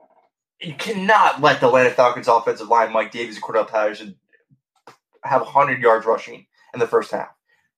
you 0.61 0.73
cannot 0.75 1.41
let 1.41 1.59
the 1.59 1.67
Atlanta 1.67 1.89
Falcons 1.91 2.27
offensive 2.27 2.67
line, 2.67 2.91
Mike 2.91 3.11
Davis 3.11 3.35
and 3.35 3.43
Cordarrelle 3.43 3.69
Patterson, 3.69 4.15
have 5.23 5.41
100 5.41 5.81
yards 5.81 6.05
rushing 6.05 6.45
in 6.73 6.79
the 6.79 6.87
first 6.87 7.11
half. 7.11 7.29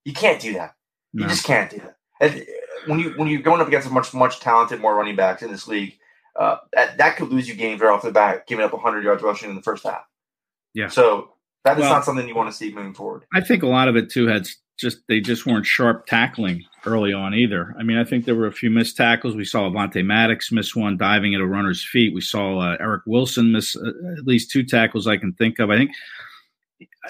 You 0.03 0.13
can't 0.13 0.41
do 0.41 0.53
that. 0.53 0.75
No. 1.13 1.23
You 1.23 1.29
just 1.29 1.45
can't 1.45 1.69
do 1.69 1.77
that. 1.77 1.97
And 2.19 2.45
when 2.87 2.99
you 2.99 3.13
when 3.15 3.27
you're 3.27 3.41
going 3.41 3.61
up 3.61 3.67
against 3.67 3.87
a 3.87 3.91
much 3.91 4.13
much 4.13 4.39
talented 4.39 4.81
more 4.81 4.95
running 4.95 5.15
backs 5.15 5.41
in 5.41 5.51
this 5.51 5.67
league, 5.67 5.97
uh, 6.35 6.57
that, 6.73 6.97
that 6.97 7.17
could 7.17 7.29
lose 7.29 7.47
you 7.47 7.55
games 7.55 7.81
right 7.81 7.91
off 7.91 8.01
the 8.01 8.11
bat, 8.11 8.47
giving 8.47 8.65
up 8.65 8.73
100 8.73 9.03
yards 9.03 9.23
rushing 9.23 9.49
in 9.49 9.55
the 9.55 9.61
first 9.61 9.83
half. 9.83 10.05
Yeah. 10.73 10.87
So 10.87 11.33
that 11.63 11.77
is 11.77 11.81
well, 11.81 11.93
not 11.93 12.05
something 12.05 12.27
you 12.27 12.35
want 12.35 12.49
to 12.49 12.55
see 12.55 12.73
moving 12.73 12.93
forward. 12.93 13.23
I 13.33 13.41
think 13.41 13.63
a 13.63 13.67
lot 13.67 13.87
of 13.87 13.95
it 13.95 14.09
too 14.09 14.27
had 14.27 14.47
just 14.79 14.99
they 15.07 15.19
just 15.19 15.45
weren't 15.45 15.65
sharp 15.65 16.07
tackling 16.07 16.63
early 16.85 17.13
on 17.13 17.35
either. 17.35 17.75
I 17.77 17.83
mean, 17.83 17.97
I 17.97 18.03
think 18.03 18.25
there 18.25 18.35
were 18.35 18.47
a 18.47 18.51
few 18.51 18.71
missed 18.71 18.97
tackles. 18.97 19.35
We 19.35 19.45
saw 19.45 19.69
Avonte 19.69 20.03
Maddox 20.03 20.51
miss 20.51 20.75
one 20.75 20.97
diving 20.97 21.35
at 21.35 21.41
a 21.41 21.45
runner's 21.45 21.85
feet. 21.85 22.13
We 22.13 22.21
saw 22.21 22.59
uh, 22.59 22.77
Eric 22.79 23.03
Wilson 23.05 23.51
miss 23.51 23.75
uh, 23.75 23.91
at 24.17 24.25
least 24.25 24.49
two 24.49 24.63
tackles 24.63 25.07
I 25.07 25.17
can 25.17 25.33
think 25.33 25.59
of. 25.59 25.69
I 25.69 25.77
think 25.77 25.91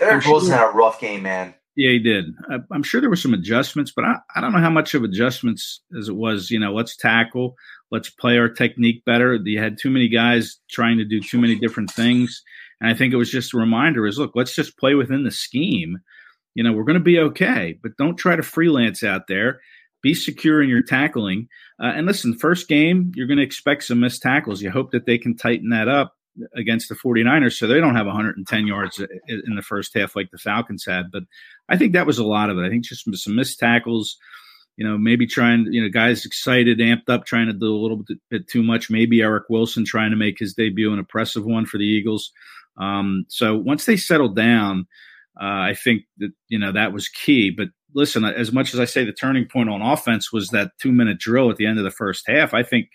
Eric 0.01 0.25
Wilson 0.25 0.51
had 0.51 0.69
a 0.69 0.71
rough 0.71 0.99
game, 0.99 1.23
man. 1.23 1.53
Yeah, 1.75 1.91
he 1.91 1.99
did. 1.99 2.25
I, 2.49 2.57
I'm 2.71 2.83
sure 2.83 2.99
there 2.99 3.09
were 3.09 3.15
some 3.15 3.33
adjustments, 3.33 3.91
but 3.95 4.03
I, 4.03 4.15
I 4.35 4.41
don't 4.41 4.51
know 4.51 4.59
how 4.59 4.69
much 4.69 4.93
of 4.93 5.03
adjustments 5.03 5.81
as 5.97 6.09
it 6.09 6.15
was. 6.15 6.51
You 6.51 6.59
know, 6.59 6.73
let's 6.73 6.97
tackle, 6.97 7.55
let's 7.91 8.09
play 8.09 8.37
our 8.37 8.49
technique 8.49 9.05
better. 9.05 9.35
You 9.35 9.59
had 9.59 9.77
too 9.77 9.89
many 9.89 10.09
guys 10.09 10.57
trying 10.69 10.97
to 10.97 11.05
do 11.05 11.21
too 11.21 11.39
many 11.39 11.55
different 11.55 11.89
things. 11.91 12.43
And 12.81 12.89
I 12.89 12.93
think 12.93 13.13
it 13.13 13.17
was 13.17 13.31
just 13.31 13.53
a 13.53 13.57
reminder 13.57 14.05
is 14.05 14.17
look, 14.17 14.31
let's 14.35 14.55
just 14.55 14.77
play 14.77 14.95
within 14.95 15.23
the 15.23 15.31
scheme. 15.31 15.99
You 16.55 16.63
know, 16.63 16.73
we're 16.73 16.83
going 16.83 16.99
to 16.99 17.03
be 17.03 17.19
okay, 17.19 17.77
but 17.81 17.95
don't 17.97 18.17
try 18.17 18.35
to 18.35 18.43
freelance 18.43 19.03
out 19.03 19.27
there. 19.27 19.61
Be 20.01 20.13
secure 20.13 20.61
in 20.61 20.67
your 20.67 20.81
tackling. 20.81 21.47
Uh, 21.81 21.93
and 21.95 22.05
listen, 22.05 22.37
first 22.37 22.67
game, 22.67 23.13
you're 23.15 23.27
going 23.27 23.37
to 23.37 23.43
expect 23.43 23.83
some 23.83 24.01
missed 24.01 24.21
tackles. 24.21 24.61
You 24.61 24.71
hope 24.71 24.91
that 24.91 25.05
they 25.05 25.17
can 25.17 25.37
tighten 25.37 25.69
that 25.69 25.87
up 25.87 26.15
against 26.55 26.89
the 26.89 26.95
49ers 26.95 27.53
so 27.53 27.67
they 27.67 27.79
don't 27.79 27.95
have 27.95 28.05
110 28.05 28.67
yards 28.67 28.99
in 28.99 29.55
the 29.55 29.61
first 29.61 29.93
half 29.93 30.15
like 30.15 30.31
the 30.31 30.37
Falcons 30.37 30.85
had. 30.85 31.11
But 31.11 31.23
I 31.69 31.77
think 31.77 31.93
that 31.93 32.05
was 32.05 32.17
a 32.17 32.25
lot 32.25 32.49
of 32.49 32.57
it. 32.57 32.65
I 32.65 32.69
think 32.69 32.85
just 32.85 33.05
some 33.23 33.35
missed 33.35 33.59
tackles, 33.59 34.17
you 34.77 34.87
know, 34.87 34.97
maybe 34.97 35.27
trying, 35.27 35.67
you 35.71 35.81
know, 35.81 35.89
guys 35.89 36.25
excited, 36.25 36.79
amped 36.79 37.09
up, 37.09 37.25
trying 37.25 37.47
to 37.47 37.53
do 37.53 37.73
a 37.73 37.81
little 37.81 38.03
bit, 38.29 38.47
too 38.47 38.63
much. 38.63 38.89
Maybe 38.89 39.21
Eric 39.21 39.45
Wilson 39.49 39.85
trying 39.85 40.11
to 40.11 40.17
make 40.17 40.39
his 40.39 40.53
debut, 40.53 40.93
an 40.93 40.99
impressive 40.99 41.45
one 41.45 41.65
for 41.65 41.77
the 41.77 41.85
Eagles. 41.85 42.31
Um, 42.77 43.25
so 43.27 43.55
once 43.57 43.85
they 43.85 43.97
settled 43.97 44.35
down, 44.35 44.87
Uh, 45.39 45.71
I 45.71 45.75
think 45.75 46.03
that 46.17 46.31
you 46.49 46.59
know 46.59 46.73
that 46.73 46.91
was 46.93 47.07
key. 47.07 47.51
But 47.51 47.69
listen, 47.95 48.25
as 48.25 48.51
much 48.51 48.73
as 48.73 48.79
I 48.79 48.85
say 48.85 49.05
the 49.05 49.13
turning 49.13 49.47
point 49.47 49.69
on 49.69 49.81
offense 49.81 50.31
was 50.31 50.49
that 50.49 50.71
two 50.77 50.91
minute 50.91 51.19
drill 51.19 51.49
at 51.49 51.55
the 51.55 51.65
end 51.65 51.77
of 51.77 51.85
the 51.85 51.91
first 51.91 52.27
half, 52.27 52.53
I 52.53 52.63
think 52.63 52.89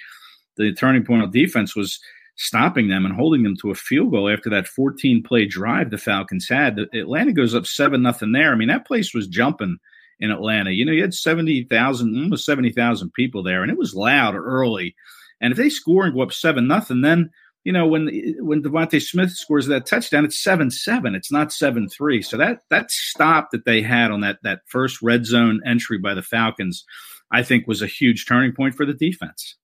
the 0.56 0.72
turning 0.74 1.04
point 1.04 1.22
on 1.22 1.30
defense 1.30 1.74
was 1.74 1.98
stopping 2.36 2.88
them 2.88 3.04
and 3.04 3.14
holding 3.14 3.42
them 3.42 3.56
to 3.56 3.70
a 3.70 3.74
field 3.74 4.10
goal 4.10 4.28
after 4.28 4.50
that 4.50 4.68
14 4.68 5.22
play 5.22 5.46
drive 5.46 5.90
the 5.90 5.98
Falcons 5.98 6.48
had. 6.48 6.78
Atlanta 6.94 7.32
goes 7.32 7.54
up 7.54 7.66
seven 7.66 8.02
nothing 8.02 8.32
there. 8.32 8.52
I 8.52 8.56
mean, 8.56 8.68
that 8.68 8.86
place 8.86 9.14
was 9.14 9.26
jumping 9.26 9.78
in 10.20 10.30
Atlanta. 10.30 10.70
You 10.70 10.84
know, 10.84 10.92
you 10.92 11.02
had 11.02 11.14
70,000, 11.14 12.22
almost 12.22 12.44
70,000 12.44 13.12
people 13.12 13.42
there, 13.42 13.62
and 13.62 13.70
it 13.70 13.78
was 13.78 13.94
loud 13.94 14.34
early. 14.34 14.94
And 15.40 15.52
if 15.52 15.58
they 15.58 15.68
score 15.68 16.04
and 16.04 16.14
go 16.14 16.22
up 16.22 16.32
seven 16.32 16.66
nothing, 16.66 17.02
then 17.02 17.30
you 17.64 17.72
know 17.72 17.86
when 17.86 18.08
when 18.38 18.62
DeVonta 18.62 19.02
Smith 19.02 19.32
scores 19.32 19.66
that 19.66 19.86
touchdown, 19.86 20.24
it's 20.24 20.42
seven 20.42 20.70
seven. 20.70 21.14
It's 21.14 21.32
not 21.32 21.52
seven 21.52 21.88
three. 21.88 22.22
So 22.22 22.36
that 22.36 22.62
that 22.70 22.90
stop 22.90 23.50
that 23.50 23.64
they 23.64 23.82
had 23.82 24.10
on 24.10 24.20
that 24.20 24.38
that 24.44 24.60
first 24.66 25.02
red 25.02 25.26
zone 25.26 25.60
entry 25.66 25.98
by 25.98 26.14
the 26.14 26.22
Falcons, 26.22 26.84
I 27.30 27.42
think 27.42 27.66
was 27.66 27.82
a 27.82 27.86
huge 27.86 28.26
turning 28.26 28.52
point 28.52 28.74
for 28.74 28.86
the 28.86 28.94
defense. 28.94 29.56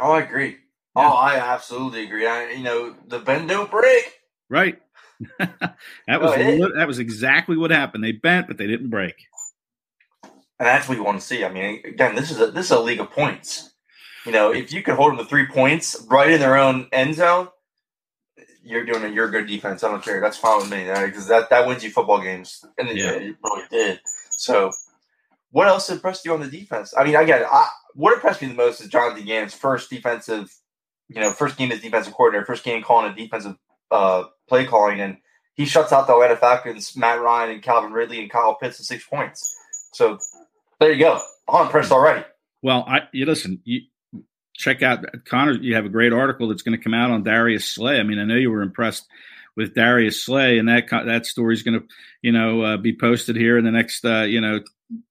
Oh, 0.00 0.12
I 0.12 0.22
agree. 0.22 0.56
Yeah. 0.96 1.08
Oh, 1.08 1.14
I 1.14 1.36
absolutely 1.36 2.04
agree. 2.04 2.26
I, 2.26 2.50
you 2.50 2.62
know, 2.62 2.94
the 3.06 3.18
bend 3.18 3.48
don't 3.48 3.70
break. 3.70 4.20
Right. 4.50 4.80
that 5.38 6.20
was 6.20 6.34
that 6.76 6.84
was 6.86 6.98
exactly 6.98 7.56
what 7.56 7.70
happened. 7.70 8.02
They 8.02 8.12
bent, 8.12 8.48
but 8.48 8.58
they 8.58 8.66
didn't 8.66 8.90
break. 8.90 9.14
And 10.24 10.66
that's 10.66 10.88
what 10.88 10.96
you 10.96 11.04
want 11.04 11.20
to 11.20 11.26
see. 11.26 11.44
I 11.44 11.52
mean, 11.52 11.80
again, 11.84 12.14
this 12.14 12.30
is 12.30 12.40
a 12.40 12.50
this 12.50 12.66
is 12.66 12.72
a 12.72 12.80
league 12.80 13.00
of 13.00 13.10
points. 13.10 13.72
You 14.26 14.32
know, 14.32 14.52
if 14.52 14.72
you 14.72 14.82
can 14.82 14.96
hold 14.96 15.12
them 15.12 15.18
to 15.18 15.24
three 15.24 15.46
points 15.46 16.04
right 16.08 16.30
in 16.30 16.40
their 16.40 16.56
own 16.56 16.88
end 16.92 17.14
zone, 17.14 17.48
you're 18.62 18.84
doing 18.84 19.04
a 19.04 19.08
you're 19.08 19.30
good 19.30 19.46
defense. 19.46 19.82
I 19.82 19.90
don't 19.90 20.04
care. 20.04 20.20
That's 20.20 20.36
fine 20.36 20.60
with 20.60 20.70
me 20.70 20.84
because 20.84 21.26
that, 21.26 21.50
that 21.50 21.66
wins 21.66 21.82
you 21.82 21.90
football 21.90 22.20
games, 22.20 22.64
and 22.78 22.88
it, 22.88 22.96
yeah. 22.96 23.10
it 23.10 23.36
really 23.42 23.64
did. 23.70 24.00
So, 24.30 24.70
what 25.50 25.66
else 25.66 25.90
impressed 25.90 26.24
you 26.24 26.32
on 26.32 26.40
the 26.40 26.48
defense? 26.48 26.94
I 26.96 27.04
mean, 27.04 27.16
again, 27.16 27.44
I, 27.50 27.68
what 27.94 28.14
impressed 28.14 28.42
me 28.42 28.48
the 28.48 28.54
most 28.54 28.80
is 28.80 28.88
Jonathan 28.88 29.24
Gannon's 29.24 29.54
first 29.54 29.90
defensive 29.90 30.54
you 31.14 31.20
know, 31.20 31.32
first 31.32 31.56
game 31.56 31.72
as 31.72 31.80
defensive 31.80 32.14
coordinator, 32.14 32.44
first 32.44 32.64
game 32.64 32.82
calling 32.82 33.12
a 33.12 33.14
defensive 33.14 33.56
uh, 33.90 34.24
play 34.48 34.64
calling, 34.64 35.00
and 35.00 35.18
he 35.54 35.66
shuts 35.66 35.92
out 35.92 36.06
the 36.06 36.14
Atlanta 36.14 36.36
Falcons, 36.36 36.96
Matt 36.96 37.20
Ryan 37.20 37.50
and 37.50 37.62
Calvin 37.62 37.92
Ridley 37.92 38.20
and 38.20 38.30
Kyle 38.30 38.54
Pitts 38.54 38.78
to 38.78 38.84
six 38.84 39.04
points. 39.06 39.56
So 39.92 40.18
there 40.80 40.92
you 40.92 40.98
go. 40.98 41.20
I'm 41.48 41.66
impressed 41.66 41.92
already. 41.92 42.24
Well, 42.62 42.84
I 42.86 43.02
you 43.12 43.26
listen, 43.26 43.60
you 43.64 43.82
check 44.54 44.82
out 44.82 45.04
Connor. 45.24 45.52
You 45.52 45.74
have 45.74 45.84
a 45.84 45.90
great 45.90 46.12
article 46.12 46.48
that's 46.48 46.62
going 46.62 46.76
to 46.76 46.82
come 46.82 46.94
out 46.94 47.10
on 47.10 47.22
Darius 47.22 47.66
Slay. 47.66 47.98
I 47.98 48.02
mean, 48.02 48.18
I 48.18 48.24
know 48.24 48.36
you 48.36 48.50
were 48.50 48.62
impressed 48.62 49.06
with 49.56 49.74
Darius 49.74 50.24
Slay, 50.24 50.58
and 50.58 50.68
that 50.68 50.88
that 50.90 51.26
story 51.26 51.54
is 51.54 51.62
going 51.62 51.80
to, 51.80 51.86
you 52.22 52.32
know, 52.32 52.62
uh, 52.62 52.76
be 52.76 52.96
posted 52.96 53.36
here 53.36 53.58
in 53.58 53.64
the 53.64 53.70
next, 53.70 54.04
uh, 54.04 54.22
you 54.22 54.40
know, 54.40 54.60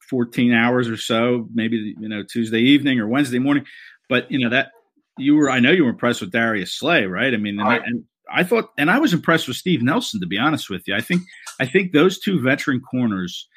14 0.09 0.53
hours 0.53 0.89
or 0.89 0.97
so, 0.97 1.47
maybe 1.53 1.95
you 1.99 2.09
know 2.09 2.23
Tuesday 2.23 2.59
evening 2.59 2.99
or 2.99 3.07
Wednesday 3.07 3.39
morning. 3.39 3.65
But 4.09 4.31
you 4.31 4.39
know 4.39 4.49
that 4.49 4.71
you 5.17 5.35
were 5.35 5.49
I 5.49 5.59
know 5.59 5.71
you 5.71 5.83
were 5.83 5.89
impressed 5.89 6.21
with 6.21 6.31
Darius 6.31 6.73
Slay, 6.73 7.05
right? 7.05 7.33
I 7.33 7.37
mean, 7.37 7.59
and, 7.59 7.69
I, 7.69 7.75
and 7.77 8.03
I 8.31 8.43
thought, 8.43 8.71
and 8.77 8.89
I 8.89 8.99
was 8.99 9.13
impressed 9.13 9.47
with 9.47 9.57
Steve 9.57 9.81
Nelson, 9.81 10.19
to 10.21 10.27
be 10.27 10.37
honest 10.37 10.69
with 10.69 10.87
you. 10.87 10.95
I 10.95 11.01
think 11.01 11.23
I 11.59 11.65
think 11.65 11.91
those 11.91 12.19
two 12.19 12.41
veteran 12.41 12.81
corners, 12.81 13.47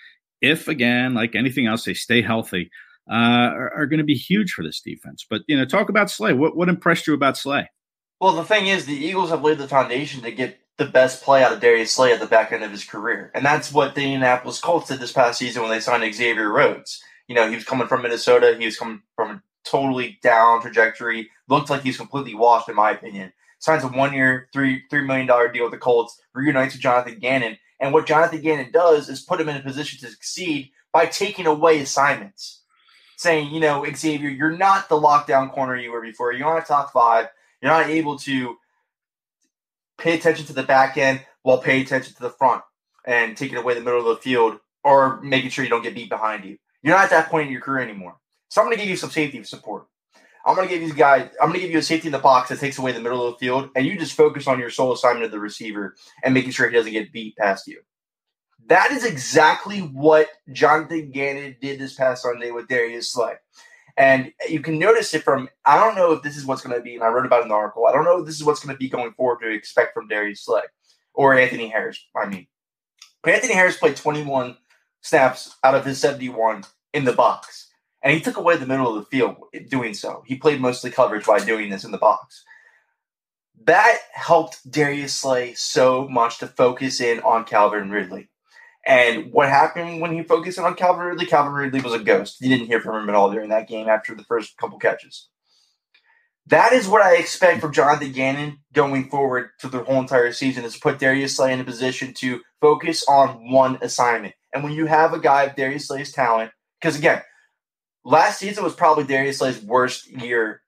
if 0.41 0.69
again, 0.69 1.15
like 1.15 1.35
anything 1.35 1.67
else, 1.67 1.85
they 1.85 1.95
stay 1.95 2.23
healthy, 2.23 2.71
uh, 3.11 3.15
are, 3.15 3.73
are 3.75 3.87
going 3.87 3.99
to 3.99 4.05
be 4.05 4.15
huge 4.15 4.53
for 4.53 4.63
this 4.63 4.81
defense. 4.81 5.27
But 5.29 5.43
you 5.47 5.57
know, 5.57 5.65
talk 5.65 5.89
about 5.89 6.11
Slay. 6.11 6.33
What 6.33 6.57
what 6.57 6.69
impressed 6.69 7.07
you 7.07 7.15
about 7.15 7.37
Slay? 7.37 7.69
Well, 8.21 8.35
the 8.35 8.45
thing 8.45 8.69
is, 8.69 8.87
the 8.87 8.95
Eagles 8.95 9.31
have 9.31 9.43
laid 9.43 9.59
the 9.59 9.69
foundation 9.69 10.23
to 10.23 10.31
get 10.31 10.59
the 10.77 10.87
best 10.87 11.23
play 11.23 11.43
out 11.43 11.53
of 11.53 11.61
Darius 11.61 11.93
Slay 11.93 12.13
at 12.13 12.21
the 12.21 12.27
back 12.27 12.53
end 12.53 12.65
of 12.65 12.71
his 12.71 12.85
career, 12.85 13.31
and 13.35 13.45
that's 13.45 13.73
what 13.73 13.95
the 13.95 14.03
Indianapolis 14.03 14.61
Colts 14.61 14.89
did 14.89 15.01
this 15.01 15.13
past 15.13 15.39
season 15.39 15.63
when 15.63 15.71
they 15.71 15.81
signed 15.81 16.15
Xavier 16.15 16.51
Rhodes. 16.51 17.03
You 17.29 17.35
know, 17.35 17.49
he 17.49 17.55
was 17.55 17.65
coming 17.65 17.89
from 17.89 18.03
Minnesota. 18.03 18.57
He 18.59 18.67
was 18.67 18.77
coming 18.77 19.03
from 19.17 19.43
totally 19.65 20.19
down 20.23 20.62
trajectory. 20.62 21.31
Looks 21.49 21.71
like 21.71 21.83
he's 21.83 21.97
completely 21.97 22.35
washed, 22.35 22.69
in 22.69 22.77
my 22.77 22.93
opinion. 22.93 23.33
Signs 23.59 23.85
a 23.85 23.89
one 23.89 24.12
year, 24.12 24.49
three 24.53 24.83
three 24.91 25.03
million 25.03 25.27
dollar 25.27 25.51
deal 25.51 25.65
with 25.65 25.73
the 25.73 25.79
Colts, 25.79 26.21
reunites 26.35 26.75
with 26.75 26.83
Jonathan 26.83 27.19
Gannon. 27.19 27.57
And 27.81 27.93
what 27.93 28.07
Jonathan 28.07 28.41
Gannon 28.41 28.71
does 28.73 29.09
is 29.09 29.23
put 29.23 29.41
him 29.41 29.49
in 29.49 29.57
a 29.57 29.62
position 29.62 29.99
to 30.01 30.11
succeed 30.11 30.71
by 30.93 31.07
taking 31.07 31.47
away 31.47 31.81
assignments. 31.81 32.62
Saying, 33.17 33.53
you 33.53 33.61
know, 33.61 33.85
Xavier, 33.95 34.29
you're 34.29 34.57
not 34.57 34.89
the 34.89 35.01
lockdown 35.01 35.53
corner 35.53 35.77
you 35.77 35.93
were 35.93 36.03
before. 36.03 36.33
You're 36.33 36.49
not 36.53 36.62
a 36.62 36.67
top 36.67 36.93
five. 36.93 37.29
You're 37.62 37.73
not 37.73 37.89
able 37.89 38.19
to 38.21 38.57
pay 39.99 40.15
attention 40.15 40.47
to 40.47 40.53
the 40.53 40.62
back 40.62 40.97
end 40.97 41.25
while 41.43 41.59
paying 41.59 41.83
attention 41.83 42.15
to 42.15 42.23
the 42.23 42.31
front 42.31 42.62
and 43.07 43.37
taking 43.37 43.57
away 43.57 43.75
the 43.75 43.81
middle 43.81 44.01
of 44.01 44.17
the 44.17 44.23
field 44.23 44.59
or 44.83 45.21
making 45.23 45.51
sure 45.51 45.65
you 45.65 45.71
don't 45.71 45.83
get 45.83 45.95
beat 45.95 46.09
behind 46.09 46.45
you. 46.45 46.59
You're 46.83 46.95
not 46.95 47.05
at 47.05 47.11
that 47.11 47.31
point 47.31 47.47
in 47.47 47.53
your 47.53 47.62
career 47.62 47.83
anymore. 47.83 48.17
So 48.55 48.61
I'm 48.61 48.69
going 48.69 48.77
to 48.77 48.83
give 48.85 48.89
you 48.89 48.97
some 48.97 49.11
safety 49.11 49.43
support. 49.43 49.89
I'm 50.47 50.55
going 50.55 50.69
to 50.69 50.73
give 50.73 50.87
you 50.87 50.95
guys. 50.95 51.29
I'm 51.43 51.49
going 51.49 51.55
to 51.55 51.61
give 51.61 51.73
you 51.73 51.79
a 51.79 51.83
safety 51.83 52.07
in 52.07 52.13
the 52.13 52.21
box 52.21 52.51
that 52.51 52.61
takes 52.61 52.79
away 52.79 52.93
the 52.93 53.01
middle 53.01 53.27
of 53.27 53.35
the 53.35 53.39
field, 53.45 53.71
and 53.75 53.85
you 53.85 53.99
just 53.99 54.13
focus 54.13 54.47
on 54.47 54.61
your 54.61 54.71
sole 54.71 54.93
assignment 54.93 55.25
of 55.25 55.33
the 55.33 55.41
receiver 55.41 55.97
and 56.23 56.33
making 56.33 56.53
sure 56.53 56.69
he 56.69 56.77
doesn't 56.77 56.93
get 56.93 57.11
beat 57.11 57.37
past 57.37 57.67
you. 57.67 57.81
That 58.69 58.93
is 58.93 59.05
exactly 59.05 59.81
what 59.81 60.29
Jonathan 60.53 61.11
Gannon 61.11 61.57
did 61.61 61.81
this 61.81 61.95
past 61.95 62.23
Sunday 62.23 62.53
with 62.53 62.69
Darius 62.69 63.11
Slay. 63.11 63.33
And 63.97 64.33
you 64.49 64.61
can 64.61 64.79
notice 64.79 65.13
it 65.15 65.25
from, 65.25 65.49
I 65.65 65.77
don't 65.77 65.97
know 65.97 66.13
if 66.13 66.23
this 66.23 66.37
is 66.37 66.47
what's 66.47 66.63
going 66.63 66.77
to 66.77 66.83
be, 66.83 66.95
and 66.95 67.03
I 67.03 67.09
wrote 67.09 67.27
about 67.27 67.43
in 67.43 67.49
the 67.49 67.55
article. 67.55 67.87
I 67.87 67.93
don't 67.93 68.05
know 68.05 68.21
if 68.21 68.27
this 68.27 68.37
is 68.37 68.45
what's 68.45 68.65
going 68.65 68.73
to 68.73 68.79
be 68.79 68.89
going 68.89 69.15
forward 69.15 69.41
to 69.41 69.51
expect 69.51 69.95
from 69.95 70.07
Darius 70.07 70.45
Slay 70.45 70.63
or 71.13 71.37
Anthony 71.37 71.71
Harris. 71.71 72.01
I 72.15 72.29
mean, 72.29 72.47
Anthony 73.27 73.55
Harris 73.55 73.79
played 73.79 73.97
21 73.97 74.57
snaps 75.01 75.57
out 75.65 75.75
of 75.75 75.85
his 75.85 76.01
71 76.01 76.63
in 76.93 77.05
the 77.05 77.13
box 77.13 77.64
and 78.05 78.13
he 78.13 78.21
took 78.21 78.37
away 78.37 78.57
the 78.57 78.67
middle 78.67 78.95
of 78.95 78.97
the 78.97 79.11
field 79.11 79.37
doing 79.69 79.95
so. 79.95 80.23
He 80.27 80.37
played 80.37 80.61
mostly 80.61 80.91
coverage 80.91 81.25
by 81.25 81.39
doing 81.41 81.71
this 81.71 81.85
in 81.85 81.91
the 81.91 81.99
box. 81.99 82.45
That 83.65 83.97
helped 84.13 84.71
Darius 84.71 85.15
Slay 85.15 85.55
so 85.55 86.07
much 86.07 86.39
to 86.39 86.47
focus 86.47 87.01
in 87.01 87.21
on 87.21 87.45
Calvin 87.45 87.91
Ridley. 87.91 88.29
And 88.87 89.33
what 89.33 89.49
happened 89.49 90.03
when 90.03 90.13
he 90.13 90.23
focused 90.23 90.59
in 90.59 90.65
on 90.65 90.75
Calvin 90.75 91.07
Ridley? 91.07 91.25
Calvin 91.25 91.55
Ridley 91.55 91.81
was 91.81 91.95
a 91.95 91.99
ghost. 91.99 92.43
You 92.43 92.51
didn't 92.51 92.67
hear 92.67 92.83
from 92.83 93.03
him 93.03 93.09
at 93.09 93.15
all 93.15 93.31
during 93.31 93.49
that 93.49 93.69
game 93.69 93.89
after 93.89 94.15
the 94.15 94.25
first 94.25 94.59
couple 94.59 94.79
catches. 94.79 95.29
That 96.49 96.75
is 96.75 96.87
what 96.87 97.01
I 97.01 97.17
expect 97.17 97.63
from 97.63 97.73
Jonathan 97.73 98.13
Gannon 98.13 98.59
going 98.75 99.09
forward 99.09 99.49
to 99.61 99.69
the 99.69 99.83
whole 99.83 100.01
entire 100.01 100.31
season 100.35 100.67
is 100.67 100.75
to 100.75 100.81
put 100.81 100.99
Darius 100.99 101.37
Slay 101.37 101.55
in 101.55 101.61
a 101.61 101.65
position 101.65 102.13
to 102.19 102.43
focus 102.61 103.03
on 103.09 103.51
one 103.51 103.79
assignment. 103.81 104.35
And 104.53 104.63
when 104.63 104.75
you 104.75 104.85
have 104.85 105.15
a 105.15 105.19
guy 105.19 105.45
of 105.45 105.57
Darius 105.57 105.89
Slay's 105.89 106.13
talent, 106.13 106.51
because 106.79 106.99
again, 106.99 107.23
last 108.05 108.39
season 108.39 108.65
was 108.65 108.75
probably 108.75 109.05
Darius 109.05 109.39
Slay's 109.39 109.63
worst 109.63 110.11
year 110.11 110.63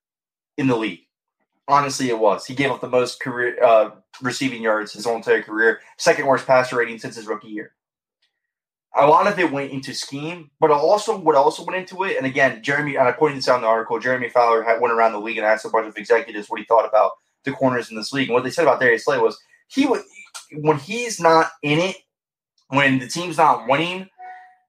in 0.56 0.66
the 0.66 0.76
league. 0.76 1.00
Honestly, 1.68 2.08
it 2.08 2.18
was. 2.18 2.46
He 2.46 2.54
gave 2.54 2.70
up 2.70 2.80
the 2.80 2.88
most 2.88 3.20
career 3.20 3.62
uh, 3.62 3.90
receiving 4.22 4.62
yards 4.62 4.92
his 4.92 5.04
whole 5.04 5.16
entire 5.16 5.42
career, 5.42 5.80
second 5.98 6.26
worst 6.26 6.46
passer 6.46 6.76
rating 6.76 6.98
since 6.98 7.16
his 7.16 7.26
rookie 7.26 7.48
year. 7.48 7.72
A 8.98 9.06
lot 9.06 9.26
of 9.26 9.38
it 9.38 9.52
went 9.52 9.72
into 9.72 9.92
scheme, 9.92 10.50
but 10.58 10.70
also 10.70 11.18
what 11.18 11.34
also 11.34 11.64
went 11.64 11.78
into 11.78 12.04
it, 12.04 12.16
and 12.16 12.24
again, 12.24 12.62
Jeremy, 12.62 12.96
and 12.96 13.06
I 13.06 13.12
pointed 13.12 13.36
this 13.36 13.48
out 13.48 13.56
in 13.56 13.62
the 13.62 13.68
article. 13.68 13.98
Jeremy 13.98 14.30
Fowler 14.30 14.62
had, 14.62 14.80
went 14.80 14.94
around 14.94 15.12
the 15.12 15.20
league 15.20 15.36
and 15.36 15.44
asked 15.44 15.66
a 15.66 15.68
bunch 15.68 15.86
of 15.86 15.96
executives 15.96 16.48
what 16.48 16.60
he 16.60 16.64
thought 16.66 16.88
about 16.88 17.12
the 17.44 17.52
corners 17.52 17.90
in 17.90 17.96
this 17.96 18.12
league. 18.12 18.28
And 18.28 18.34
what 18.34 18.44
they 18.44 18.50
said 18.50 18.62
about 18.62 18.80
Darius 18.80 19.04
Slay 19.04 19.18
was 19.18 19.38
he 19.68 19.86
would 19.86 20.02
when 20.52 20.78
he's 20.78 21.20
not 21.20 21.50
in 21.62 21.78
it, 21.78 21.96
when 22.68 22.98
the 22.98 23.08
team's 23.08 23.36
not 23.36 23.68
winning, 23.68 24.08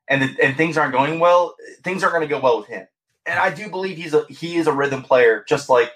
and 0.08 0.22
the, 0.22 0.44
and 0.44 0.56
things 0.56 0.78
aren't 0.78 0.94
going 0.94 1.20
well, 1.20 1.56
things 1.84 2.04
aren't 2.04 2.16
going 2.16 2.28
to 2.28 2.34
go 2.34 2.40
well 2.40 2.60
with 2.60 2.68
him. 2.68 2.88
And 3.26 3.40
I 3.40 3.54
do 3.54 3.70
believe 3.70 3.98
he's 3.98 4.14
a 4.14 4.26
he 4.30 4.56
is 4.56 4.68
a 4.68 4.74
rhythm 4.74 5.04
player, 5.04 5.44
just 5.48 5.70
like 5.70 5.92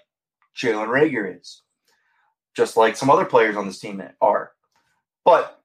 Jalen 0.55 0.87
Reagor 0.87 1.39
is, 1.39 1.61
just 2.55 2.75
like 2.75 2.97
some 2.97 3.09
other 3.09 3.25
players 3.25 3.55
on 3.55 3.67
this 3.67 3.79
team 3.79 4.03
are. 4.19 4.51
But 5.23 5.61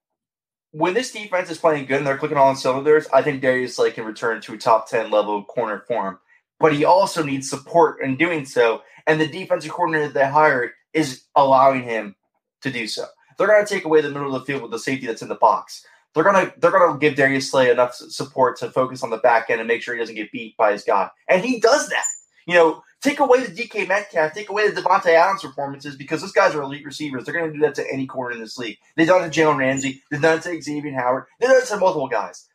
when 0.71 0.95
this 0.95 1.11
defense 1.11 1.51
is 1.51 1.59
playing 1.59 1.87
good 1.87 1.99
and 1.99 2.07
they're 2.07 2.19
clicking 2.19 2.39
on 2.39 2.57
cylinders, 2.57 3.09
I 3.13 3.23
think 3.23 3.43
Darius 3.43 3.77
Slay 3.77 3.91
can 3.91 4.05
return 4.05 4.41
to 4.43 4.55
a 4.55 4.59
top 4.59 4.89
ten 4.89 5.11
level 5.11 5.43
corner 5.45 5.81
form. 5.89 6.21
But 6.61 6.73
he 6.73 6.85
also 6.85 7.23
needs 7.23 7.51
support 7.51 8.01
in 8.01 8.17
doing 8.17 8.47
so, 8.47 8.83
and 9.07 9.21
the 9.21 9.27
defensive 9.27 9.73
coordinator 9.73 10.07
that 10.07 10.15
they 10.15 10.29
hired 10.29 10.71
is 10.93 11.25
allowing 11.35 11.83
him 11.83 12.15
to 12.63 12.71
do 12.71 12.87
so. 12.87 13.07
They're 13.37 13.49
going 13.49 13.67
to 13.67 13.75
take 13.75 13.85
away 13.85 14.01
the 14.01 14.09
middle 14.09 14.35
of 14.35 14.41
the 14.41 14.47
field 14.47 14.63
with 14.63 14.71
the 14.71 14.79
safety 14.79 15.07
that's 15.07 15.21
in 15.21 15.29
the 15.29 15.35
box 15.35 15.85
they're 16.17 16.25
gonna 16.25 16.53
they're 16.59 16.73
gonna 16.73 16.99
give 16.99 17.15
Darius 17.15 17.51
Slay 17.51 17.71
enough 17.71 17.95
support 17.95 18.59
to 18.59 18.71
focus 18.71 19.03
on 19.03 19.11
the 19.11 19.19
back 19.19 19.51
end 19.51 19.61
and 19.61 19.69
make 19.69 19.83
sure 19.83 19.95
he 19.95 20.01
doesn't 20.01 20.15
get 20.15 20.33
beat 20.33 20.57
by 20.57 20.73
his 20.73 20.83
guy, 20.83 21.11
and 21.29 21.45
he 21.45 21.61
does 21.61 21.89
that. 21.91 22.05
You 22.47 22.55
know, 22.55 22.83
take 23.03 23.21
away 23.21 23.45
the 23.45 23.53
DK 23.53 23.87
Metcalf, 23.87 24.33
take 24.33 24.49
away 24.49 24.71
the 24.71 24.81
Davante 24.81 25.09
Adams 25.09 25.43
performances 25.43 25.97
because 25.97 26.21
those 26.21 26.33
guys 26.33 26.55
are 26.55 26.63
elite 26.63 26.85
receivers. 26.85 27.25
They're 27.25 27.35
going 27.35 27.53
to 27.53 27.53
do 27.53 27.65
that 27.65 27.75
to 27.75 27.93
any 27.93 28.07
corner 28.07 28.35
in 28.35 28.41
this 28.41 28.57
league. 28.57 28.79
They've 28.97 29.07
done 29.07 29.25
it 29.25 29.33
to 29.33 29.41
Jalen 29.41 29.59
Ramsey. 29.59 30.03
They've 30.11 30.23
done 30.23 30.39
it 30.39 30.43
to 30.43 30.63
Xavier 30.63 30.95
Howard. 30.95 31.25
They've 31.41 31.49
done 31.49 31.61
it 31.61 31.67
to 31.67 31.77
multiple 31.77 32.09
guys. 32.09 32.47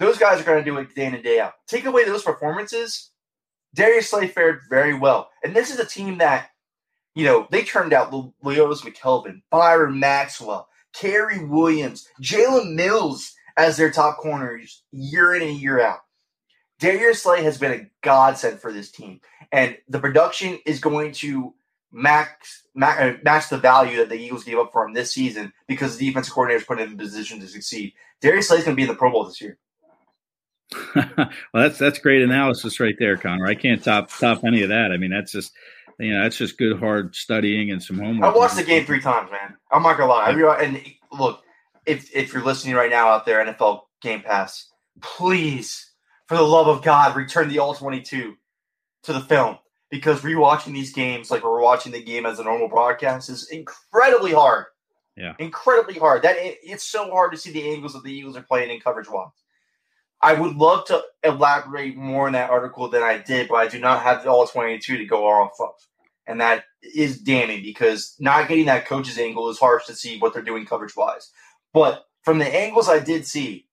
Those 0.00 0.18
guys 0.18 0.40
are 0.40 0.44
going 0.44 0.64
to 0.64 0.70
do 0.70 0.76
it 0.78 0.94
day 0.94 1.06
in 1.06 1.14
and 1.14 1.22
day 1.22 1.40
out. 1.40 1.52
Take 1.66 1.84
away 1.84 2.04
those 2.04 2.22
performances, 2.22 3.10
Darius 3.74 4.10
Slay 4.10 4.28
fared 4.28 4.60
very 4.68 4.94
well. 4.94 5.30
And 5.42 5.54
this 5.54 5.70
is 5.70 5.78
a 5.78 5.86
team 5.86 6.18
that, 6.18 6.48
you 7.14 7.24
know, 7.24 7.46
they 7.50 7.62
turned 7.62 7.92
out 7.92 8.12
Leodis 8.12 8.82
McKelvin, 8.82 9.42
Byron 9.50 10.00
Maxwell, 10.00 10.68
Cary 10.94 11.44
Williams, 11.44 12.08
Jalen 12.22 12.74
Mills 12.74 13.34
as 13.56 13.76
their 13.76 13.90
top 13.90 14.18
corners 14.18 14.82
year 14.92 15.34
in 15.34 15.42
and 15.42 15.56
year 15.56 15.80
out. 15.80 16.00
Darius 16.80 17.22
Slay 17.22 17.42
has 17.42 17.58
been 17.58 17.72
a 17.72 17.90
godsend 18.02 18.60
for 18.60 18.72
this 18.72 18.90
team, 18.90 19.20
and 19.52 19.76
the 19.88 20.00
production 20.00 20.58
is 20.66 20.80
going 20.80 21.12
to 21.12 21.54
max, 21.92 22.64
max 22.74 23.00
uh, 23.00 23.16
match 23.22 23.48
the 23.48 23.58
value 23.58 23.98
that 23.98 24.08
the 24.08 24.16
Eagles 24.16 24.44
gave 24.44 24.58
up 24.58 24.72
for 24.72 24.84
him 24.84 24.92
this 24.92 25.12
season 25.12 25.52
because 25.68 25.96
the 25.96 26.06
defensive 26.06 26.34
coordinator 26.34 26.60
is 26.60 26.66
put 26.66 26.80
in 26.80 26.92
a 26.92 26.96
position 26.96 27.40
to 27.40 27.46
succeed. 27.46 27.94
Darius 28.20 28.48
Slay 28.48 28.58
is 28.58 28.64
going 28.64 28.74
to 28.74 28.76
be 28.76 28.82
in 28.82 28.88
the 28.88 28.94
Pro 28.94 29.12
Bowl 29.12 29.24
this 29.24 29.40
year. 29.40 29.58
well, 30.96 31.30
that's 31.52 31.78
that's 31.78 31.98
great 31.98 32.22
analysis 32.22 32.80
right 32.80 32.96
there, 32.98 33.16
Connor. 33.16 33.46
I 33.46 33.54
can't 33.54 33.84
top 33.84 34.10
top 34.10 34.44
any 34.44 34.62
of 34.62 34.70
that. 34.70 34.90
I 34.92 34.96
mean, 34.96 35.10
that's 35.10 35.30
just 35.30 35.52
you 35.98 36.12
know 36.12 36.22
that's 36.22 36.36
just 36.36 36.58
good 36.58 36.78
hard 36.78 37.14
studying 37.14 37.70
and 37.70 37.82
some 37.82 37.98
homework. 37.98 38.34
I 38.34 38.36
watched 38.36 38.56
the 38.56 38.64
game 38.64 38.84
three 38.84 39.00
times, 39.00 39.30
man. 39.30 39.56
I'm 39.70 39.82
not 39.82 39.96
gonna 39.96 40.10
lie. 40.10 40.30
I 40.30 40.62
and 40.62 40.80
look, 41.12 41.42
if 41.86 42.14
if 42.14 42.32
you're 42.32 42.44
listening 42.44 42.74
right 42.74 42.90
now 42.90 43.08
out 43.08 43.26
there, 43.26 43.44
NFL 43.44 43.82
Game 44.00 44.22
Pass, 44.22 44.70
please, 45.00 45.92
for 46.26 46.36
the 46.36 46.42
love 46.42 46.68
of 46.68 46.82
God, 46.82 47.16
return 47.16 47.48
the 47.48 47.58
All 47.58 47.74
22 47.74 48.34
to 49.04 49.12
the 49.12 49.20
film 49.20 49.58
because 49.90 50.22
rewatching 50.22 50.72
these 50.72 50.92
games 50.92 51.30
like 51.30 51.44
we're 51.44 51.60
watching 51.60 51.92
the 51.92 52.02
game 52.02 52.26
as 52.26 52.38
a 52.38 52.44
normal 52.44 52.68
broadcast 52.68 53.30
is 53.30 53.48
incredibly 53.50 54.32
hard. 54.32 54.66
Yeah, 55.16 55.34
incredibly 55.38 55.94
hard. 55.94 56.22
That 56.22 56.36
it, 56.36 56.58
it's 56.62 56.84
so 56.84 57.10
hard 57.10 57.32
to 57.32 57.38
see 57.38 57.52
the 57.52 57.70
angles 57.70 57.92
that 57.92 58.02
the 58.02 58.12
Eagles 58.12 58.36
are 58.36 58.42
playing 58.42 58.70
in 58.70 58.80
coverage 58.80 59.08
wise. 59.08 59.30
I 60.24 60.32
would 60.32 60.56
love 60.56 60.86
to 60.86 61.02
elaborate 61.22 61.98
more 61.98 62.26
in 62.26 62.32
that 62.32 62.48
article 62.48 62.88
than 62.88 63.02
I 63.02 63.18
did, 63.18 63.46
but 63.46 63.56
I 63.56 63.68
do 63.68 63.78
not 63.78 64.02
have 64.02 64.26
all 64.26 64.46
22 64.46 64.96
to 64.96 65.04
go 65.04 65.26
off 65.26 65.52
of. 65.60 65.74
And 66.26 66.40
that 66.40 66.64
is 66.82 67.20
damning 67.20 67.62
because 67.62 68.16
not 68.18 68.48
getting 68.48 68.64
that 68.64 68.86
coach's 68.86 69.18
angle 69.18 69.50
is 69.50 69.58
harsh 69.58 69.84
to 69.84 69.94
see 69.94 70.18
what 70.18 70.32
they're 70.32 70.42
doing 70.42 70.64
coverage 70.64 70.96
wise. 70.96 71.30
But 71.74 72.06
from 72.22 72.38
the 72.38 72.46
angles 72.46 72.88
I 72.88 73.00
did 73.00 73.26
see, 73.26 73.66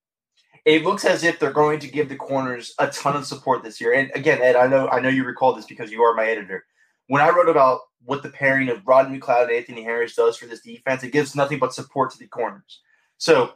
it 0.65 0.83
looks 0.83 1.05
as 1.05 1.23
if 1.23 1.39
they're 1.39 1.53
going 1.53 1.79
to 1.79 1.87
give 1.87 2.09
the 2.09 2.17
corners 2.17 2.75
a 2.77 2.87
ton 2.87 3.15
of 3.15 3.25
support 3.25 3.63
this 3.63 3.79
year. 3.79 3.93
And 3.93 4.11
again, 4.13 4.41
Ed, 4.41 4.57
I 4.57 4.67
know 4.67 4.89
I 4.89 4.99
know 4.99 5.07
you 5.07 5.23
recall 5.23 5.53
this 5.53 5.65
because 5.65 5.89
you 5.89 6.01
are 6.01 6.13
my 6.13 6.25
editor. 6.25 6.65
When 7.07 7.21
I 7.21 7.29
wrote 7.29 7.47
about 7.47 7.79
what 8.03 8.23
the 8.23 8.29
pairing 8.29 8.67
of 8.67 8.85
Rodney 8.85 9.17
McLeod 9.17 9.43
and 9.43 9.51
Anthony 9.51 9.83
Harris 9.83 10.15
does 10.15 10.35
for 10.35 10.47
this 10.47 10.61
defense, 10.61 11.01
it 11.03 11.13
gives 11.13 11.33
nothing 11.33 11.59
but 11.59 11.73
support 11.73 12.11
to 12.11 12.19
the 12.19 12.27
corners. 12.27 12.81
So 13.17 13.53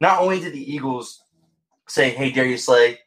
not 0.00 0.22
only 0.22 0.40
did 0.40 0.54
the 0.54 0.72
Eagles 0.72 1.22
say, 1.88 2.10
hey, 2.10 2.30
Darius 2.30 2.66
Slay, 2.66 2.98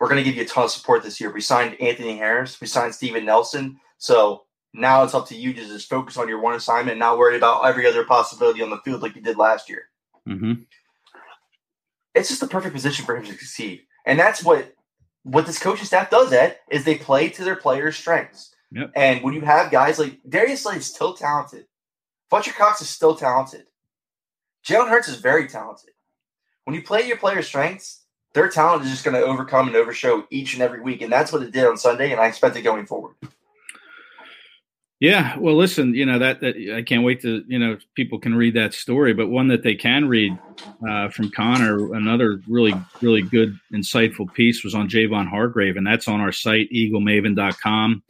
we're 0.00 0.08
going 0.08 0.18
to 0.18 0.24
give 0.24 0.34
you 0.34 0.42
a 0.42 0.46
ton 0.46 0.64
of 0.64 0.70
support 0.70 1.02
this 1.02 1.20
year. 1.20 1.32
We 1.32 1.40
signed 1.40 1.80
Anthony 1.80 2.16
Harris, 2.16 2.60
we 2.60 2.66
signed 2.66 2.94
Steven 2.94 3.24
Nelson. 3.24 3.78
So 3.98 4.44
now 4.72 5.02
it's 5.04 5.14
up 5.14 5.28
to 5.28 5.36
you 5.36 5.52
to 5.52 5.60
just 5.60 5.88
focus 5.88 6.16
on 6.16 6.28
your 6.28 6.40
one 6.40 6.54
assignment 6.54 6.92
and 6.92 7.00
not 7.00 7.18
worry 7.18 7.36
about 7.36 7.64
every 7.66 7.86
other 7.86 8.04
possibility 8.04 8.62
on 8.62 8.70
the 8.70 8.78
field 8.78 9.02
like 9.02 9.14
you 9.14 9.22
did 9.22 9.36
last 9.36 9.68
year. 9.68 9.84
Mm-hmm. 10.28 10.54
It's 12.14 12.28
just 12.28 12.40
the 12.40 12.48
perfect 12.48 12.74
position 12.74 13.04
for 13.04 13.16
him 13.16 13.24
to 13.24 13.32
succeed. 13.32 13.82
And 14.06 14.18
that's 14.18 14.42
what 14.42 14.74
what 15.22 15.46
this 15.46 15.58
coaching 15.58 15.84
staff 15.84 16.08
does, 16.08 16.32
Ed, 16.32 16.58
is 16.70 16.84
they 16.84 16.96
play 16.96 17.28
to 17.28 17.44
their 17.44 17.56
players' 17.56 17.96
strengths. 17.96 18.54
Yep. 18.72 18.92
And 18.96 19.22
when 19.22 19.34
you 19.34 19.42
have 19.42 19.70
guys 19.70 19.98
like 19.98 20.18
Darius 20.26 20.62
Slay 20.62 20.76
is 20.76 20.86
still 20.86 21.14
talented. 21.14 21.66
Fletcher 22.30 22.52
Cox 22.52 22.80
is 22.80 22.88
still 22.88 23.16
talented. 23.16 23.66
Jalen 24.66 24.88
Hurts 24.88 25.08
is 25.08 25.16
very 25.16 25.48
talented 25.48 25.89
when 26.70 26.78
you 26.78 26.84
play 26.84 27.04
your 27.04 27.16
players' 27.16 27.48
strengths, 27.48 28.04
their 28.32 28.48
talent 28.48 28.84
is 28.84 28.92
just 28.92 29.04
going 29.04 29.16
to 29.16 29.26
overcome 29.26 29.66
and 29.66 29.76
overshow 29.76 30.22
each 30.30 30.54
and 30.54 30.62
every 30.62 30.80
week, 30.80 31.02
and 31.02 31.12
that's 31.12 31.32
what 31.32 31.42
it 31.42 31.50
did 31.50 31.66
on 31.66 31.76
Sunday, 31.76 32.12
and 32.12 32.20
I 32.20 32.28
expect 32.28 32.54
it 32.54 32.62
going 32.62 32.86
forward. 32.86 33.16
Yeah, 35.00 35.36
well, 35.36 35.56
listen, 35.56 35.94
you 35.94 36.06
know 36.06 36.20
that 36.20 36.40
that 36.42 36.54
I 36.76 36.82
can't 36.82 37.02
wait 37.02 37.22
to 37.22 37.42
you 37.48 37.58
know 37.58 37.76
people 37.96 38.20
can 38.20 38.36
read 38.36 38.54
that 38.54 38.72
story, 38.72 39.14
but 39.14 39.30
one 39.30 39.48
that 39.48 39.64
they 39.64 39.74
can 39.74 40.06
read 40.06 40.38
uh, 40.88 41.08
from 41.08 41.32
Connor. 41.32 41.92
Another 41.92 42.40
really 42.46 42.74
really 43.00 43.22
good 43.22 43.58
insightful 43.74 44.32
piece 44.32 44.62
was 44.62 44.76
on 44.76 44.88
Javon 44.88 45.28
Hargrave, 45.28 45.76
and 45.76 45.86
that's 45.86 46.06
on 46.06 46.20
our 46.20 46.30
site 46.30 46.70
eaglemaven.com. 46.70 48.02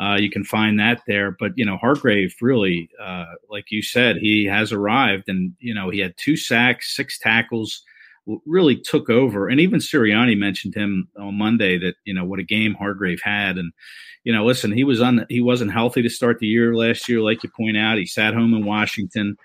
Uh, 0.00 0.16
you 0.18 0.30
can 0.30 0.42
find 0.42 0.80
that 0.80 1.02
there. 1.06 1.36
But 1.38 1.52
you 1.54 1.64
know, 1.64 1.76
Hargrave 1.76 2.34
really, 2.40 2.90
uh, 3.00 3.26
like 3.48 3.70
you 3.70 3.82
said, 3.82 4.16
he 4.16 4.46
has 4.46 4.72
arrived, 4.72 5.28
and 5.28 5.54
you 5.60 5.74
know 5.74 5.90
he 5.90 6.00
had 6.00 6.16
two 6.16 6.36
sacks, 6.36 6.96
six 6.96 7.16
tackles 7.20 7.84
really 8.46 8.76
took 8.76 9.10
over. 9.10 9.48
And 9.48 9.60
even 9.60 9.80
Sirianni 9.80 10.36
mentioned 10.36 10.74
him 10.74 11.08
on 11.18 11.38
Monday 11.38 11.78
that 11.78 11.94
you 12.04 12.14
know 12.14 12.24
what 12.24 12.40
a 12.40 12.44
game 12.44 12.74
Hargrave 12.74 13.20
had. 13.22 13.58
And 13.58 13.72
you 14.24 14.32
know, 14.32 14.44
listen, 14.44 14.72
he 14.72 14.84
was 14.84 15.00
on 15.00 15.26
he 15.28 15.40
wasn't 15.40 15.72
healthy 15.72 16.02
to 16.02 16.10
start 16.10 16.38
the 16.38 16.46
year 16.46 16.74
last 16.74 17.08
year, 17.08 17.20
like 17.20 17.42
you 17.42 17.50
point 17.56 17.76
out. 17.76 17.98
He 17.98 18.06
sat 18.06 18.34
home 18.34 18.54
in 18.54 18.64
Washington. 18.64 19.36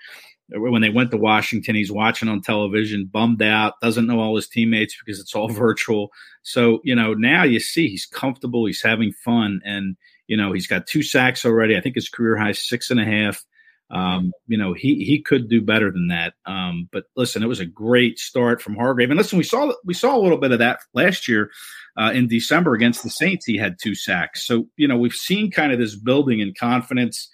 When 0.50 0.80
they 0.80 0.90
went 0.90 1.10
to 1.10 1.16
Washington, 1.16 1.74
he's 1.74 1.90
watching 1.90 2.28
on 2.28 2.40
television, 2.40 3.10
bummed 3.12 3.42
out, 3.42 3.80
doesn't 3.82 4.06
know 4.06 4.20
all 4.20 4.36
his 4.36 4.48
teammates 4.48 4.96
because 4.96 5.18
it's 5.18 5.34
all 5.34 5.48
virtual. 5.52 6.10
So, 6.42 6.80
you 6.84 6.94
know, 6.94 7.14
now 7.14 7.42
you 7.42 7.58
see 7.58 7.88
he's 7.88 8.06
comfortable, 8.06 8.64
he's 8.64 8.80
having 8.80 9.10
fun, 9.24 9.60
and, 9.64 9.96
you 10.28 10.36
know, 10.36 10.52
he's 10.52 10.68
got 10.68 10.86
two 10.86 11.02
sacks 11.02 11.44
already. 11.44 11.76
I 11.76 11.80
think 11.80 11.96
his 11.96 12.08
career 12.08 12.36
high 12.36 12.52
six 12.52 12.92
and 12.92 13.00
a 13.00 13.04
half. 13.04 13.44
Um, 13.90 14.32
you 14.48 14.58
know, 14.58 14.72
he 14.72 15.04
he 15.04 15.22
could 15.22 15.48
do 15.48 15.60
better 15.60 15.92
than 15.92 16.08
that. 16.08 16.34
Um, 16.44 16.88
but 16.90 17.04
listen, 17.16 17.42
it 17.42 17.46
was 17.46 17.60
a 17.60 17.66
great 17.66 18.18
start 18.18 18.60
from 18.60 18.74
Hargrave. 18.74 19.10
And 19.10 19.18
listen, 19.18 19.38
we 19.38 19.44
saw 19.44 19.72
we 19.84 19.94
saw 19.94 20.16
a 20.16 20.20
little 20.20 20.38
bit 20.38 20.52
of 20.52 20.58
that 20.58 20.80
last 20.92 21.28
year 21.28 21.50
uh, 21.96 22.10
in 22.12 22.26
December 22.26 22.74
against 22.74 23.02
the 23.02 23.10
Saints. 23.10 23.46
He 23.46 23.56
had 23.56 23.76
two 23.80 23.94
sacks. 23.94 24.44
So 24.44 24.66
you 24.76 24.88
know, 24.88 24.96
we've 24.96 25.12
seen 25.12 25.50
kind 25.50 25.72
of 25.72 25.78
this 25.78 25.94
building 25.94 26.40
in 26.40 26.52
confidence, 26.58 27.28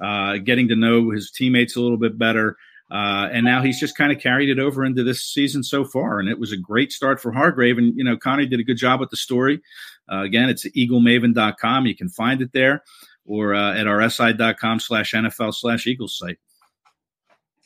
uh, 0.00 0.36
getting 0.38 0.68
to 0.68 0.76
know 0.76 1.10
his 1.10 1.30
teammates 1.30 1.76
a 1.76 1.80
little 1.80 1.98
bit 1.98 2.18
better. 2.18 2.56
Uh, 2.88 3.28
and 3.32 3.44
now 3.44 3.62
he's 3.62 3.80
just 3.80 3.96
kind 3.96 4.12
of 4.12 4.20
carried 4.20 4.48
it 4.48 4.60
over 4.60 4.84
into 4.84 5.02
this 5.02 5.20
season 5.20 5.64
so 5.64 5.84
far. 5.84 6.20
And 6.20 6.28
it 6.28 6.38
was 6.38 6.52
a 6.52 6.56
great 6.56 6.92
start 6.92 7.20
for 7.20 7.32
Hargrave. 7.32 7.78
And, 7.78 7.96
you 7.98 8.04
know, 8.04 8.16
Connie 8.16 8.46
did 8.46 8.60
a 8.60 8.62
good 8.62 8.76
job 8.76 9.00
with 9.00 9.10
the 9.10 9.16
story. 9.16 9.60
Uh, 10.08 10.22
again, 10.22 10.48
it's 10.48 10.64
eaglemaven.com. 10.64 11.86
You 11.86 11.96
can 11.96 12.08
find 12.08 12.40
it 12.40 12.52
there 12.52 12.84
or 13.26 13.54
uh, 13.54 13.74
at 13.74 13.86
our 13.86 14.08
si.com 14.08 14.80
slash 14.80 15.12
NFL 15.12 15.54
slash 15.54 15.86
Eagles 15.86 16.16
site. 16.16 16.38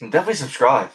Definitely 0.01 0.35
subscribe 0.35 0.91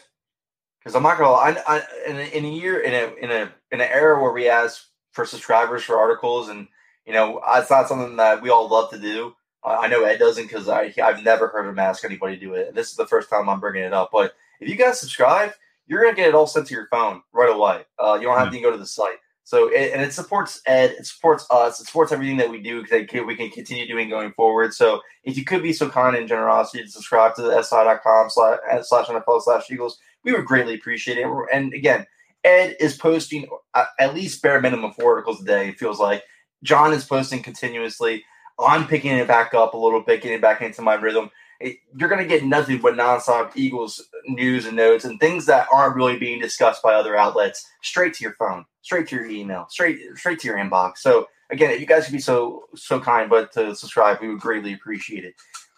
because 0.79 0.95
I'm 0.95 1.03
not 1.03 1.17
gonna. 1.17 1.31
I, 1.31 1.63
I, 1.67 1.81
in, 2.07 2.17
a, 2.17 2.37
in 2.37 2.45
a 2.45 2.49
year 2.49 2.79
in 2.79 2.93
a 2.93 3.13
in 3.23 3.31
a 3.31 3.51
in 3.71 3.81
an 3.81 3.89
era 3.91 4.21
where 4.21 4.31
we 4.31 4.49
ask 4.49 4.87
for 5.11 5.25
subscribers 5.25 5.83
for 5.83 5.97
articles 5.97 6.49
and 6.49 6.67
you 7.05 7.13
know 7.13 7.41
it's 7.49 7.69
not 7.69 7.87
something 7.87 8.15
that 8.17 8.41
we 8.41 8.49
all 8.49 8.67
love 8.67 8.89
to 8.91 8.99
do. 8.99 9.35
I 9.63 9.87
know 9.87 10.03
Ed 10.03 10.17
doesn't 10.17 10.47
because 10.47 10.69
I 10.69 10.93
I've 11.03 11.23
never 11.23 11.47
heard 11.47 11.67
him 11.67 11.79
ask 11.79 12.03
anybody 12.03 12.35
to 12.35 12.41
do 12.41 12.53
it. 12.55 12.69
And 12.69 12.77
this 12.77 12.89
is 12.89 12.95
the 12.95 13.07
first 13.07 13.29
time 13.29 13.47
I'm 13.47 13.59
bringing 13.59 13.83
it 13.83 13.93
up. 13.93 14.09
But 14.11 14.33
if 14.59 14.67
you 14.67 14.75
guys 14.75 14.99
subscribe, 14.99 15.53
you're 15.87 16.03
gonna 16.03 16.15
get 16.15 16.29
it 16.29 16.35
all 16.35 16.47
sent 16.47 16.67
to 16.67 16.73
your 16.73 16.87
phone 16.89 17.21
right 17.31 17.53
away. 17.53 17.85
Uh, 17.99 18.17
you 18.19 18.27
don't 18.27 18.39
have 18.39 18.51
to 18.51 18.59
go 18.59 18.71
to 18.71 18.77
the 18.77 18.87
site. 18.87 19.17
So 19.45 19.69
and 19.69 20.01
it 20.01 20.11
supports 20.11 20.59
Ed, 20.65 20.95
it 20.99 21.05
supports 21.05 21.45
us, 21.49 21.79
it 21.79 21.85
supports 21.85 22.11
everything 22.11 22.37
that 22.37 22.49
we 22.49 22.59
do 22.59 22.81
because 22.81 23.05
we 23.25 23.35
can 23.35 23.49
continue 23.51 23.87
doing 23.87 24.09
going 24.09 24.33
forward. 24.33 24.73
So 24.73 25.01
if 25.23 25.37
you 25.37 25.45
could 25.45 25.61
be 25.61 25.71
so 25.71 25.87
kind 25.87 26.15
and 26.15 26.27
generosity 26.27 26.83
to 26.83 26.89
subscribe 26.89 27.35
to 27.35 27.43
the 27.43 27.61
si.com 27.61 28.29
slash, 28.29 28.59
slash 28.81 29.05
NFL 29.05 29.43
slash 29.43 29.69
Eagles, 29.71 29.99
we 30.23 30.33
would 30.33 30.45
greatly 30.45 30.73
appreciate 30.73 31.19
it. 31.19 31.27
And 31.53 31.73
again, 31.73 32.07
Ed 32.43 32.75
is 32.79 32.97
posting 32.97 33.47
uh, 33.75 33.85
at 33.99 34.15
least 34.15 34.41
bare 34.41 34.59
minimum 34.59 34.93
four 34.93 35.11
articles 35.11 35.41
a 35.41 35.45
day. 35.45 35.69
It 35.69 35.77
feels 35.77 35.99
like 35.99 36.23
John 36.63 36.91
is 36.91 37.05
posting 37.05 37.43
continuously. 37.43 38.25
I'm 38.59 38.87
picking 38.87 39.11
it 39.11 39.27
back 39.27 39.53
up 39.53 39.75
a 39.75 39.77
little 39.77 40.01
bit, 40.01 40.23
getting 40.23 40.41
back 40.41 40.61
into 40.61 40.81
my 40.81 40.95
rhythm 40.95 41.29
it, 41.59 41.77
you're 41.95 42.09
going 42.09 42.21
to 42.21 42.27
get 42.27 42.43
nothing 42.43 42.79
but 42.79 42.95
nonstop 42.95 43.51
Eagles 43.55 44.03
news 44.27 44.65
and 44.65 44.75
notes 44.75 45.05
and 45.05 45.19
things 45.19 45.45
that 45.45 45.67
aren't 45.71 45.95
really 45.95 46.17
being 46.17 46.39
discussed 46.39 46.83
by 46.83 46.93
other 46.93 47.15
outlets 47.15 47.65
straight 47.81 48.13
to 48.15 48.23
your 48.23 48.33
phone, 48.33 48.65
straight 48.85 49.07
to 49.07 49.15
your 49.15 49.25
email, 49.25 49.65
straight 49.69 49.99
straight 50.15 50.39
to 50.39 50.47
your 50.47 50.57
inbox. 50.57 50.99
So 50.99 51.27
again, 51.49 51.71
if 51.71 51.81
you 51.81 51.87
guys 51.87 52.05
could 52.05 52.13
be 52.13 52.19
so 52.19 52.65
so 52.75 52.99
kind, 52.99 53.29
but 53.29 53.51
to 53.53 53.75
subscribe, 53.75 54.21
we 54.21 54.29
would 54.29 54.39
greatly 54.39 54.73
appreciate 54.73 55.25
it. 55.25 55.33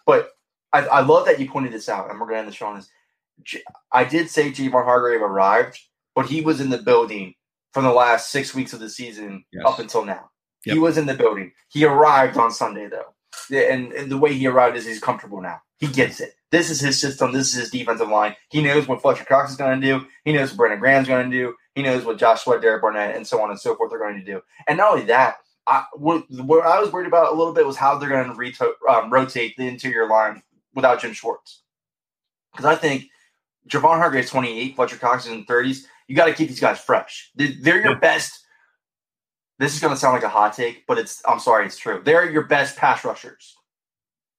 But 0.06 0.30
I, 0.72 0.80
I 0.86 1.00
love 1.00 1.24
that 1.26 1.40
you 1.40 1.50
pointed 1.50 1.72
this 1.72 1.88
out, 1.88 2.10
and 2.10 2.20
we're 2.20 2.26
going 2.26 2.36
to 2.36 2.40
end 2.40 2.48
the 2.48 2.52
show 2.52 2.66
on 2.66 2.76
this. 2.76 2.90
I 3.92 4.04
did 4.04 4.28
say 4.28 4.50
Javon 4.50 4.84
Hargrave 4.84 5.22
arrived, 5.22 5.78
but 6.14 6.26
he 6.26 6.42
was 6.42 6.60
in 6.60 6.70
the 6.70 6.78
building 6.78 7.34
from 7.72 7.84
the 7.84 7.92
last 7.92 8.30
six 8.30 8.54
weeks 8.54 8.72
of 8.72 8.80
the 8.80 8.90
season 8.90 9.44
yes. 9.52 9.64
up 9.66 9.78
until 9.78 10.04
now. 10.04 10.30
Yep. 10.66 10.74
He 10.74 10.78
was 10.78 10.98
in 10.98 11.06
the 11.06 11.14
building. 11.14 11.52
He 11.68 11.84
arrived 11.84 12.36
on 12.36 12.50
Sunday 12.50 12.88
though, 12.88 13.14
and, 13.56 13.92
and 13.92 14.10
the 14.10 14.18
way 14.18 14.34
he 14.34 14.46
arrived 14.46 14.76
is 14.76 14.84
he's 14.84 15.00
comfortable 15.00 15.40
now. 15.40 15.60
He 15.78 15.86
gets 15.86 16.20
it. 16.20 16.34
This 16.50 16.70
is 16.70 16.80
his 16.80 17.00
system. 17.00 17.32
This 17.32 17.48
is 17.48 17.60
his 17.60 17.70
defensive 17.70 18.08
line. 18.08 18.34
He 18.50 18.62
knows 18.62 18.88
what 18.88 19.00
Fletcher 19.00 19.24
Cox 19.24 19.52
is 19.52 19.56
going 19.56 19.80
to 19.80 19.86
do. 19.86 20.06
He 20.24 20.32
knows 20.32 20.50
what 20.50 20.56
Brandon 20.56 20.80
Graham's 20.80 21.08
going 21.08 21.30
to 21.30 21.36
do. 21.36 21.54
He 21.78 21.84
knows 21.84 22.04
what 22.04 22.18
Josh 22.18 22.42
Sweat, 22.42 22.60
Derek 22.60 22.82
Barnett, 22.82 23.14
and 23.14 23.24
so 23.24 23.40
on 23.40 23.50
and 23.50 23.60
so 23.60 23.76
forth 23.76 23.92
are 23.92 24.00
going 24.00 24.18
to 24.18 24.24
do. 24.24 24.42
And 24.66 24.78
not 24.78 24.90
only 24.90 25.04
that, 25.04 25.36
I, 25.64 25.84
what, 25.94 26.28
what 26.28 26.66
I 26.66 26.80
was 26.80 26.90
worried 26.90 27.06
about 27.06 27.32
a 27.32 27.36
little 27.36 27.52
bit 27.52 27.64
was 27.64 27.76
how 27.76 27.96
they're 27.96 28.08
going 28.08 28.26
to 28.26 28.34
reto- 28.34 28.72
um, 28.90 29.12
rotate 29.12 29.56
the 29.56 29.68
interior 29.68 30.08
line 30.08 30.42
without 30.74 31.00
Jim 31.00 31.12
Schwartz. 31.12 31.62
Because 32.50 32.64
I 32.64 32.74
think 32.74 33.04
Javon 33.68 33.98
Hargrave 33.98 34.24
is 34.24 34.30
28, 34.30 34.74
Fletcher 34.74 34.96
Cox 34.96 35.26
is 35.26 35.30
in 35.30 35.46
30s. 35.46 35.82
You 36.08 36.16
got 36.16 36.24
to 36.24 36.34
keep 36.34 36.48
these 36.48 36.58
guys 36.58 36.80
fresh. 36.80 37.30
They're 37.36 37.80
your 37.80 37.94
best. 38.00 38.44
This 39.60 39.72
is 39.72 39.80
going 39.80 39.94
to 39.94 40.00
sound 40.00 40.14
like 40.14 40.24
a 40.24 40.28
hot 40.28 40.54
take, 40.54 40.84
but 40.88 40.98
it's 40.98 41.22
I'm 41.28 41.38
sorry, 41.38 41.66
it's 41.66 41.78
true. 41.78 42.02
They're 42.04 42.28
your 42.28 42.46
best 42.46 42.76
pass 42.76 43.04
rushers. 43.04 43.54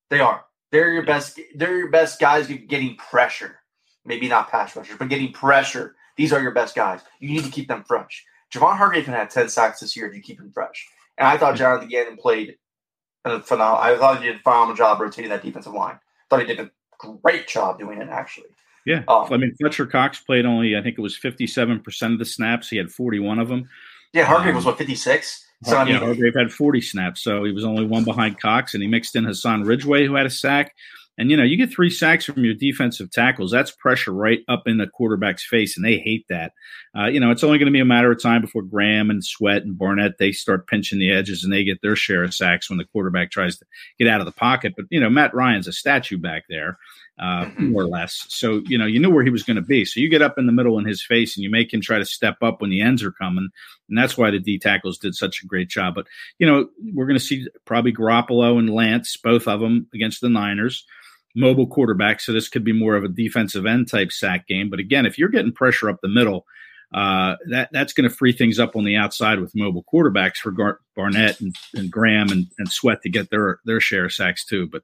They 0.10 0.20
are. 0.20 0.44
They're 0.74 0.92
your 0.92 1.06
best. 1.06 1.40
They're 1.56 1.78
your 1.78 1.90
best 1.90 2.20
guys 2.20 2.48
getting 2.48 2.98
pressure. 2.98 3.60
maybe 4.04 4.28
not 4.28 4.52
pass 4.52 4.76
rushers, 4.76 4.98
but 5.00 5.08
getting 5.08 5.32
pressure. 5.32 5.96
These 6.20 6.34
are 6.34 6.42
your 6.42 6.52
best 6.52 6.76
guys. 6.76 7.00
You 7.22 7.30
need 7.30 7.46
to 7.46 7.50
keep 7.50 7.70
them 7.70 7.86
fresh. 7.88 8.26
Javon 8.54 8.76
Hargrave 8.76 9.06
can 9.06 9.14
have 9.14 9.30
10 9.30 9.48
sacks 9.48 9.80
this 9.80 9.96
year 9.96 10.06
if 10.06 10.14
you 10.14 10.22
keep 10.22 10.38
him 10.38 10.52
fresh. 10.52 10.86
And 11.18 11.26
I 11.26 11.38
thought 11.38 11.56
Jonathan 11.56 11.88
Gannon 11.88 12.18
played 12.18 12.58
a 13.24 13.42
phenomenal. 13.42 13.82
I 13.82 13.98
thought 13.98 14.20
he 14.20 14.26
did 14.26 14.36
a 14.36 14.40
phenomenal 14.40 14.76
job 14.76 15.00
rotating 15.00 15.30
that 15.30 15.44
defensive 15.44 15.72
line. 15.72 15.98
thought 16.30 16.42
he 16.42 16.46
did 16.46 16.60
a 16.60 16.70
great 16.98 17.48
job 17.48 17.80
doing 17.80 18.02
it, 18.02 18.10
actually. 18.10 18.50
Yeah. 18.86 19.04
Um, 19.08 19.32
I 19.32 19.38
mean, 19.38 19.56
Fletcher 19.62 19.86
Cox 19.86 20.20
played 20.20 20.46
only, 20.46 20.76
I 20.76 20.82
think 20.82 20.98
it 20.98 21.02
was 21.02 21.18
57% 21.18 22.12
of 22.12 22.20
the 22.20 22.26
snaps. 22.26 22.68
He 22.68 22.76
had 22.76 22.92
41 22.92 23.40
of 23.40 23.48
them. 23.48 23.70
Yeah, 24.12 24.26
Hargrave 24.26 24.50
um, 24.50 24.56
was 24.56 24.66
what, 24.66 24.78
56? 24.78 25.46
So, 25.64 25.78
I 25.78 25.86
mean, 25.86 25.94
yeah, 25.94 26.00
Hargrave 26.02 26.34
had 26.38 26.52
40 26.52 26.82
snaps, 26.82 27.22
so 27.22 27.46
he 27.46 27.54
was 27.54 27.64
only 27.64 27.86
one 27.86 28.04
behind 28.04 28.42
Cox, 28.42 28.74
and 28.74 28.84
he 28.84 28.90
mixed 28.90 29.16
in 29.16 29.24
Hassan 29.24 29.64
Ridgeway, 29.64 30.06
who 30.06 30.16
had 30.16 30.26
a 30.26 30.30
sack. 30.30 30.76
And 31.20 31.30
you 31.30 31.36
know, 31.36 31.44
you 31.44 31.58
get 31.58 31.70
three 31.70 31.90
sacks 31.90 32.24
from 32.24 32.46
your 32.46 32.54
defensive 32.54 33.12
tackles. 33.12 33.52
That's 33.52 33.72
pressure 33.72 34.14
right 34.14 34.40
up 34.48 34.64
in 34.68 34.78
the 34.78 34.88
quarterback's 34.88 35.44
face, 35.44 35.76
and 35.76 35.86
they 35.86 35.98
hate 35.98 36.26
that. 36.30 36.54
Uh, 36.98 37.08
you 37.08 37.20
know, 37.20 37.30
it's 37.30 37.44
only 37.44 37.58
going 37.58 37.68
to 37.68 37.74
be 37.74 37.82
a 37.82 37.86
matter 37.86 38.10
of 38.10 38.22
time 38.22 38.40
before 38.40 38.62
Graham 38.62 39.10
and 39.10 39.24
Sweat 39.24 39.64
and 39.64 39.78
Barnett 39.78 40.18
they 40.18 40.32
start 40.32 40.68
pinching 40.68 40.98
the 40.98 41.12
edges 41.12 41.44
and 41.44 41.52
they 41.52 41.66
get 41.66 41.82
their 41.82 41.98
share 41.98 42.24
of 42.24 42.34
sacks 42.34 42.70
when 42.70 42.78
the 42.78 42.86
quarterback 42.86 43.32
tries 43.32 43.58
to 43.58 43.66
get 44.00 44.08
out 44.08 44.22
of 44.22 44.28
the 44.28 44.32
pocket. 44.32 44.76
But 44.78 44.86
you 44.90 45.00
know, 45.02 45.10
Matt 45.10 45.34
Ryan's 45.34 45.68
a 45.68 45.74
statue 45.74 46.18
back 46.18 46.46
there, 46.48 46.78
uh, 47.20 47.50
more 47.60 47.82
or 47.82 47.88
less. 47.88 48.26
So 48.30 48.62
you 48.66 48.78
know, 48.78 48.86
you 48.86 49.02
knew 49.02 49.12
where 49.12 49.26
he 49.26 49.30
was 49.30 49.44
going 49.44 49.58
to 49.58 49.62
be. 49.62 49.84
So 49.84 50.00
you 50.00 50.08
get 50.08 50.22
up 50.22 50.38
in 50.38 50.46
the 50.46 50.54
middle 50.54 50.80
in 50.80 50.86
his 50.86 51.04
face 51.04 51.36
and 51.36 51.44
you 51.44 51.50
make 51.50 51.74
him 51.74 51.82
try 51.82 52.00
to 52.00 52.06
step 52.06 52.38
up 52.42 52.62
when 52.62 52.70
the 52.70 52.80
ends 52.80 53.04
are 53.04 53.12
coming, 53.12 53.50
and 53.90 53.98
that's 53.98 54.18
why 54.18 54.32
the 54.32 54.40
D 54.40 54.58
tackles 54.58 54.98
did 54.98 55.16
such 55.16 55.44
a 55.44 55.48
great 55.48 55.68
job. 55.68 55.96
But 55.96 56.08
you 56.38 56.48
know, 56.48 56.70
we're 56.94 57.08
going 57.08 57.20
to 57.20 57.26
see 57.26 57.46
probably 57.66 57.92
Garoppolo 57.92 58.58
and 58.58 58.70
Lance, 58.70 59.18
both 59.18 59.50
of 59.50 59.60
them 59.60 59.86
against 59.94 60.22
the 60.22 60.30
Niners 60.30 60.86
mobile 61.36 61.68
quarterback, 61.68 62.20
so 62.20 62.32
this 62.32 62.50
could 62.50 62.64
be 62.64 62.74
more 62.74 62.96
of 62.96 63.04
a 63.04 63.10
defensive 63.10 63.66
end 63.66 63.90
type 63.90 64.12
sack 64.12 64.48
game. 64.48 64.70
But 64.70 64.80
again, 64.80 65.06
if 65.06 65.18
you're 65.18 65.30
getting 65.30 65.52
pressure 65.52 65.90
up 65.90 66.00
the 66.02 66.08
middle, 66.08 66.46
uh, 66.94 67.36
that 67.50 67.70
that's 67.72 67.94
going 67.94 68.10
to 68.10 68.16
free 68.16 68.32
things 68.32 68.58
up 68.58 68.76
on 68.76 68.84
the 68.84 68.96
outside 68.96 69.40
with 69.40 69.56
mobile 69.56 69.86
quarterbacks 69.94 70.38
for 70.38 70.50
Gar- 70.50 70.80
Barnett 70.96 71.40
and, 71.40 71.56
and 71.76 71.92
Graham 71.92 72.30
and, 72.30 72.48
and, 72.58 72.72
Sweat 72.72 73.04
to 73.04 73.10
get 73.10 73.30
their 73.30 73.60
their 73.64 73.80
share 73.80 74.06
of 74.06 74.14
sacks 74.14 74.44
too. 74.44 74.68
But 74.68 74.82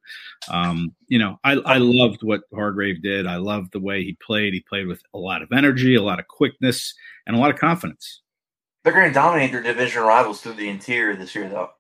um, 0.48 0.94
you 1.08 1.18
know, 1.18 1.40
I, 1.44 1.54
I 1.54 1.78
loved 1.80 2.22
what 2.22 2.42
Hargrave 2.54 3.02
did. 3.02 3.26
I 3.26 3.38
loved 3.38 3.72
the 3.72 3.80
way 3.80 4.04
he 4.04 4.16
played. 4.24 4.54
He 4.54 4.60
played 4.60 4.86
with 4.86 5.02
a 5.16 5.18
lot 5.18 5.42
of 5.42 5.52
energy, 5.52 5.96
a 5.96 6.04
lot 6.04 6.20
of 6.20 6.28
quickness, 6.28 6.94
and 7.26 7.36
a 7.36 7.40
lot 7.40 7.50
of 7.50 7.60
confidence. 7.60 8.22
They're 8.84 8.94
going 8.94 9.08
to 9.08 9.14
dominate 9.14 9.52
their 9.52 9.64
division 9.64 10.04
rivals 10.04 10.42
through 10.42 10.54
the 10.54 10.70
interior 10.70 11.16
this 11.16 11.34
year, 11.34 11.50
though. 11.50 11.72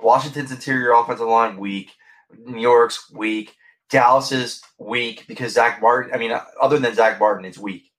Washington's 0.00 0.50
interior 0.50 0.92
offensive 0.92 1.26
line 1.26 1.58
weak. 1.58 1.90
New 2.38 2.58
York's 2.58 3.10
weak. 3.12 3.54
Dallas 3.90 4.32
is 4.32 4.62
weak 4.78 5.26
because 5.26 5.54
Zach 5.54 5.80
Martin. 5.80 6.14
I 6.14 6.18
mean, 6.18 6.32
other 6.60 6.78
than 6.78 6.94
Zach 6.94 7.18
Martin, 7.18 7.44
it's 7.44 7.58
weak. 7.58 7.90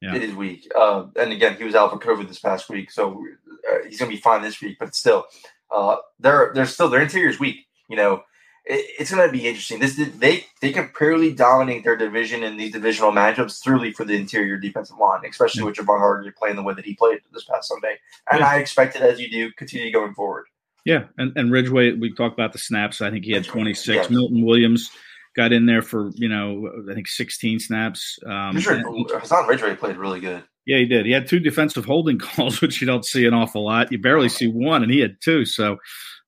Yeah. 0.00 0.14
It 0.14 0.22
is 0.22 0.34
weak. 0.34 0.70
Uh, 0.78 1.06
and 1.16 1.32
again, 1.32 1.56
he 1.56 1.64
was 1.64 1.74
out 1.74 1.90
for 1.90 1.98
COVID 1.98 2.28
this 2.28 2.38
past 2.38 2.68
week, 2.68 2.90
so 2.90 3.24
uh, 3.68 3.78
he's 3.88 3.98
going 3.98 4.10
to 4.10 4.16
be 4.16 4.20
fine 4.20 4.42
this 4.42 4.60
week. 4.60 4.76
But 4.78 4.94
still, 4.94 5.24
uh, 5.70 5.96
they're 6.20 6.52
they're 6.54 6.66
still 6.66 6.88
their 6.88 7.02
interior 7.02 7.30
is 7.30 7.40
weak. 7.40 7.66
You 7.88 7.96
know, 7.96 8.22
it, 8.64 8.86
it's 9.00 9.10
going 9.12 9.26
to 9.26 9.32
be 9.32 9.48
interesting. 9.48 9.80
This 9.80 9.96
they 9.96 10.46
they 10.60 10.72
can 10.72 10.88
purely 10.96 11.32
dominate 11.32 11.82
their 11.82 11.96
division 11.96 12.44
in 12.44 12.56
these 12.56 12.72
divisional 12.72 13.10
matchups 13.10 13.60
thoroughly 13.60 13.92
for 13.92 14.04
the 14.04 14.14
interior 14.14 14.56
defensive 14.56 14.98
line, 14.98 15.22
especially 15.28 15.62
yeah. 15.62 15.66
with 15.66 15.76
Javon 15.76 15.98
Hargrave 15.98 16.36
playing 16.36 16.56
the 16.56 16.62
way 16.62 16.74
that 16.74 16.84
he 16.84 16.94
played 16.94 17.18
this 17.32 17.44
past 17.44 17.68
Sunday. 17.68 17.96
And 18.30 18.40
yeah. 18.40 18.48
I 18.48 18.58
expect 18.58 18.94
it 18.94 19.02
as 19.02 19.18
you 19.18 19.28
do 19.28 19.50
continue 19.52 19.92
going 19.92 20.14
forward. 20.14 20.46
Yeah, 20.84 21.04
and, 21.18 21.36
and 21.36 21.50
Ridgeway, 21.52 21.92
we 21.92 22.14
talked 22.14 22.34
about 22.34 22.52
the 22.52 22.58
snaps. 22.58 23.02
I 23.02 23.10
think 23.10 23.24
he 23.24 23.32
had 23.32 23.44
26. 23.44 23.88
Yes. 23.88 24.10
Milton 24.10 24.44
Williams 24.46 24.90
got 25.36 25.52
in 25.52 25.66
there 25.66 25.82
for 25.82 26.10
you 26.14 26.28
know 26.28 26.70
I 26.90 26.94
think 26.94 27.08
16 27.08 27.60
snaps. 27.60 28.18
Um, 28.26 28.56
Hassan 28.56 29.46
Ridgeway 29.46 29.76
played 29.76 29.96
really 29.96 30.20
good. 30.20 30.44
Yeah, 30.66 30.78
he 30.78 30.84
did. 30.84 31.06
He 31.06 31.12
had 31.12 31.26
two 31.26 31.40
defensive 31.40 31.86
holding 31.86 32.18
calls, 32.18 32.60
which 32.60 32.80
you 32.80 32.86
don't 32.86 33.04
see 33.04 33.26
an 33.26 33.34
awful 33.34 33.64
lot. 33.64 33.90
You 33.90 33.98
barely 33.98 34.28
see 34.28 34.46
one, 34.46 34.82
and 34.82 34.92
he 34.92 35.00
had 35.00 35.16
two. 35.22 35.44
So, 35.44 35.78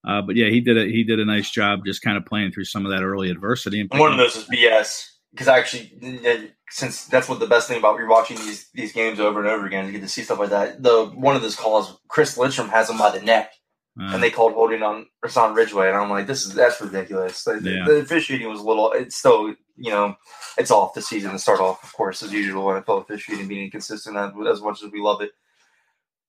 uh, 0.08 0.22
but 0.22 0.36
yeah, 0.36 0.48
he 0.48 0.60
did 0.60 0.78
a 0.78 0.84
he 0.84 1.04
did 1.04 1.20
a 1.20 1.24
nice 1.24 1.50
job 1.50 1.80
just 1.84 2.02
kind 2.02 2.16
of 2.16 2.24
playing 2.24 2.52
through 2.52 2.64
some 2.64 2.86
of 2.86 2.92
that 2.92 3.02
early 3.02 3.30
adversity. 3.30 3.80
And 3.80 3.90
one 3.90 4.12
of 4.12 4.18
those 4.18 4.36
is 4.36 4.44
BS 4.44 5.06
because 5.32 5.46
I 5.46 5.58
actually, 5.58 6.52
since 6.70 7.04
that's 7.04 7.28
what 7.28 7.38
the 7.38 7.46
best 7.46 7.68
thing 7.68 7.78
about 7.78 7.98
rewatching 7.98 8.38
these 8.38 8.68
these 8.72 8.92
games 8.92 9.20
over 9.20 9.40
and 9.40 9.48
over 9.48 9.66
again, 9.66 9.86
you 9.86 9.92
get 9.92 10.02
to 10.02 10.08
see 10.08 10.22
stuff 10.22 10.38
like 10.38 10.50
that. 10.50 10.82
The 10.82 11.06
one 11.06 11.36
of 11.36 11.42
those 11.42 11.56
calls, 11.56 12.00
Chris 12.08 12.38
Lindstrom 12.38 12.68
has 12.68 12.88
him 12.88 12.98
by 12.98 13.10
the 13.10 13.22
neck 13.22 13.52
uh, 13.98 14.14
and 14.14 14.22
they 14.22 14.30
called 14.30 14.52
holding 14.52 14.82
on 14.82 15.06
Hassan 15.22 15.54
Ridgeway, 15.54 15.88
and 15.88 15.96
I'm 15.96 16.10
like, 16.10 16.26
this 16.26 16.46
is 16.46 16.54
that's 16.54 16.80
ridiculous. 16.80 17.42
The, 17.42 17.60
yeah. 17.62 17.84
the, 17.86 17.96
officiating 18.00 18.48
was 18.48 18.60
a 18.60 18.64
little. 18.64 18.92
It's 18.92 19.16
still, 19.16 19.54
you 19.76 19.90
know, 19.90 20.16
it's 20.56 20.70
off 20.70 20.94
the 20.94 21.02
season 21.02 21.32
to 21.32 21.38
start 21.38 21.60
off, 21.60 21.82
of 21.82 21.92
course, 21.92 22.22
as 22.22 22.32
usual. 22.32 22.66
NFL 22.66 23.02
officiating 23.02 23.48
being 23.48 23.64
inconsistent 23.64 24.16
as 24.16 24.62
much 24.62 24.82
as 24.82 24.92
we 24.92 25.00
love 25.00 25.20
it, 25.22 25.32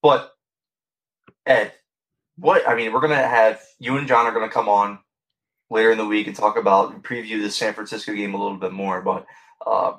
but 0.02 0.34
Ed, 1.46 1.74
what 2.38 2.68
I 2.68 2.76
mean, 2.76 2.94
we're 2.94 3.02
gonna 3.02 3.16
have 3.16 3.62
you 3.80 3.98
and 3.98 4.08
John 4.08 4.26
are 4.26 4.34
gonna 4.34 4.50
come 4.50 4.68
on 4.68 5.00
later 5.70 5.92
in 5.92 5.98
the 5.98 6.06
week 6.06 6.28
and 6.28 6.36
talk 6.36 6.58
about 6.58 7.04
preview 7.04 7.42
the 7.42 7.52
San 7.52 7.74
Francisco 7.74 8.14
game 8.14 8.34
a 8.34 8.42
little 8.42 8.58
bit 8.58 8.72
more. 8.72 9.02
But 9.02 9.26
uh, 9.66 9.94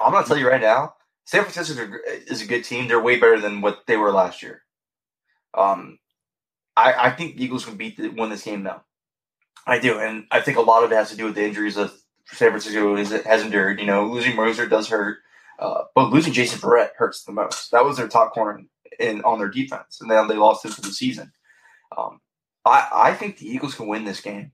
I'm 0.00 0.12
gonna 0.12 0.26
tell 0.26 0.36
you 0.36 0.48
right 0.48 0.60
now, 0.60 0.94
San 1.24 1.44
Francisco 1.44 1.88
is 2.26 2.42
a 2.42 2.46
good 2.46 2.64
team. 2.64 2.88
They're 2.88 3.00
way 3.00 3.18
better 3.18 3.40
than 3.40 3.60
what 3.60 3.80
they 3.86 3.96
were 3.96 4.12
last 4.12 4.42
year. 4.42 4.62
Um, 5.54 5.98
I, 6.78 7.06
I 7.06 7.10
think 7.10 7.40
Eagles 7.40 7.64
can 7.64 7.76
beat 7.76 7.96
the, 7.96 8.08
win 8.08 8.30
this 8.30 8.44
game 8.44 8.62
though. 8.62 8.80
I 9.66 9.78
do, 9.78 9.98
and 9.98 10.26
I 10.30 10.40
think 10.40 10.56
a 10.56 10.62
lot 10.62 10.84
of 10.84 10.92
it 10.92 10.94
has 10.94 11.10
to 11.10 11.16
do 11.16 11.24
with 11.24 11.34
the 11.34 11.44
injuries 11.44 11.74
that 11.74 11.90
San 12.26 12.50
Francisco 12.50 12.96
is, 12.96 13.10
has 13.10 13.42
endured. 13.42 13.80
You 13.80 13.86
know, 13.86 14.06
losing 14.06 14.36
Moser 14.36 14.66
does 14.66 14.88
hurt, 14.88 15.18
uh, 15.58 15.82
but 15.94 16.10
losing 16.10 16.32
Jason 16.32 16.58
Verrett 16.58 16.90
hurts 16.96 17.24
the 17.24 17.32
most. 17.32 17.70
That 17.72 17.84
was 17.84 17.96
their 17.96 18.08
top 18.08 18.32
corner 18.32 18.62
in, 18.98 19.22
on 19.22 19.38
their 19.38 19.48
defense, 19.48 20.00
and 20.00 20.10
then 20.10 20.28
they 20.28 20.36
lost 20.36 20.64
him 20.64 20.70
for 20.70 20.80
the 20.80 20.92
season. 20.92 21.32
Um, 21.96 22.20
I, 22.64 22.88
I 22.92 23.14
think 23.14 23.38
the 23.38 23.48
Eagles 23.48 23.74
can 23.74 23.88
win 23.88 24.04
this 24.04 24.20
game. 24.20 24.52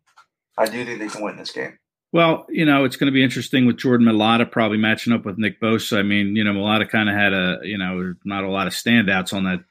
I 0.56 0.66
do 0.66 0.84
think 0.84 0.98
they 0.98 1.08
can 1.08 1.22
win 1.22 1.36
this 1.36 1.52
game. 1.52 1.78
Well, 2.12 2.46
you 2.48 2.64
know, 2.64 2.84
it's 2.84 2.96
going 2.96 3.08
to 3.08 3.12
be 3.12 3.24
interesting 3.24 3.66
with 3.66 3.76
Jordan 3.76 4.06
Mailata 4.06 4.50
probably 4.50 4.78
matching 4.78 5.12
up 5.12 5.24
with 5.24 5.36
Nick 5.36 5.60
Bosa. 5.60 5.98
I 5.98 6.02
mean, 6.02 6.36
you 6.36 6.44
know, 6.44 6.52
Mailata 6.52 6.88
kind 6.88 7.08
of 7.08 7.16
had 7.16 7.32
a, 7.32 7.58
you 7.64 7.76
know, 7.76 8.14
not 8.24 8.44
a 8.44 8.50
lot 8.50 8.68
of 8.68 8.72
standouts 8.72 9.32
on 9.32 9.44
that 9.44 9.64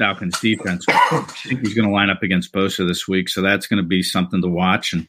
Falcons 0.00 0.40
defense. 0.40 0.86
I 0.88 1.20
think 1.44 1.60
he's 1.60 1.74
going 1.74 1.86
to 1.86 1.94
line 1.94 2.08
up 2.08 2.22
against 2.22 2.54
Bosa 2.54 2.88
this 2.88 3.06
week, 3.06 3.28
so 3.28 3.42
that's 3.42 3.66
going 3.66 3.82
to 3.82 3.86
be 3.86 4.02
something 4.02 4.40
to 4.40 4.48
watch. 4.48 4.94
And 4.94 5.06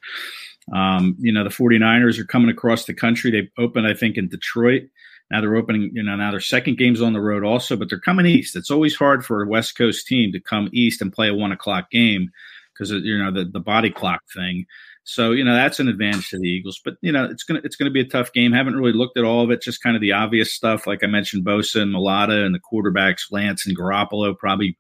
um, 0.74 1.16
you 1.18 1.32
know, 1.32 1.46
the 1.46 1.50
49ers 1.50 2.20
are 2.20 2.26
coming 2.26 2.50
across 2.50 2.86
the 2.86 2.94
country. 2.94 3.32
They 3.32 3.50
opened, 3.58 3.88
I 3.88 3.94
think, 3.94 4.18
in 4.18 4.28
Detroit. 4.28 4.84
Now 5.32 5.40
they're 5.40 5.56
opening, 5.56 5.92
you 5.94 6.04
know, 6.04 6.18
now 6.18 6.32
their 6.32 6.42
second 6.42 6.78
game's 6.78 7.02
on 7.02 7.14
the 7.14 7.22
road 7.22 7.46
also, 7.46 7.78
but 7.78 7.90
they're 7.90 8.02
coming 8.02 8.26
east. 8.26 8.58
It's 8.58 8.70
always 8.70 8.98
hard 8.98 9.26
for 9.26 9.42
a 9.42 9.48
West 9.48 9.78
Coast 9.78 10.06
team 10.06 10.34
to 10.34 10.42
come 10.42 10.70
east 10.74 11.02
and 11.02 11.14
play 11.14 11.30
a 11.30 11.34
one 11.34 11.54
o'clock 11.54 11.90
game 11.90 12.30
because 12.74 12.92
you 12.92 13.18
know 13.18 13.32
the 13.32 13.46
the 13.46 13.62
body 13.62 13.92
clock 13.92 14.22
thing. 14.34 14.66
So 15.12 15.32
you 15.32 15.44
know 15.44 15.54
that's 15.54 15.82
an 15.82 15.90
advantage 15.90 16.30
to 16.30 16.40
the 16.40 16.48
Eagles. 16.48 16.80
But 16.84 16.96
you 17.02 17.12
know 17.12 17.26
it's 17.26 17.44
gonna 17.44 17.60
it's 17.66 17.76
gonna 17.76 17.92
be 17.92 18.00
a 18.00 18.08
tough 18.08 18.32
game. 18.32 18.54
Haven't 18.54 18.78
really 18.78 18.94
looked 18.94 19.18
at 19.18 19.26
all 19.26 19.44
of 19.44 19.52
it. 19.52 19.62
Just 19.62 19.84
kind 19.84 19.96
of 19.96 20.02
the 20.02 20.14
obvious 20.14 20.54
stuff, 20.54 20.88
like 20.88 21.04
I 21.04 21.08
mentioned, 21.08 21.46
Bosa 21.46 21.82
and 21.82 21.94
Mailata 21.94 22.46
and 22.46 22.56
the 22.56 22.60
quarterbacks, 22.60 23.30
Lance 23.30 23.66
and 23.66 23.78
Garoppolo, 23.78 24.38
probably 24.38 24.78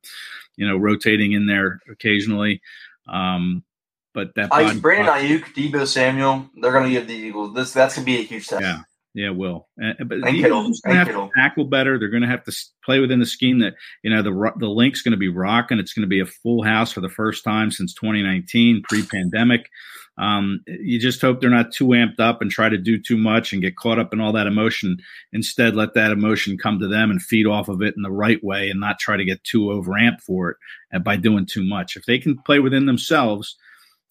you 0.56 0.66
know 0.66 0.78
rotating 0.78 1.34
in 1.34 1.48
there 1.48 1.82
occasionally. 1.92 2.62
Um, 3.10 3.66
but 4.14 4.34
that 4.36 4.54
I, 4.54 4.74
Brandon 4.76 5.14
Aiyuk, 5.14 5.54
Deebo 5.54 5.86
Samuel, 5.86 6.50
they're 6.56 6.72
gonna 6.72 6.90
give 6.90 7.08
the 7.08 7.14
Eagles 7.14 7.54
this. 7.54 7.74
That's 7.74 7.96
gonna 7.96 8.06
be 8.06 8.20
a 8.20 8.24
huge 8.24 8.48
test. 8.48 8.62
Yeah. 8.62 8.84
Yeah, 9.14 9.32
will. 9.32 9.68
Uh, 9.84 9.92
but 10.06 10.22
the 10.22 10.30
Eagles 10.30 10.80
going 10.80 10.96
to 10.96 11.04
have 11.04 11.08
to 11.10 11.30
tackle 11.36 11.66
better. 11.66 12.00
They're 12.00 12.08
going 12.08 12.22
to 12.22 12.30
have 12.30 12.46
to 12.46 12.54
play 12.86 13.00
within 13.00 13.20
the 13.20 13.26
scheme 13.26 13.60
that 13.60 13.74
you 14.04 14.10
know 14.10 14.22
the 14.22 14.54
the 14.58 14.70
Linc's 14.70 15.02
going 15.02 15.12
to 15.12 15.18
be 15.18 15.28
rocking. 15.28 15.80
It's 15.80 15.92
going 15.92 16.04
to 16.04 16.08
be 16.08 16.22
a 16.22 16.26
full 16.26 16.64
house 16.64 16.94
for 16.94 17.02
the 17.02 17.10
first 17.10 17.44
time 17.44 17.72
since 17.72 17.94
2019, 17.94 18.84
pre-pandemic. 18.88 19.70
Um, 20.18 20.62
you 20.68 21.00
just 21.00 21.22
hope 21.22 21.40
they're 21.40 21.50
not 21.50 21.72
too 21.72 21.88
amped 21.88 22.20
up 22.20 22.42
and 22.42 22.52
try 22.52 22.70
to 22.70 22.78
do 22.78 23.00
too 23.02 23.18
much 23.18 23.54
and 23.54 23.62
get 23.62 23.78
caught 23.78 23.98
up 23.98 24.14
in 24.14 24.20
all 24.20 24.34
that 24.34 24.48
emotion. 24.48 24.98
Instead, 25.32 25.76
let 25.76 25.94
that 25.94 26.12
emotion 26.12 26.58
come 26.58 26.80
to 26.80 26.88
them 26.88 27.10
and 27.10 27.22
feed 27.22 27.48
off 27.48 27.70
of 27.70 27.82
it 27.82 27.96
in 27.96 28.04
the 28.04 28.12
right 28.12 28.44
way 28.44 28.70
and 28.70 28.80
not 28.80 29.00
try 29.00 29.18
to 29.18 29.26
get 29.26 29.44
too 29.44 29.72
overamped 29.72 30.22
for 30.22 30.52
it 30.52 30.58
uh, 30.94 31.00
by 31.00 31.16
doing 31.16 31.46
too 31.46 31.64
much. 31.64 31.96
If 31.96 32.06
they 32.06 32.20
can 32.20 32.38
play 32.38 32.60
within 32.60 32.86
themselves, 32.86 33.58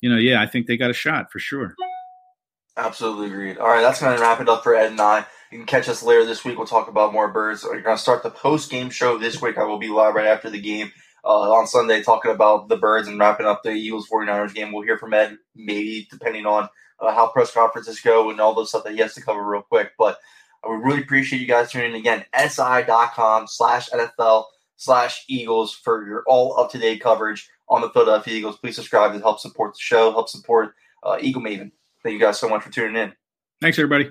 you 0.00 0.10
know, 0.10 0.16
yeah, 0.16 0.40
I 0.40 0.46
think 0.46 0.66
they 0.66 0.76
got 0.76 0.90
a 0.90 0.94
shot 0.94 1.30
for 1.30 1.38
sure. 1.38 1.74
Absolutely 2.76 3.26
agreed. 3.26 3.58
All 3.58 3.68
right, 3.68 3.82
that's 3.82 4.00
going 4.00 4.16
to 4.16 4.22
wrap 4.22 4.40
it 4.40 4.48
up 4.48 4.62
for 4.62 4.74
Ed 4.74 4.90
and 4.90 5.00
I. 5.00 5.26
You 5.52 5.58
can 5.58 5.66
catch 5.66 5.88
us 5.88 6.02
later 6.02 6.24
this 6.24 6.44
week. 6.44 6.56
We'll 6.56 6.66
talk 6.66 6.88
about 6.88 7.12
more 7.12 7.28
birds. 7.28 7.64
You're 7.64 7.82
going 7.82 7.96
to 7.96 8.02
start 8.02 8.22
the 8.22 8.30
post 8.30 8.70
game 8.70 8.88
show 8.88 9.18
this 9.18 9.42
week. 9.42 9.58
I 9.58 9.64
will 9.64 9.78
be 9.78 9.88
live 9.88 10.14
right 10.14 10.26
after 10.26 10.48
the 10.48 10.60
game 10.60 10.92
uh, 11.24 11.52
on 11.52 11.66
Sunday 11.66 12.02
talking 12.02 12.30
about 12.30 12.68
the 12.68 12.76
birds 12.76 13.08
and 13.08 13.18
wrapping 13.18 13.46
up 13.46 13.62
the 13.62 13.70
Eagles 13.70 14.08
49ers 14.08 14.54
game. 14.54 14.72
We'll 14.72 14.82
hear 14.84 14.98
from 14.98 15.14
Ed, 15.14 15.38
maybe 15.54 16.08
depending 16.10 16.46
on 16.46 16.68
uh, 17.00 17.12
how 17.12 17.28
press 17.28 17.52
conferences 17.52 18.00
go 18.00 18.30
and 18.30 18.40
all 18.40 18.54
the 18.54 18.66
stuff 18.66 18.84
that 18.84 18.92
he 18.92 18.98
has 19.00 19.14
to 19.14 19.22
cover 19.22 19.42
real 19.42 19.62
quick. 19.62 19.92
But 19.98 20.18
would 20.66 20.84
really 20.84 21.00
appreciate 21.00 21.40
you 21.40 21.46
guys 21.46 21.70
tuning 21.70 21.90
in 21.90 21.96
again. 21.96 22.24
SI.com 22.36 23.46
slash 23.46 23.88
NFL 23.90 24.44
slash 24.76 25.24
Eagles 25.28 25.74
for 25.74 26.06
your 26.06 26.22
all 26.26 26.58
up 26.58 26.70
to 26.72 26.78
date 26.78 27.00
coverage 27.00 27.48
on 27.68 27.80
the 27.80 27.90
Philadelphia 27.90 28.34
Eagles. 28.34 28.58
Please 28.58 28.76
subscribe 28.76 29.12
to 29.12 29.20
help 29.20 29.40
support 29.40 29.74
the 29.74 29.80
show, 29.80 30.10
help 30.10 30.28
support 30.28 30.74
uh, 31.02 31.16
Eagle 31.20 31.42
Maven. 31.42 31.72
Thank 32.02 32.14
you 32.14 32.20
guys 32.20 32.38
so 32.38 32.48
much 32.48 32.62
for 32.62 32.70
tuning 32.70 33.00
in. 33.00 33.12
Thanks, 33.60 33.78
everybody. 33.78 34.10